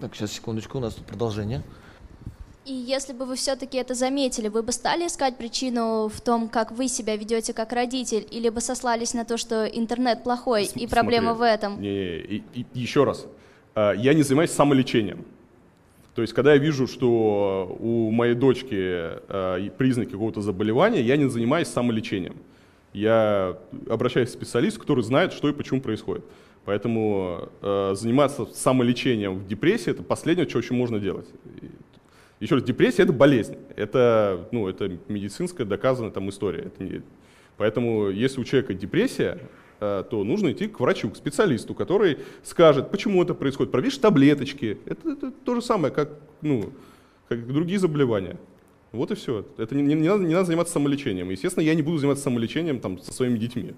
Так, 0.00 0.14
сейчас 0.14 0.32
секундочку, 0.32 0.78
у 0.78 0.80
нас 0.80 0.94
тут 0.94 1.06
продолжение. 1.06 1.62
И 2.66 2.72
если 2.72 3.12
бы 3.12 3.26
вы 3.26 3.36
все-таки 3.36 3.78
это 3.78 3.94
заметили, 3.94 4.48
вы 4.48 4.62
бы 4.64 4.72
стали 4.72 5.06
искать 5.06 5.38
причину 5.38 6.08
в 6.08 6.20
том, 6.20 6.48
как 6.48 6.72
вы 6.72 6.88
себя 6.88 7.16
ведете 7.16 7.52
как 7.52 7.72
родитель, 7.72 8.26
или 8.28 8.48
бы 8.48 8.60
сослались 8.60 9.14
на 9.14 9.24
то, 9.24 9.36
что 9.36 9.66
интернет 9.66 10.24
плохой 10.24 10.64
С- 10.64 10.76
и 10.76 10.88
проблема 10.88 11.34
смотри, 11.34 11.38
в 11.38 11.54
этом? 11.54 11.80
Не, 11.80 11.88
не, 11.88 12.16
и, 12.18 12.44
и, 12.54 12.66
еще 12.74 13.04
раз, 13.04 13.26
а, 13.76 13.92
я 13.92 14.14
не 14.14 14.22
занимаюсь 14.22 14.50
самолечением. 14.50 15.24
То 16.16 16.22
есть, 16.22 16.34
когда 16.34 16.54
я 16.54 16.58
вижу, 16.58 16.88
что 16.88 17.76
у 17.78 18.10
моей 18.10 18.34
дочки 18.34 18.74
а, 18.74 19.70
признаки 19.78 20.10
какого-то 20.10 20.40
заболевания, 20.40 21.02
я 21.02 21.16
не 21.16 21.30
занимаюсь 21.30 21.68
самолечением. 21.68 22.34
Я 22.92 23.58
обращаюсь 23.88 24.30
к 24.30 24.32
специалисту, 24.32 24.80
который 24.80 25.04
знает, 25.04 25.32
что 25.32 25.48
и 25.48 25.52
почему 25.52 25.80
происходит. 25.80 26.24
Поэтому 26.64 27.48
э, 27.62 27.94
заниматься 27.94 28.46
самолечением 28.52 29.38
в 29.38 29.46
депрессии 29.46 29.90
это 29.90 30.02
последнее, 30.02 30.48
что 30.48 30.58
еще 30.58 30.74
можно 30.74 30.98
делать. 30.98 31.28
Еще 32.40 32.56
раз, 32.56 32.64
депрессия 32.64 33.02
это 33.02 33.12
болезнь. 33.12 33.56
Это, 33.76 34.46
ну, 34.52 34.68
это 34.68 34.98
медицинская 35.08 35.66
доказанная 35.66 36.10
там 36.10 36.28
история. 36.28 36.64
Это 36.64 36.84
не... 36.84 37.02
Поэтому 37.56 38.10
если 38.10 38.40
у 38.40 38.44
человека 38.44 38.74
депрессия, 38.74 39.38
э, 39.80 40.04
то 40.10 40.22
нужно 40.22 40.52
идти 40.52 40.68
к 40.68 40.78
врачу, 40.78 41.10
к 41.10 41.16
специалисту, 41.16 41.74
который 41.74 42.18
скажет, 42.42 42.90
почему 42.90 43.22
это 43.22 43.32
происходит, 43.32 43.72
пропишет 43.72 44.02
таблеточки. 44.02 44.78
Это, 44.84 45.12
это 45.12 45.30
то 45.30 45.54
же 45.54 45.62
самое, 45.62 45.92
как, 45.92 46.10
ну, 46.42 46.72
как 47.28 47.46
другие 47.46 47.78
заболевания. 47.78 48.36
Вот 48.92 49.10
и 49.10 49.14
все. 49.14 49.46
Это 49.56 49.74
не, 49.74 49.82
не, 49.82 49.94
не, 49.94 50.08
надо, 50.08 50.24
не 50.24 50.34
надо 50.34 50.46
заниматься 50.46 50.74
самолечением. 50.74 51.30
Естественно, 51.30 51.64
я 51.64 51.74
не 51.74 51.82
буду 51.82 51.96
заниматься 51.96 52.24
самолечением 52.24 52.80
там, 52.80 52.98
со 52.98 53.12
своими 53.12 53.38
детьми. 53.38 53.74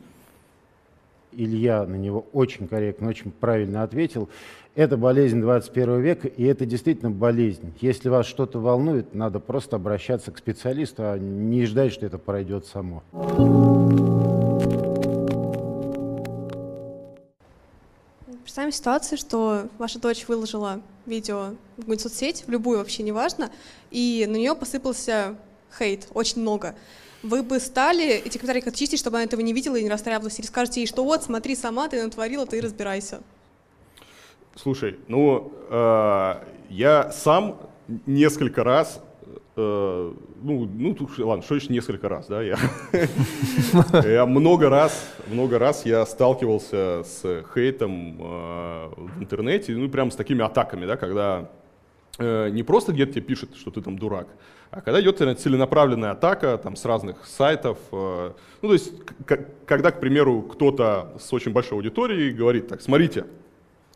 Илья 1.38 1.86
на 1.86 1.94
него 1.94 2.26
очень 2.32 2.66
корректно, 2.66 3.08
очень 3.08 3.30
правильно 3.30 3.84
ответил. 3.84 4.28
Это 4.74 4.96
болезнь 4.96 5.40
21 5.40 6.00
века, 6.00 6.26
и 6.26 6.44
это 6.44 6.66
действительно 6.66 7.12
болезнь. 7.12 7.72
Если 7.80 8.08
вас 8.08 8.26
что-то 8.26 8.58
волнует, 8.58 9.14
надо 9.14 9.38
просто 9.38 9.76
обращаться 9.76 10.32
к 10.32 10.38
специалисту, 10.38 11.04
а 11.04 11.16
не 11.16 11.64
ждать, 11.64 11.92
что 11.92 12.06
это 12.06 12.18
пройдет 12.18 12.66
само. 12.66 13.04
Представим 18.42 18.72
ситуацию, 18.72 19.16
что 19.16 19.68
ваша 19.78 20.00
дочь 20.00 20.26
выложила 20.26 20.80
видео 21.06 21.50
в 21.76 21.80
какую-нибудь 21.82 22.00
соцсеть, 22.00 22.44
в 22.48 22.50
любую 22.50 22.78
вообще, 22.78 23.04
неважно, 23.04 23.50
и 23.92 24.26
на 24.28 24.34
нее 24.34 24.56
посыпался 24.56 25.36
хейт, 25.78 26.08
очень 26.14 26.42
много 26.42 26.74
вы 27.22 27.42
бы 27.42 27.58
стали 27.58 28.06
эти 28.06 28.38
комментарии 28.38 28.60
как 28.60 28.74
чистить, 28.74 28.98
чтобы 28.98 29.16
она 29.16 29.24
этого 29.24 29.40
не 29.40 29.52
видела 29.52 29.76
и 29.76 29.82
не 29.82 29.90
расстраивалась, 29.90 30.38
или 30.38 30.46
скажете 30.46 30.80
ей, 30.80 30.86
что 30.86 31.04
вот, 31.04 31.22
смотри 31.22 31.54
сама, 31.56 31.88
ты 31.88 32.02
натворила, 32.02 32.46
ты 32.46 32.60
разбирайся? 32.60 33.20
Слушай, 34.54 34.98
ну, 35.08 35.52
э, 35.70 36.34
я 36.70 37.12
сам 37.12 37.60
несколько 38.06 38.64
раз, 38.64 39.00
э, 39.56 40.12
ну, 40.42 40.66
ну, 40.66 40.96
ладно, 41.18 41.42
что 41.44 41.54
еще 41.54 41.72
несколько 41.72 42.08
раз, 42.08 42.26
да, 42.26 42.42
я, 42.42 42.56
я 44.04 44.26
много 44.26 44.68
раз, 44.68 45.08
много 45.28 45.58
раз 45.58 45.86
я 45.86 46.04
сталкивался 46.06 47.02
с 47.04 47.44
хейтом 47.54 48.16
э, 48.20 48.88
в 48.96 49.22
интернете, 49.22 49.76
ну, 49.76 49.88
прям 49.88 50.10
с 50.10 50.16
такими 50.16 50.44
атаками, 50.44 50.86
да, 50.86 50.96
когда 50.96 51.50
не 52.18 52.62
просто 52.62 52.92
где-то 52.92 53.12
тебе 53.12 53.22
пишет, 53.22 53.56
что 53.56 53.70
ты 53.70 53.80
там 53.80 53.98
дурак, 53.98 54.28
а 54.70 54.80
когда 54.82 55.00
идет 55.00 55.18
целенаправленная 55.18 56.10
атака 56.10 56.58
там, 56.62 56.76
с 56.76 56.84
разных 56.84 57.24
сайтов, 57.26 57.78
э, 57.90 58.32
ну 58.60 58.68
то 58.68 58.74
есть 58.74 58.92
когда, 59.64 59.90
к 59.90 60.00
примеру, 60.00 60.42
кто-то 60.42 61.14
с 61.18 61.32
очень 61.32 61.52
большой 61.52 61.78
аудиторией 61.78 62.32
говорит 62.32 62.68
так, 62.68 62.82
смотрите, 62.82 63.24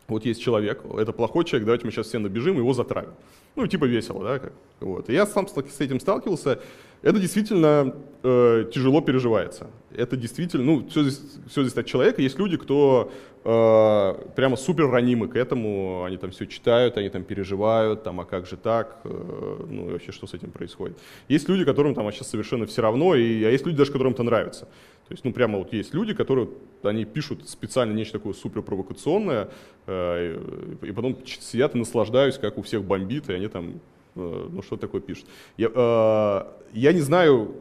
вот 0.08 0.24
есть 0.24 0.40
человек, 0.40 0.82
это 0.98 1.12
плохой 1.12 1.44
человек, 1.44 1.66
давайте 1.66 1.85
мы 1.85 1.92
сейчас 1.92 2.06
все 2.06 2.18
набежим, 2.18 2.56
его 2.56 2.72
затравим. 2.72 3.12
Ну, 3.54 3.66
типа 3.66 3.85
весело, 3.85 4.24
да, 4.24 4.38
как, 4.38 4.52
вот. 4.80 5.11
И 5.11 5.12
я 5.12 5.26
сам 5.26 5.46
с 5.46 5.80
этим 5.80 6.00
сталкивался, 6.00 6.61
это 7.02 7.18
действительно 7.18 7.94
э, 8.22 8.70
тяжело 8.72 9.02
переживается. 9.02 9.68
Это 9.94 10.16
действительно, 10.16 10.64
ну, 10.64 10.88
все 10.88 11.02
здесь, 11.02 11.20
все 11.50 11.62
здесь 11.62 11.76
от 11.76 11.85
человека. 11.85 12.22
Есть 12.22 12.38
люди, 12.38 12.56
кто 12.56 13.12
э, 13.44 14.14
прямо 14.37 14.57
супер 14.57 14.90
ранимы 14.90 15.28
к 15.28 15.37
этому, 15.37 16.05
они 16.05 16.16
там 16.16 16.31
все 16.31 16.46
читают, 16.46 16.96
они 16.96 17.09
там 17.09 17.24
переживают, 17.24 18.02
там, 18.02 18.20
а 18.20 18.24
как 18.24 18.46
же 18.46 18.57
так, 18.57 19.00
э, 19.05 19.66
ну, 19.68 19.88
и 19.88 19.92
вообще, 19.92 20.12
что 20.12 20.26
с 20.26 20.35
этим 20.35 20.50
происходит. 20.50 20.98
Есть 21.28 21.48
люди, 21.48 21.64
которым 21.64 21.94
там 21.94 22.05
вообще 22.05 22.24
совершенно 22.24 22.66
все 22.66 22.83
равно, 22.83 23.14
и, 23.14 23.44
а 23.44 23.50
есть 23.50 23.66
люди 23.66 23.78
даже, 23.78 23.92
которым 23.92 24.12
это 24.12 24.22
нравится. 24.22 24.66
То 25.09 25.14
есть, 25.14 25.24
ну, 25.24 25.33
прямо 25.33 25.59
вот 25.59 25.72
есть 25.72 25.94
люди, 25.94 26.14
которые, 26.14 26.48
они 26.83 27.05
пишут 27.05 27.48
специально 27.48 27.92
нечто 27.92 28.18
такое 28.18 28.33
супер 28.33 28.62
провокационное, 28.62 29.48
э, 29.87 30.38
и 30.83 30.92
потом 30.92 31.18
сидят 31.26 31.74
и 31.74 31.78
наслаждаются, 31.78 32.40
как 32.40 32.59
у 32.59 32.62
всех 32.62 32.85
бомбит, 32.85 33.28
и 33.28 33.33
они 33.33 33.48
там 33.48 33.81
Э, 34.14 34.48
ну 34.50 34.62
что 34.62 34.76
такое 34.76 35.00
пишет. 35.00 35.26
Я, 35.57 36.46
я 36.72 36.92
не 36.92 37.00
знаю, 37.00 37.55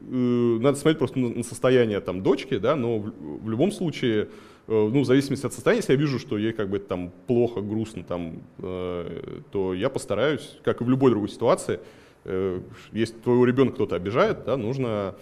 надо 0.00 0.76
смотреть 0.76 0.98
просто 0.98 1.18
на 1.18 1.42
состояние 1.42 2.00
там 2.00 2.22
дочки, 2.22 2.58
да, 2.58 2.76
но 2.76 2.98
в, 2.98 3.12
в 3.44 3.50
любом 3.50 3.72
случае, 3.72 4.28
ну, 4.66 5.00
в 5.00 5.04
зависимости 5.04 5.46
от 5.46 5.52
состояния, 5.52 5.80
если 5.80 5.92
я 5.92 5.98
вижу, 5.98 6.18
что 6.18 6.38
ей 6.38 6.52
как 6.52 6.68
бы 6.70 6.78
там 6.78 7.10
плохо, 7.26 7.60
грустно, 7.60 8.02
там, 8.02 8.42
то 8.58 9.74
я 9.74 9.90
постараюсь, 9.90 10.58
как 10.62 10.80
и 10.80 10.84
в 10.84 10.88
любой 10.88 11.10
другой 11.10 11.28
ситуации, 11.28 11.80
если 12.92 13.14
твоего 13.18 13.44
ребенка 13.44 13.74
кто-то 13.74 13.96
обижает, 13.96 14.44
да, 14.44 14.56
нужно 14.56 15.16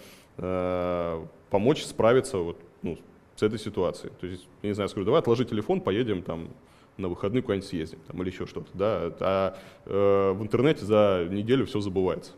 помочь 1.49 1.83
справиться 1.83 2.37
вот, 2.37 2.57
ну, 2.81 2.97
с 3.35 3.43
этой 3.43 3.59
ситуацией. 3.59 4.13
То 4.19 4.27
есть, 4.27 4.47
я 4.61 4.69
не 4.69 4.73
знаю, 4.75 4.89
скажу, 4.89 5.05
давай 5.05 5.19
отложи 5.19 5.45
телефон, 5.45 5.81
поедем 5.81 6.21
там 6.21 6.49
на 6.97 7.07
выходные 7.07 7.41
куда-нибудь 7.41 7.67
съездим 7.67 7.99
там, 8.07 8.21
или 8.21 8.29
еще 8.29 8.45
что-то. 8.45 8.69
Да? 8.73 9.13
А 9.19 9.57
э, 9.85 10.31
в 10.31 10.41
интернете 10.43 10.85
за 10.85 11.27
неделю 11.29 11.65
все 11.65 11.79
забывается. 11.81 12.31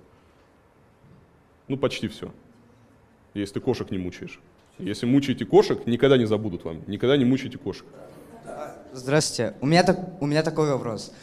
Ну, 1.68 1.78
почти 1.78 2.08
все. 2.08 2.32
Если 3.34 3.56
ты 3.56 3.60
кошек 3.60 3.92
не 3.92 3.98
мучаешь. 3.98 4.40
Если 4.78 5.06
мучаете 5.06 5.46
кошек, 5.46 5.86
никогда 5.86 6.18
не 6.18 6.26
забудут 6.26 6.66
вам. 6.66 6.82
Никогда 6.88 7.16
не 7.16 7.24
мучайте 7.24 7.58
кошек. 7.58 7.86
Здравствуйте. 8.92 9.56
У 9.62 9.66
меня, 9.66 9.84
так, 9.84 10.00
у 10.22 10.26
меня 10.26 10.44
такой 10.44 10.70
вопрос. 10.70 11.14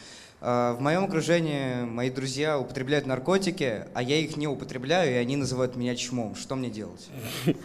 Э, 0.40 0.74
в 0.76 0.80
моем 0.80 1.04
окружении 1.04 1.84
мои 1.84 2.10
друзья 2.10 2.58
употребляют 2.58 3.06
наркотики, 3.06 3.86
а 3.92 4.02
я 4.02 4.16
их 4.16 4.36
не 4.36 4.48
употребляю, 4.48 5.12
и 5.12 5.14
они 5.16 5.36
называют 5.36 5.76
меня 5.76 5.94
чмом. 5.96 6.34
Что 6.34 6.56
мне 6.56 6.70
делать? 6.70 7.08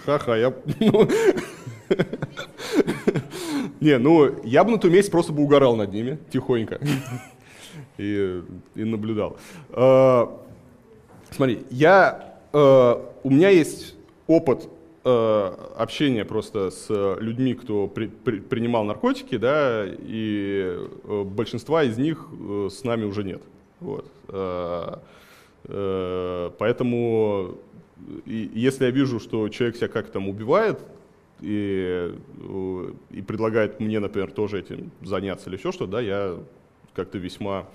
Ха-ха, 0.05 0.35
я... 0.35 0.53
Ну, 0.79 1.09
не, 3.79 3.97
ну, 3.97 4.43
я 4.43 4.63
бы 4.63 4.71
на 4.71 4.77
том 4.77 4.91
месте 4.91 5.09
просто 5.09 5.31
бы 5.31 5.43
угорал 5.43 5.75
над 5.75 5.93
ними 5.93 6.19
тихонько 6.31 6.79
и, 7.97 8.43
наблюдал. 8.75 9.37
А, 9.69 10.37
смотри, 11.31 11.63
я, 11.69 12.35
а, 12.51 13.13
у 13.23 13.29
меня 13.29 13.49
есть 13.49 13.95
опыт 14.27 14.65
э, 14.65 14.76
общение 15.07 16.25
просто 16.25 16.69
с 16.69 16.89
людьми, 17.19 17.53
кто 17.53 17.87
при, 17.87 18.07
при, 18.07 18.39
принимал 18.39 18.83
наркотики, 18.83 19.37
да, 19.37 19.85
и 19.85 20.75
э, 21.03 21.23
большинства 21.23 21.83
из 21.83 21.97
них 21.97 22.25
э, 22.31 22.69
с 22.71 22.83
нами 22.83 23.05
уже 23.05 23.23
нет. 23.23 23.41
Вот. 23.79 24.11
Э, 24.29 24.95
э, 25.65 26.51
поэтому 26.57 27.57
и, 28.25 28.49
если 28.53 28.85
я 28.85 28.91
вижу, 28.91 29.19
что 29.19 29.49
человек 29.49 29.77
себя 29.77 29.87
как-то 29.87 30.13
там 30.13 30.29
убивает, 30.29 30.79
и, 31.41 32.11
э, 32.39 32.91
и 33.11 33.21
предлагает 33.21 33.79
мне, 33.79 33.99
например, 33.99 34.31
тоже 34.31 34.59
этим 34.59 34.91
заняться 35.01 35.49
или 35.49 35.57
еще 35.57 35.71
что, 35.71 35.85
да, 35.85 36.01
я 36.01 36.37
как-то 36.93 37.17
весьма 37.17 37.67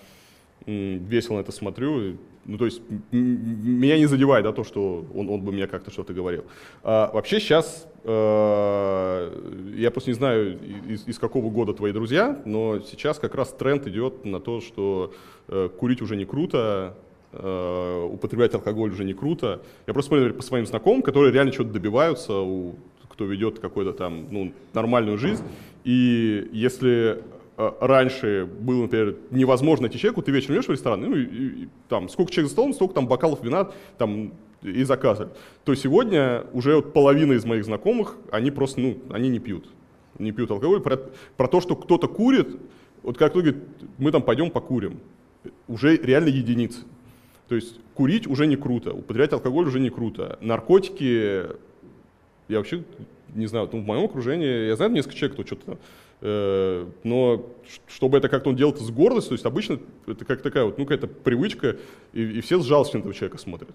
весело 0.67 1.37
на 1.37 1.41
это 1.41 1.53
смотрю. 1.53 2.17
Ну, 2.45 2.59
то 2.59 2.65
есть 2.65 2.83
меня 3.13 3.99
не 3.99 4.07
задевает 4.07 4.45
да, 4.45 4.53
то, 4.53 4.65
что 4.65 5.07
он, 5.15 5.31
он 5.31 5.43
бы 5.43 5.53
мне 5.53 5.67
как-то 5.67 5.91
что-то 5.93 6.13
говорил. 6.13 6.45
А, 6.83 7.11
вообще 7.13 7.39
сейчас, 7.39 7.87
э, 8.03 9.75
я 9.77 9.91
просто 9.93 10.11
не 10.11 10.15
знаю, 10.15 10.59
из, 10.89 11.07
из 11.07 11.19
какого 11.19 11.51
года 11.51 11.73
твои 11.73 11.93
друзья, 11.93 12.43
но 12.45 12.81
сейчас 12.81 13.21
как 13.21 13.37
раз 13.37 13.53
тренд 13.53 13.87
идет 13.87 14.25
на 14.25 14.41
то, 14.41 14.61
что 14.61 15.13
э, 15.49 15.69
курить 15.79 16.03
уже 16.03 16.17
не 16.17 16.25
круто, 16.25 16.97
э, 17.33 18.09
употреблять 18.11 18.55
алкоголь 18.55 18.91
уже 18.91 19.05
не 19.05 19.15
круто. 19.15 19.63
Я 19.87 19.93
просто 19.93 20.09
смотрю 20.09 20.35
по 20.35 20.43
своим 20.43 20.67
знакомым, 20.67 21.03
которые 21.03 21.33
реально 21.33 21.53
что-то 21.53 21.71
добиваются, 21.71 22.35
у, 22.41 22.75
кто 23.09 23.25
ведет 23.25 23.61
какую-то 23.61 23.93
там 23.93 24.27
ну, 24.33 24.53
нормальную 24.75 25.17
жизнь. 25.17 25.45
И 25.85 26.49
если 26.53 27.23
раньше 27.57 28.49
было, 28.61 28.83
например, 28.83 29.17
невозможно 29.31 29.83
найти 29.83 29.99
человеку, 29.99 30.23
ты 30.23 30.33
вечером 30.33 30.57
идешь 30.57 30.69
в 30.69 30.73
ресторан, 30.73 31.01
ну 31.01 31.17
и, 31.17 31.25
и 31.25 31.69
там 31.89 32.09
сколько 32.09 32.33
человек 32.33 32.49
за 32.49 32.53
столом, 32.53 32.73
столько 32.75 32.95
там 32.95 33.07
бокалов 33.07 33.43
вина 33.45 33.71
там 33.99 34.33
и 34.63 34.85
заказывали. 34.85 35.33
То 35.65 35.75
сегодня 35.75 36.45
уже 36.53 36.77
вот 36.77 36.93
половина 36.93 37.33
из 37.33 37.45
моих 37.45 37.65
знакомых, 37.65 38.17
они 38.31 38.51
просто, 38.51 38.81
ну, 38.81 38.99
они 39.11 39.29
не 39.29 39.39
пьют. 39.39 39.67
Не 40.19 40.33
пьют 40.33 40.51
алкоголь. 40.51 40.81
Про, 40.81 40.99
про 41.37 41.49
то, 41.49 41.61
что 41.61 41.75
кто-то 41.75 42.07
курит, 42.07 42.49
вот 43.03 43.19
как 43.19 43.31
кто 43.31 43.41
говорит, 43.41 43.63
мы 43.99 44.13
там 44.13 44.23
пойдем 44.23 44.51
покурим, 44.51 45.01
уже 45.67 45.97
реально 45.97 46.29
единицы. 46.29 46.81
То 47.49 47.57
есть 47.57 47.79
курить 47.95 48.27
уже 48.27 48.47
не 48.47 48.57
круто, 48.57 48.93
употреблять 48.93 49.33
алкоголь 49.33 49.67
уже 49.67 49.81
не 49.81 49.91
круто. 49.91 50.39
Наркотики, 50.41 51.47
я 52.49 52.59
вообще 52.59 52.85
не 53.35 53.47
знаю, 53.47 53.69
ну, 53.73 53.81
в 53.81 53.85
моем 53.85 54.05
окружении, 54.05 54.67
я 54.67 54.77
знаю 54.77 54.93
несколько 54.93 55.17
человек, 55.17 55.35
кто 55.35 55.47
что-то 55.47 55.79
Э, 56.25 56.87
но 57.03 57.51
чтобы 57.89 58.17
это 58.17 58.29
как-то 58.29 58.51
он 58.51 58.55
делал 58.55 58.77
с 58.77 58.91
гордостью, 58.93 59.31
то 59.31 59.35
есть 59.35 59.45
обычно 59.45 59.81
это 60.07 60.25
как 60.25 60.41
такая 60.41 60.65
вот, 60.65 60.79
ну, 60.79 60.85
какая-то 60.85 61.09
привычка, 61.09 61.79
и, 62.13 62.23
и 62.23 62.41
все 62.41 62.61
с 62.61 62.65
жалостью 62.65 62.99
на 62.99 63.01
этого 63.01 63.13
человека 63.13 63.39
смотрят. 63.39 63.71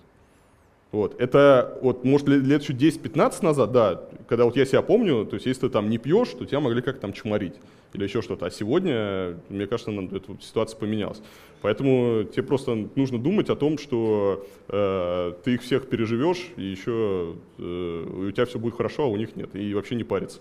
Вот. 0.94 1.20
Это, 1.20 1.78
вот, 1.82 2.06
может, 2.06 2.30
лет 2.30 2.64
чуть 2.64 2.82
10-15 2.82 3.44
назад, 3.44 3.74
да, 3.74 4.02
когда 4.30 4.46
вот 4.46 4.56
я 4.56 4.66
себя 4.66 4.82
помню, 4.82 5.26
то 5.26 5.34
есть 5.34 5.46
если 5.46 5.64
ты 5.64 5.70
там 5.70 5.90
не 5.90 5.98
пьешь, 5.98 6.30
то 6.30 6.46
тебя 6.46 6.62
могли 6.62 6.82
как-то 6.82 7.02
там 7.02 7.12
чморить 7.12 7.56
или 7.94 8.04
еще 8.04 8.22
что-то. 8.22 8.46
А 8.46 8.52
сегодня, 8.52 9.40
мне 9.50 9.68
кажется, 9.68 9.92
эта 9.92 10.42
ситуация 10.42 10.78
поменялась. 10.78 11.22
Поэтому 11.62 12.24
тебе 12.24 12.44
просто 12.44 12.88
нужно 12.96 13.18
думать 13.18 13.50
о 13.50 13.56
том, 13.56 13.78
что 13.78 14.46
э, 14.68 15.34
ты 15.44 15.56
их 15.56 15.64
всех 15.64 15.90
переживешь, 15.90 16.52
и 16.56 16.64
еще 16.64 17.36
э, 17.58 18.28
у 18.28 18.32
тебя 18.32 18.46
все 18.46 18.60
будет 18.60 18.76
хорошо, 18.76 19.04
а 19.04 19.08
у 19.08 19.18
них 19.18 19.36
нет, 19.36 19.56
и 19.56 19.74
вообще 19.74 19.96
не 19.96 20.04
париться. 20.04 20.40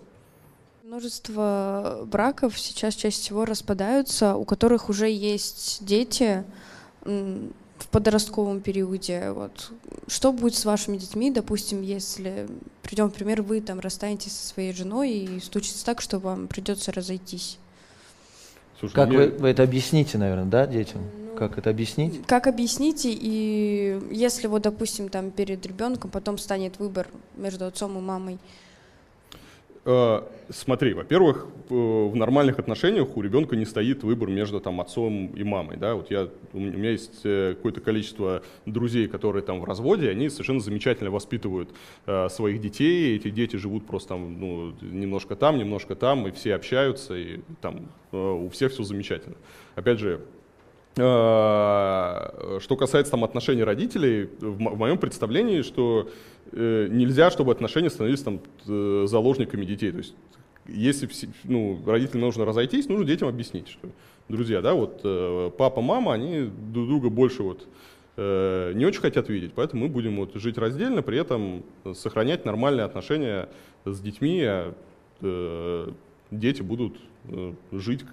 Множество 0.85 2.03
браков 2.07 2.59
сейчас 2.59 2.95
чаще 2.95 3.17
всего 3.17 3.45
распадаются, 3.45 4.37
у 4.37 4.45
которых 4.45 4.89
уже 4.89 5.09
есть 5.09 5.85
дети 5.85 6.45
в 7.79 7.89
подростковом 7.89 8.61
периоде. 8.61 9.31
Вот. 9.31 9.73
Что 10.07 10.33
будет 10.33 10.55
с 10.55 10.65
вашими 10.65 10.97
детьми, 10.97 11.31
допустим, 11.31 11.83
если, 11.83 12.47
придем 12.83 13.11
пример, 13.11 13.43
вы 13.43 13.61
там 13.61 13.81
расстанетесь 13.81 14.33
со 14.33 14.49
своей 14.49 14.73
женой 14.73 15.11
и 15.11 15.41
случится 15.41 15.85
так, 15.85 16.01
что 16.01 16.19
вам 16.19 16.49
придется 16.49 16.93
разойтись? 16.93 17.59
Слушай, 18.79 18.95
как 18.95 19.09
мне... 19.09 19.19
вы, 19.19 19.29
вы 19.29 19.49
это 19.49 19.63
объясните, 19.63 20.19
наверное, 20.19 20.45
да, 20.45 20.67
детям? 20.67 21.03
Ну, 21.17 21.37
как 21.37 21.59
это 21.59 21.71
объяснить? 21.71 22.27
Как 22.27 22.47
объясните, 22.47 23.11
и 23.13 24.01
если 24.11 24.47
вот, 24.47 24.63
допустим, 24.63 25.09
там 25.09 25.31
перед 25.31 25.65
ребенком 25.67 26.11
потом 26.11 26.39
станет 26.39 26.79
выбор 26.79 27.09
между 27.37 27.67
отцом 27.67 27.97
и 27.99 28.01
мамой, 28.01 28.39
смотри, 30.51 30.95
во-первых, 30.95 31.47
в 31.69 32.15
нормальных 32.15 32.59
отношениях 32.59 33.17
у 33.17 33.23
ребенка 33.23 33.57
не 33.57 33.65
стоит 33.65 34.03
выбор 34.03 34.29
между 34.29 34.61
там, 34.61 34.81
отцом 34.81 35.29
и 35.29 35.43
мамой. 35.43 35.77
Да? 35.77 35.95
Вот 35.95 36.11
я, 36.11 36.29
у 36.53 36.59
меня 36.59 36.91
есть 36.91 37.21
э, 37.25 37.55
какое-то 37.57 37.81
количество 37.81 38.43
друзей, 38.67 39.09
которые 39.09 39.43
там 39.43 39.61
в 39.61 39.65
разводе, 39.65 40.11
они 40.11 40.29
совершенно 40.29 40.61
замечательно 40.61 41.11
воспитывают 41.11 41.71
э, 42.07 42.29
своих 42.29 42.61
детей. 42.61 43.17
Эти 43.17 43.31
дети 43.31 43.57
живут 43.57 43.87
просто 43.87 44.11
там, 44.11 44.41
ну, 44.41 44.75
немножко 44.81 45.37
там, 45.37 45.59
немножко 45.59 45.95
там, 45.95 46.27
и 46.29 46.31
все 46.31 46.55
общаются, 46.55 47.17
и 47.17 47.41
там 47.61 47.89
э, 48.13 48.17
у 48.17 48.49
всех 48.49 48.73
все 48.73 48.83
замечательно. 48.83 49.37
Опять 49.75 49.99
же, 49.99 50.21
э, 50.21 50.36
что 50.97 52.77
касается 52.79 53.11
там 53.11 53.23
отношений 53.23 53.65
родителей, 53.65 54.31
в, 54.41 54.57
в 54.57 54.79
моем 54.79 54.97
представлении, 54.97 55.61
что 55.61 56.09
Э, 56.53 56.87
нельзя, 56.91 57.31
чтобы 57.31 57.53
отношения 57.53 57.91
становились 57.91 58.23
там 58.23 58.41
э, 58.67 59.05
заложниками 59.07 59.65
детей. 59.65 59.91
То 59.91 59.99
есть, 59.99 60.15
если 60.67 61.09
ну, 61.45 61.81
родителям 61.85 62.23
нужно 62.23 62.45
разойтись, 62.45 62.89
нужно 62.89 63.05
детям 63.05 63.29
объяснить, 63.29 63.69
что, 63.69 63.89
друзья, 64.29 64.61
да, 64.61 64.75
вот 64.75 65.01
э, 65.03 65.51
папа, 65.59 65.81
мама, 65.81 66.13
они 66.13 66.51
друг 66.73 66.87
друга 66.87 67.11
больше 67.11 67.43
вот 67.43 67.67
не 68.19 68.87
очень 68.87 69.03
хотят 69.03 69.29
видеть, 69.29 69.53
поэтому 69.55 69.83
мы 69.83 69.89
будем 69.91 70.17
вот 70.17 70.35
жить 70.37 70.57
раздельно, 70.57 71.03
при 71.03 71.19
этом 71.19 71.65
сохранять 71.93 72.47
нормальные 72.47 72.87
отношения 72.87 73.47
с 73.85 74.01
детьми, 74.01 74.43
а 74.43 74.73
дети 76.31 76.63
будут 76.63 76.97
жить 77.73 78.07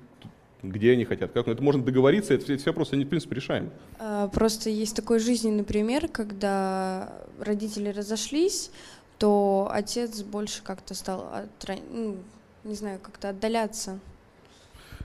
где 0.63 0.93
они 0.93 1.05
хотят, 1.05 1.31
как. 1.33 1.45
Но 1.45 1.53
это 1.53 1.61
можно 1.61 1.83
договориться, 1.83 2.33
это 2.33 2.45
все, 2.45 2.57
все 2.57 2.69
вопросы, 2.69 2.93
они, 2.93 3.03
в 3.03 3.09
принципе, 3.09 3.35
решаем. 3.35 3.69
А, 3.99 4.29
просто 4.29 4.69
есть 4.69 4.95
такой 4.95 5.19
жизненный 5.19 5.63
пример, 5.63 6.07
когда 6.07 7.13
родители 7.39 7.89
разошлись, 7.89 8.71
то 9.19 9.69
отец 9.71 10.23
больше 10.23 10.63
как-то 10.63 10.95
стал, 10.95 11.29
от, 11.33 11.79
ну, 11.91 12.17
не 12.63 12.75
знаю, 12.75 12.99
как-то 13.01 13.29
отдаляться. 13.29 13.99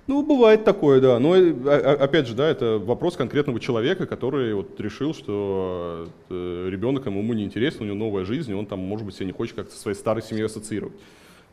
Ну, 0.06 0.22
бывает 0.22 0.64
такое, 0.64 1.02
да. 1.02 1.18
Но, 1.18 1.36
э, 1.36 1.50
опять 1.76 2.26
же, 2.26 2.34
да, 2.34 2.48
это 2.48 2.78
вопрос 2.78 3.16
конкретного 3.16 3.60
человека, 3.60 4.06
который 4.06 4.54
вот 4.54 4.80
решил, 4.80 5.12
что 5.12 6.08
э, 6.30 6.68
ребенок 6.70 7.04
ему 7.04 7.22
не 7.34 7.44
интересен, 7.44 7.82
у 7.82 7.84
него 7.84 7.96
новая 7.96 8.24
жизнь, 8.24 8.50
и 8.50 8.54
он 8.54 8.64
там, 8.64 8.78
может 8.78 9.04
быть, 9.04 9.16
себя 9.16 9.26
не 9.26 9.32
хочет 9.32 9.56
как-то 9.56 9.74
со 9.74 9.80
своей 9.80 9.96
старой 9.96 10.22
семьей 10.22 10.46
ассоциировать. 10.46 10.94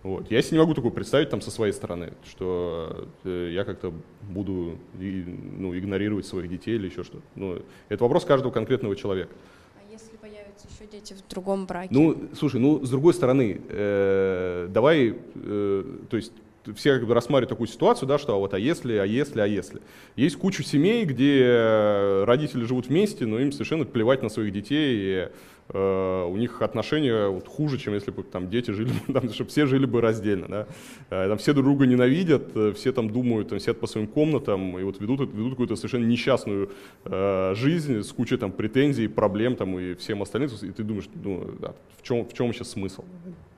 Вот. 0.05 0.29
Я 0.29 0.43
себе 0.43 0.57
не 0.57 0.61
могу 0.61 0.75
такое 0.75 0.91
представить 0.91 1.31
там 1.31 1.41
со 1.41 1.49
своей 1.49 1.73
стороны, 1.73 2.13
что 2.23 3.07
э, 3.23 3.49
я 3.51 3.63
как-то 3.63 3.91
буду 4.21 4.77
ну, 4.93 5.75
игнорировать 5.75 6.27
своих 6.27 6.47
детей 6.47 6.75
или 6.75 6.89
еще 6.89 7.03
что-то. 7.03 7.23
Ну, 7.33 7.63
это 7.89 8.03
вопрос 8.03 8.23
каждого 8.23 8.51
конкретного 8.51 8.95
человека. 8.95 9.31
А 9.75 9.91
если 9.91 10.15
появятся 10.17 10.67
еще 10.67 10.87
дети 10.91 11.15
в 11.15 11.27
другом 11.27 11.65
браке? 11.65 11.89
Ну, 11.91 12.29
слушай, 12.37 12.59
ну, 12.59 12.85
с 12.85 12.89
другой 12.91 13.15
стороны, 13.15 13.59
э, 13.67 14.67
давай, 14.69 15.15
э, 15.33 15.97
то 16.07 16.17
есть 16.17 16.33
все 16.75 16.99
как 16.99 17.07
бы 17.07 17.13
рассматривают 17.13 17.49
такую 17.49 17.67
ситуацию, 17.67 18.07
да, 18.07 18.17
что 18.17 18.35
а 18.35 18.37
вот 18.37 18.53
а 18.53 18.59
если, 18.59 18.93
а 18.95 19.05
если, 19.05 19.39
а 19.41 19.45
если. 19.45 19.81
Есть 20.15 20.37
куча 20.37 20.63
семей, 20.63 21.05
где 21.05 22.23
родители 22.25 22.63
живут 22.63 22.87
вместе, 22.87 23.25
но 23.25 23.39
им 23.39 23.51
совершенно 23.51 23.85
плевать 23.85 24.23
на 24.23 24.29
своих 24.29 24.51
детей, 24.51 24.97
и 24.97 25.29
э, 25.69 26.25
у 26.25 26.35
них 26.37 26.61
отношения 26.61 27.27
вот, 27.27 27.47
хуже, 27.47 27.77
чем 27.77 27.93
если 27.93 28.11
бы 28.11 28.23
там 28.23 28.49
дети 28.49 28.71
жили, 28.71 28.91
там, 29.13 29.31
чтобы 29.31 29.49
все 29.49 29.65
жили 29.65 29.85
бы 29.85 30.01
раздельно. 30.01 30.47
Да? 30.47 30.67
Э, 31.09 31.29
там 31.29 31.37
все 31.37 31.53
друг 31.53 31.65
друга 31.65 31.85
ненавидят, 31.85 32.55
э, 32.55 32.73
все 32.75 32.91
там 32.91 33.09
думают, 33.09 33.49
там, 33.49 33.59
сидят 33.59 33.79
по 33.79 33.87
своим 33.87 34.07
комнатам 34.07 34.77
и 34.77 34.83
вот 34.83 34.99
ведут, 34.99 35.21
ведут 35.21 35.51
какую-то 35.51 35.75
совершенно 35.75 36.05
несчастную 36.05 36.71
э, 37.05 37.53
жизнь 37.55 38.03
с 38.03 38.11
кучей 38.11 38.37
там 38.37 38.51
претензий, 38.51 39.07
проблем 39.07 39.55
там 39.55 39.77
и 39.79 39.95
всем 39.95 40.21
остальным. 40.21 40.49
И 40.61 40.71
ты 40.71 40.83
думаешь, 40.83 41.09
ну, 41.23 41.55
да, 41.59 41.73
в 41.97 42.03
чем, 42.03 42.25
в 42.25 42.33
чем 42.33 42.53
сейчас 42.53 42.71
смысл? 42.71 43.03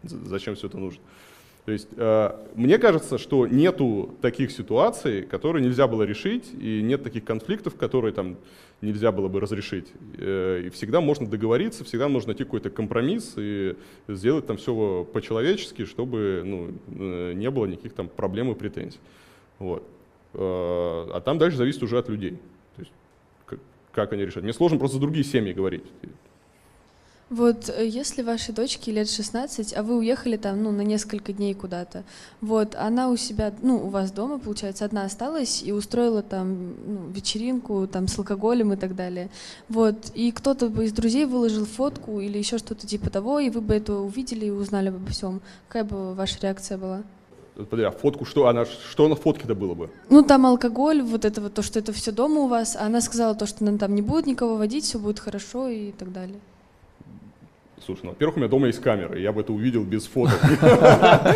Зачем 0.04 0.56
все 0.56 0.68
это 0.68 0.78
нужно? 0.78 1.02
То 1.68 1.74
есть 1.74 1.90
э, 1.98 2.32
мне 2.56 2.78
кажется, 2.78 3.18
что 3.18 3.46
нету 3.46 4.16
таких 4.22 4.52
ситуаций, 4.52 5.24
которые 5.24 5.62
нельзя 5.62 5.86
было 5.86 6.04
решить, 6.04 6.50
и 6.58 6.82
нет 6.82 7.04
таких 7.04 7.26
конфликтов, 7.26 7.76
которые 7.76 8.14
там 8.14 8.38
нельзя 8.80 9.12
было 9.12 9.28
бы 9.28 9.42
разрешить. 9.42 9.92
Э, 10.18 10.62
и 10.66 10.70
всегда 10.70 11.02
можно 11.02 11.28
договориться, 11.28 11.84
всегда 11.84 12.08
можно 12.08 12.30
найти 12.30 12.46
какой-то 12.46 12.70
компромисс 12.70 13.34
и 13.36 13.76
сделать 14.08 14.48
там 14.48 14.56
все 14.56 15.06
по-человечески, 15.12 15.84
чтобы 15.84 16.42
ну, 16.46 16.74
э, 16.88 17.34
не 17.34 17.52
было 17.52 17.66
никаких 17.66 17.92
там 17.92 18.08
проблем 18.08 18.50
и 18.50 18.56
претензий. 18.56 19.02
Вот. 19.60 19.84
А 20.36 21.20
там 21.20 21.38
дальше 21.38 21.58
зависит 21.58 21.84
уже 21.84 21.98
от 21.98 22.08
людей. 22.08 22.40
То 22.78 22.82
есть, 22.82 22.92
как, 23.46 23.60
как 23.92 24.14
они 24.14 24.26
решают. 24.26 24.46
Мне 24.46 24.54
сложно 24.54 24.80
просто 24.80 25.00
другие 25.00 25.26
семьи 25.26 25.52
говорить. 25.52 25.84
Вот 27.30 27.70
э, 27.70 27.86
если 27.86 28.22
вашей 28.22 28.54
дочке 28.54 28.92
лет 28.92 29.10
16, 29.10 29.76
а 29.76 29.84
вы 29.84 29.98
уехали 29.98 30.38
там, 30.38 30.64
ну, 30.64 30.72
на 30.72 30.82
несколько 30.82 31.34
дней 31.34 31.54
куда-то, 31.54 32.04
вот, 32.40 32.74
она 32.76 33.10
у 33.10 33.18
себя, 33.18 33.54
ну, 33.62 33.86
у 33.86 33.90
вас 33.90 34.12
дома, 34.12 34.40
получается, 34.40 34.86
одна 34.86 35.04
осталась 35.04 35.62
и 35.62 35.74
устроила 35.74 36.22
там 36.22 36.76
ну, 36.88 37.10
вечеринку 37.10 37.86
там 37.86 38.08
с 38.08 38.18
алкоголем 38.18 38.72
и 38.72 38.78
так 38.78 38.96
далее, 38.96 39.30
вот, 39.68 40.12
и 40.14 40.32
кто-то 40.32 40.70
бы 40.70 40.86
из 40.86 40.94
друзей 40.94 41.26
выложил 41.26 41.66
фотку 41.66 42.22
или 42.22 42.38
еще 42.38 42.60
что-то 42.60 42.88
типа 42.88 43.10
того, 43.10 43.40
и 43.40 43.50
вы 43.50 43.60
бы 43.60 43.76
это 43.76 43.96
увидели 43.96 44.46
и 44.46 44.50
узнали 44.50 44.90
бы 44.90 44.96
обо 44.96 45.10
всем. 45.12 45.42
Какая 45.68 45.84
бы 45.84 46.14
ваша 46.14 46.40
реакция 46.42 46.78
была? 46.78 47.04
Подожди, 47.56 47.84
а 47.84 47.92
фотку 47.92 48.24
что? 48.24 48.48
Она, 48.48 48.66
что 48.66 49.10
на 49.10 49.16
фотке-то 49.16 49.54
было 49.54 49.74
бы? 49.74 49.90
Ну, 50.10 50.22
там 50.24 50.46
алкоголь, 50.46 51.02
вот 51.02 51.26
это 51.26 51.42
вот 51.42 51.56
то, 51.56 51.62
что 51.62 51.80
это 51.80 51.92
все 51.92 52.14
дома 52.14 52.42
у 52.42 52.48
вас, 52.48 52.78
а 52.78 52.86
она 52.86 53.02
сказала 53.02 53.36
то, 53.36 53.48
что 53.48 53.66
она 53.66 53.78
там 53.78 53.96
не 53.96 54.02
будет 54.02 54.28
никого 54.28 54.56
водить, 54.56 54.86
все 54.86 54.98
будет 54.98 55.20
хорошо 55.20 55.68
и 55.68 55.92
так 55.92 56.14
далее. 56.14 56.40
Слушай, 57.86 58.02
ну, 58.06 58.10
во-первых, 58.10 58.38
у 58.38 58.40
меня 58.40 58.50
дома 58.50 58.68
есть 58.68 58.82
камера, 58.82 59.18
я 59.18 59.32
бы 59.32 59.42
это 59.42 59.54
увидел 59.54 59.84
без 59.84 60.08
фото. 60.08 60.34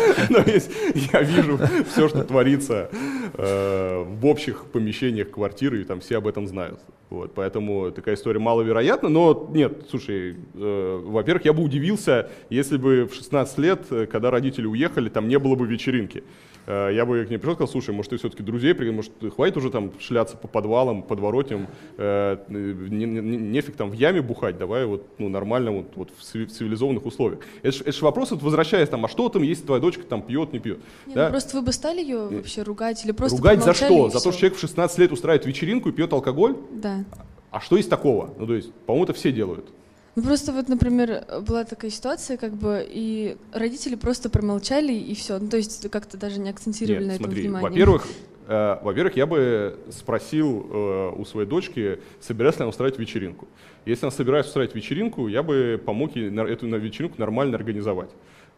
Я 1.12 1.22
вижу 1.22 1.58
все, 1.88 2.08
что 2.08 2.24
творится 2.24 2.90
э, 3.34 4.02
в 4.02 4.26
общих 4.26 4.66
помещениях 4.66 5.30
квартиры, 5.30 5.80
и 5.80 5.84
там 5.84 6.00
все 6.00 6.18
об 6.18 6.26
этом 6.26 6.48
знают. 6.48 6.80
Вот, 7.10 7.32
поэтому 7.34 7.90
такая 7.92 8.16
история 8.16 8.40
маловероятна, 8.40 9.08
но 9.08 9.50
нет, 9.52 9.84
слушай, 9.90 10.36
э, 10.54 11.00
во-первых, 11.04 11.44
я 11.44 11.52
бы 11.52 11.62
удивился, 11.62 12.30
если 12.50 12.76
бы 12.76 13.06
в 13.06 13.14
16 13.14 13.58
лет, 13.58 13.82
э, 13.90 14.06
когда 14.06 14.30
родители 14.30 14.66
уехали, 14.66 15.08
там 15.08 15.28
не 15.28 15.38
было 15.38 15.54
бы 15.54 15.66
вечеринки. 15.66 16.24
Э, 16.66 16.90
я 16.92 17.04
бы 17.04 17.24
к 17.24 17.30
ней 17.30 17.38
пришел 17.38 17.52
и 17.52 17.54
сказал, 17.56 17.72
слушай, 17.72 17.94
может, 17.94 18.10
ты 18.10 18.16
все-таки 18.16 18.42
друзей, 18.42 18.74
может, 18.90 19.12
хватит 19.34 19.56
уже 19.56 19.70
там 19.70 19.92
шляться 19.98 20.36
по 20.36 20.48
подвалам, 20.48 21.02
подворотням, 21.02 21.68
э, 21.98 22.38
не, 22.48 23.04
не, 23.04 23.36
нефиг 23.36 23.76
там 23.76 23.90
в 23.90 23.94
яме 23.94 24.22
бухать, 24.22 24.58
давай 24.58 24.86
вот 24.86 25.06
ну, 25.18 25.28
нормально 25.28 25.72
вот, 25.72 25.92
вот 25.96 26.10
в 26.16 26.22
цивилизованных 26.22 27.04
условиях. 27.06 27.40
Это 27.62 27.92
же 27.92 28.04
вопрос, 28.04 28.30
вот, 28.30 28.42
возвращаясь 28.42 28.88
там, 28.88 29.04
а 29.04 29.08
что 29.08 29.28
там, 29.28 29.42
если 29.42 29.64
твоя 29.64 29.80
дочка 29.80 30.02
там 30.04 30.22
пьет, 30.22 30.52
не 30.52 30.58
пьет? 30.58 30.78
Не, 31.06 31.14
ну 31.14 31.14
да? 31.14 31.24
ну 31.24 31.30
просто 31.30 31.56
вы 31.56 31.62
бы 31.62 31.72
стали 31.72 32.00
ее 32.00 32.28
вообще 32.28 32.62
ругать 32.62 33.04
или 33.04 33.12
просто 33.12 33.38
Ругать 33.38 33.62
за 33.62 33.74
что? 33.74 34.10
За 34.10 34.22
то, 34.22 34.30
что 34.30 34.40
человек 34.40 34.58
в 34.58 34.60
16 34.60 34.98
лет 34.98 35.12
устраивает 35.12 35.46
вечеринку 35.46 35.88
и 35.88 35.92
пьет 35.92 36.12
алкоголь? 36.12 36.56
Да. 36.72 37.04
А 37.50 37.60
что 37.60 37.76
есть 37.76 37.90
такого? 37.90 38.32
Ну, 38.38 38.46
то 38.46 38.54
есть, 38.54 38.72
по-моему, 38.86 39.04
это 39.04 39.12
все 39.12 39.30
делают. 39.30 39.66
Ну 40.14 40.22
просто 40.22 40.52
вот, 40.52 40.68
например, 40.68 41.24
была 41.46 41.64
такая 41.64 41.90
ситуация, 41.90 42.36
как 42.36 42.52
бы, 42.52 42.86
и 42.86 43.36
родители 43.52 43.94
просто 43.94 44.28
промолчали, 44.28 44.92
и 44.92 45.14
все. 45.14 45.38
Ну 45.38 45.48
то 45.48 45.56
есть 45.56 45.88
как-то 45.90 46.18
даже 46.18 46.38
не 46.38 46.50
акцентировали 46.50 47.04
Нет, 47.04 47.12
на 47.12 47.16
смотри, 47.16 47.32
этом 47.32 47.42
внимание. 47.42 47.70
Во-первых, 47.70 48.06
э, 48.46 48.78
во-первых, 48.82 49.16
я 49.16 49.26
бы 49.26 49.78
спросил 49.90 50.66
э, 50.70 51.12
у 51.16 51.24
своей 51.24 51.48
дочки, 51.48 52.00
собирается 52.20 52.60
ли 52.60 52.64
она 52.64 52.70
устраивать 52.70 52.98
вечеринку. 52.98 53.48
Если 53.86 54.04
она 54.04 54.10
собирается 54.10 54.50
устраивать 54.50 54.74
вечеринку, 54.74 55.28
я 55.28 55.42
бы 55.42 55.80
помог 55.84 56.14
ей 56.14 56.30
на, 56.30 56.42
эту 56.42 56.66
на 56.66 56.76
вечеринку 56.76 57.18
нормально 57.18 57.56
организовать. 57.56 58.10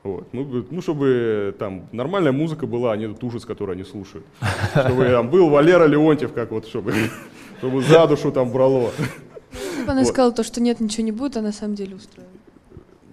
Вот. 0.02 0.26
Ну, 0.32 0.66
ну, 0.70 0.82
чтобы 0.82 1.54
там 1.58 1.88
нормальная 1.92 2.32
музыка 2.32 2.66
была, 2.66 2.92
а 2.92 2.96
не 2.96 3.06
этот 3.06 3.22
ужас, 3.24 3.46
который 3.46 3.74
они 3.74 3.84
слушают. 3.84 4.26
Чтобы 4.72 5.06
там 5.06 5.30
был 5.30 5.48
Валера 5.48 5.86
Леонтьев, 5.86 6.34
как 6.34 6.50
вот, 6.50 6.66
чтобы, 6.66 6.92
чтобы 7.58 7.80
за 7.80 8.06
душу 8.06 8.30
там 8.30 8.52
брало. 8.52 8.90
Бы 9.84 9.92
она 9.92 10.00
вот. 10.00 10.08
сказала 10.08 10.32
то, 10.32 10.42
что 10.42 10.60
нет, 10.60 10.80
ничего 10.80 11.04
не 11.04 11.12
будет, 11.12 11.36
а 11.36 11.42
на 11.42 11.52
самом 11.52 11.74
деле 11.74 11.96
устроила. 11.96 12.30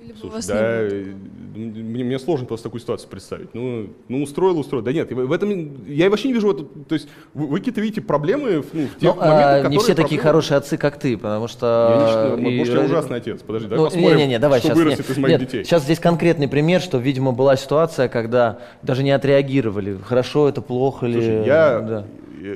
Или 0.02 0.14
Слушай, 0.14 0.34
вас 0.34 0.48
да, 0.48 0.88
не 0.90 1.22
мне, 1.56 2.04
мне 2.04 2.20
сложно 2.20 2.46
просто 2.46 2.66
такую 2.66 2.82
ситуацию 2.82 3.10
представить. 3.10 3.54
Ну, 3.54 3.90
ну 4.08 4.24
устроил, 4.24 4.58
устроил. 4.60 4.84
Да 4.84 4.94
нет, 4.94 5.12
в 5.12 5.32
этом 5.32 5.86
я 5.86 6.10
вообще 6.10 6.30
не 6.30 6.34
вижу, 6.34 6.54
то 6.54 6.96
есть 6.96 7.08
вы, 7.34 7.48
вы 7.48 7.60
какие-то 7.60 7.82
видите 7.82 8.02
проблемы 8.02 8.64
ну, 8.72 8.88
в 8.88 9.00
тех 9.00 9.16
ну, 9.16 9.22
моментах, 9.22 9.66
а, 9.66 9.70
Не 9.70 9.78
все 9.78 9.88
проблемы... 9.88 10.04
такие 10.04 10.22
хорошие 10.22 10.58
отцы, 10.58 10.78
как 10.78 10.98
ты, 10.98 11.18
потому 11.18 11.48
что... 11.48 12.36
Я 12.38 12.42
не, 12.42 12.56
и... 12.56 12.58
Может, 12.60 12.74
я 12.74 12.82
ужасный 12.82 13.18
отец, 13.18 13.42
подожди, 13.42 13.68
ну, 13.68 13.76
давай 13.76 13.92
посмотрим, 13.92 14.18
не, 14.18 14.24
не, 14.24 14.30
не, 14.30 14.40
давай, 14.40 14.60
что 14.60 14.70
сейчас, 14.70 14.78
вырастет 14.78 15.00
нет, 15.00 15.10
из 15.10 15.18
моих 15.18 15.40
нет, 15.40 15.50
детей. 15.50 15.64
Сейчас 15.66 15.84
здесь 15.84 16.00
конкретный 16.00 16.48
пример, 16.48 16.82
что, 16.82 16.98
видимо, 16.98 17.32
была 17.32 17.56
ситуация, 17.58 18.08
когда 18.08 18.60
даже 18.82 19.04
не 19.04 19.12
отреагировали, 19.12 19.98
хорошо 20.04 20.48
это, 20.48 20.62
плохо 20.62 21.06
ли... 21.06 21.14
Слушай, 21.14 21.46
я, 21.46 21.80
да. 21.80 22.06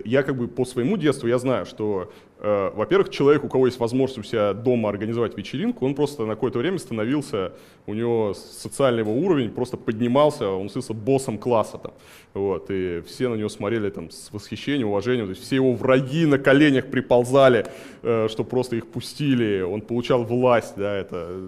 Я 0.06 0.24
как 0.24 0.38
бы 0.38 0.48
по 0.48 0.66
своему 0.66 0.98
детству, 0.98 1.28
я 1.28 1.38
знаю, 1.38 1.66
что 1.66 2.12
Э, 2.40 2.72
во-первых, 2.76 3.10
человек, 3.10 3.44
у 3.44 3.48
кого 3.48 3.66
есть 3.66 3.80
возможность 3.80 4.20
у 4.20 4.24
себя 4.24 4.54
дома 4.54 4.90
организовать 4.90 5.38
вечеринку, 5.38 5.86
он 5.86 5.96
просто 5.96 6.26
на 6.26 6.36
какое-то 6.36 6.60
время 6.60 6.78
становился, 6.80 7.54
у 7.88 7.94
него 7.94 8.34
социальный 8.34 9.00
его 9.00 9.14
уровень 9.14 9.50
просто 9.50 9.78
поднимался, 9.78 10.50
он 10.50 10.70
становился 10.70 10.94
боссом 10.94 11.38
класса 11.38 11.78
там. 11.78 11.94
Вот, 12.34 12.68
и 12.70 13.02
все 13.08 13.30
на 13.30 13.36
него 13.36 13.48
смотрели 13.48 13.90
там 13.90 14.12
с 14.12 14.32
восхищением, 14.34 14.90
уважением, 14.90 15.28
то 15.28 15.32
есть 15.32 15.44
все 15.44 15.56
его 15.56 15.74
враги 15.74 16.26
на 16.26 16.38
коленях 16.38 16.88
приползали, 16.88 17.68
э, 18.04 18.28
что 18.30 18.44
просто 18.44 18.76
их 18.76 18.88
пустили, 18.88 19.62
он 19.62 19.82
получал 19.82 20.24
власть, 20.24 20.74
да, 20.76 20.94
это 20.94 21.28
Э, 21.28 21.48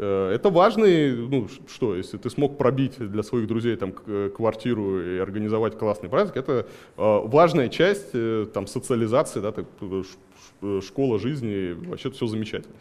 это 0.00 0.50
важный, 0.50 1.14
ну 1.14 1.48
что, 1.68 1.94
если 1.94 2.16
ты 2.16 2.28
смог 2.28 2.58
пробить 2.58 2.98
для 2.98 3.22
своих 3.22 3.46
друзей 3.46 3.76
там 3.76 3.94
э, 4.06 4.30
квартиру 4.34 5.00
и 5.00 5.18
организовать 5.18 5.78
классный 5.78 6.08
праздник, 6.08 6.36
это 6.36 6.66
э, 6.96 7.20
важная 7.24 7.68
часть 7.68 8.12
там 8.52 8.66
социализации, 8.66 9.40
да, 9.40 9.52
так, 9.52 9.66
школа 10.82 11.18
жизни, 11.18 11.76
вообще 11.88 12.10
все 12.10 12.26
замечательно. 12.26 12.74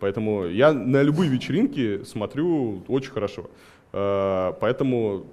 Поэтому 0.00 0.46
я 0.46 0.72
на 0.72 1.02
любые 1.02 1.30
вечеринки 1.30 2.04
смотрю 2.04 2.82
очень 2.88 3.10
хорошо. 3.10 3.50
Поэтому 3.90 5.26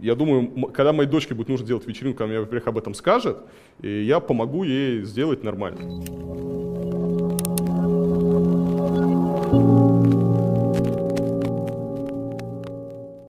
я 0.00 0.14
думаю, 0.14 0.70
когда 0.72 0.92
моей 0.92 1.08
дочке 1.08 1.34
будет 1.34 1.48
нужно 1.48 1.66
делать 1.66 1.86
вечеринку, 1.86 2.22
она 2.22 2.32
мне, 2.32 2.40
во-первых, 2.40 2.66
об 2.68 2.78
этом 2.78 2.94
скажет, 2.94 3.38
и 3.82 4.02
я 4.02 4.20
помогу 4.20 4.64
ей 4.64 5.02
сделать 5.02 5.44
нормально. 5.44 6.77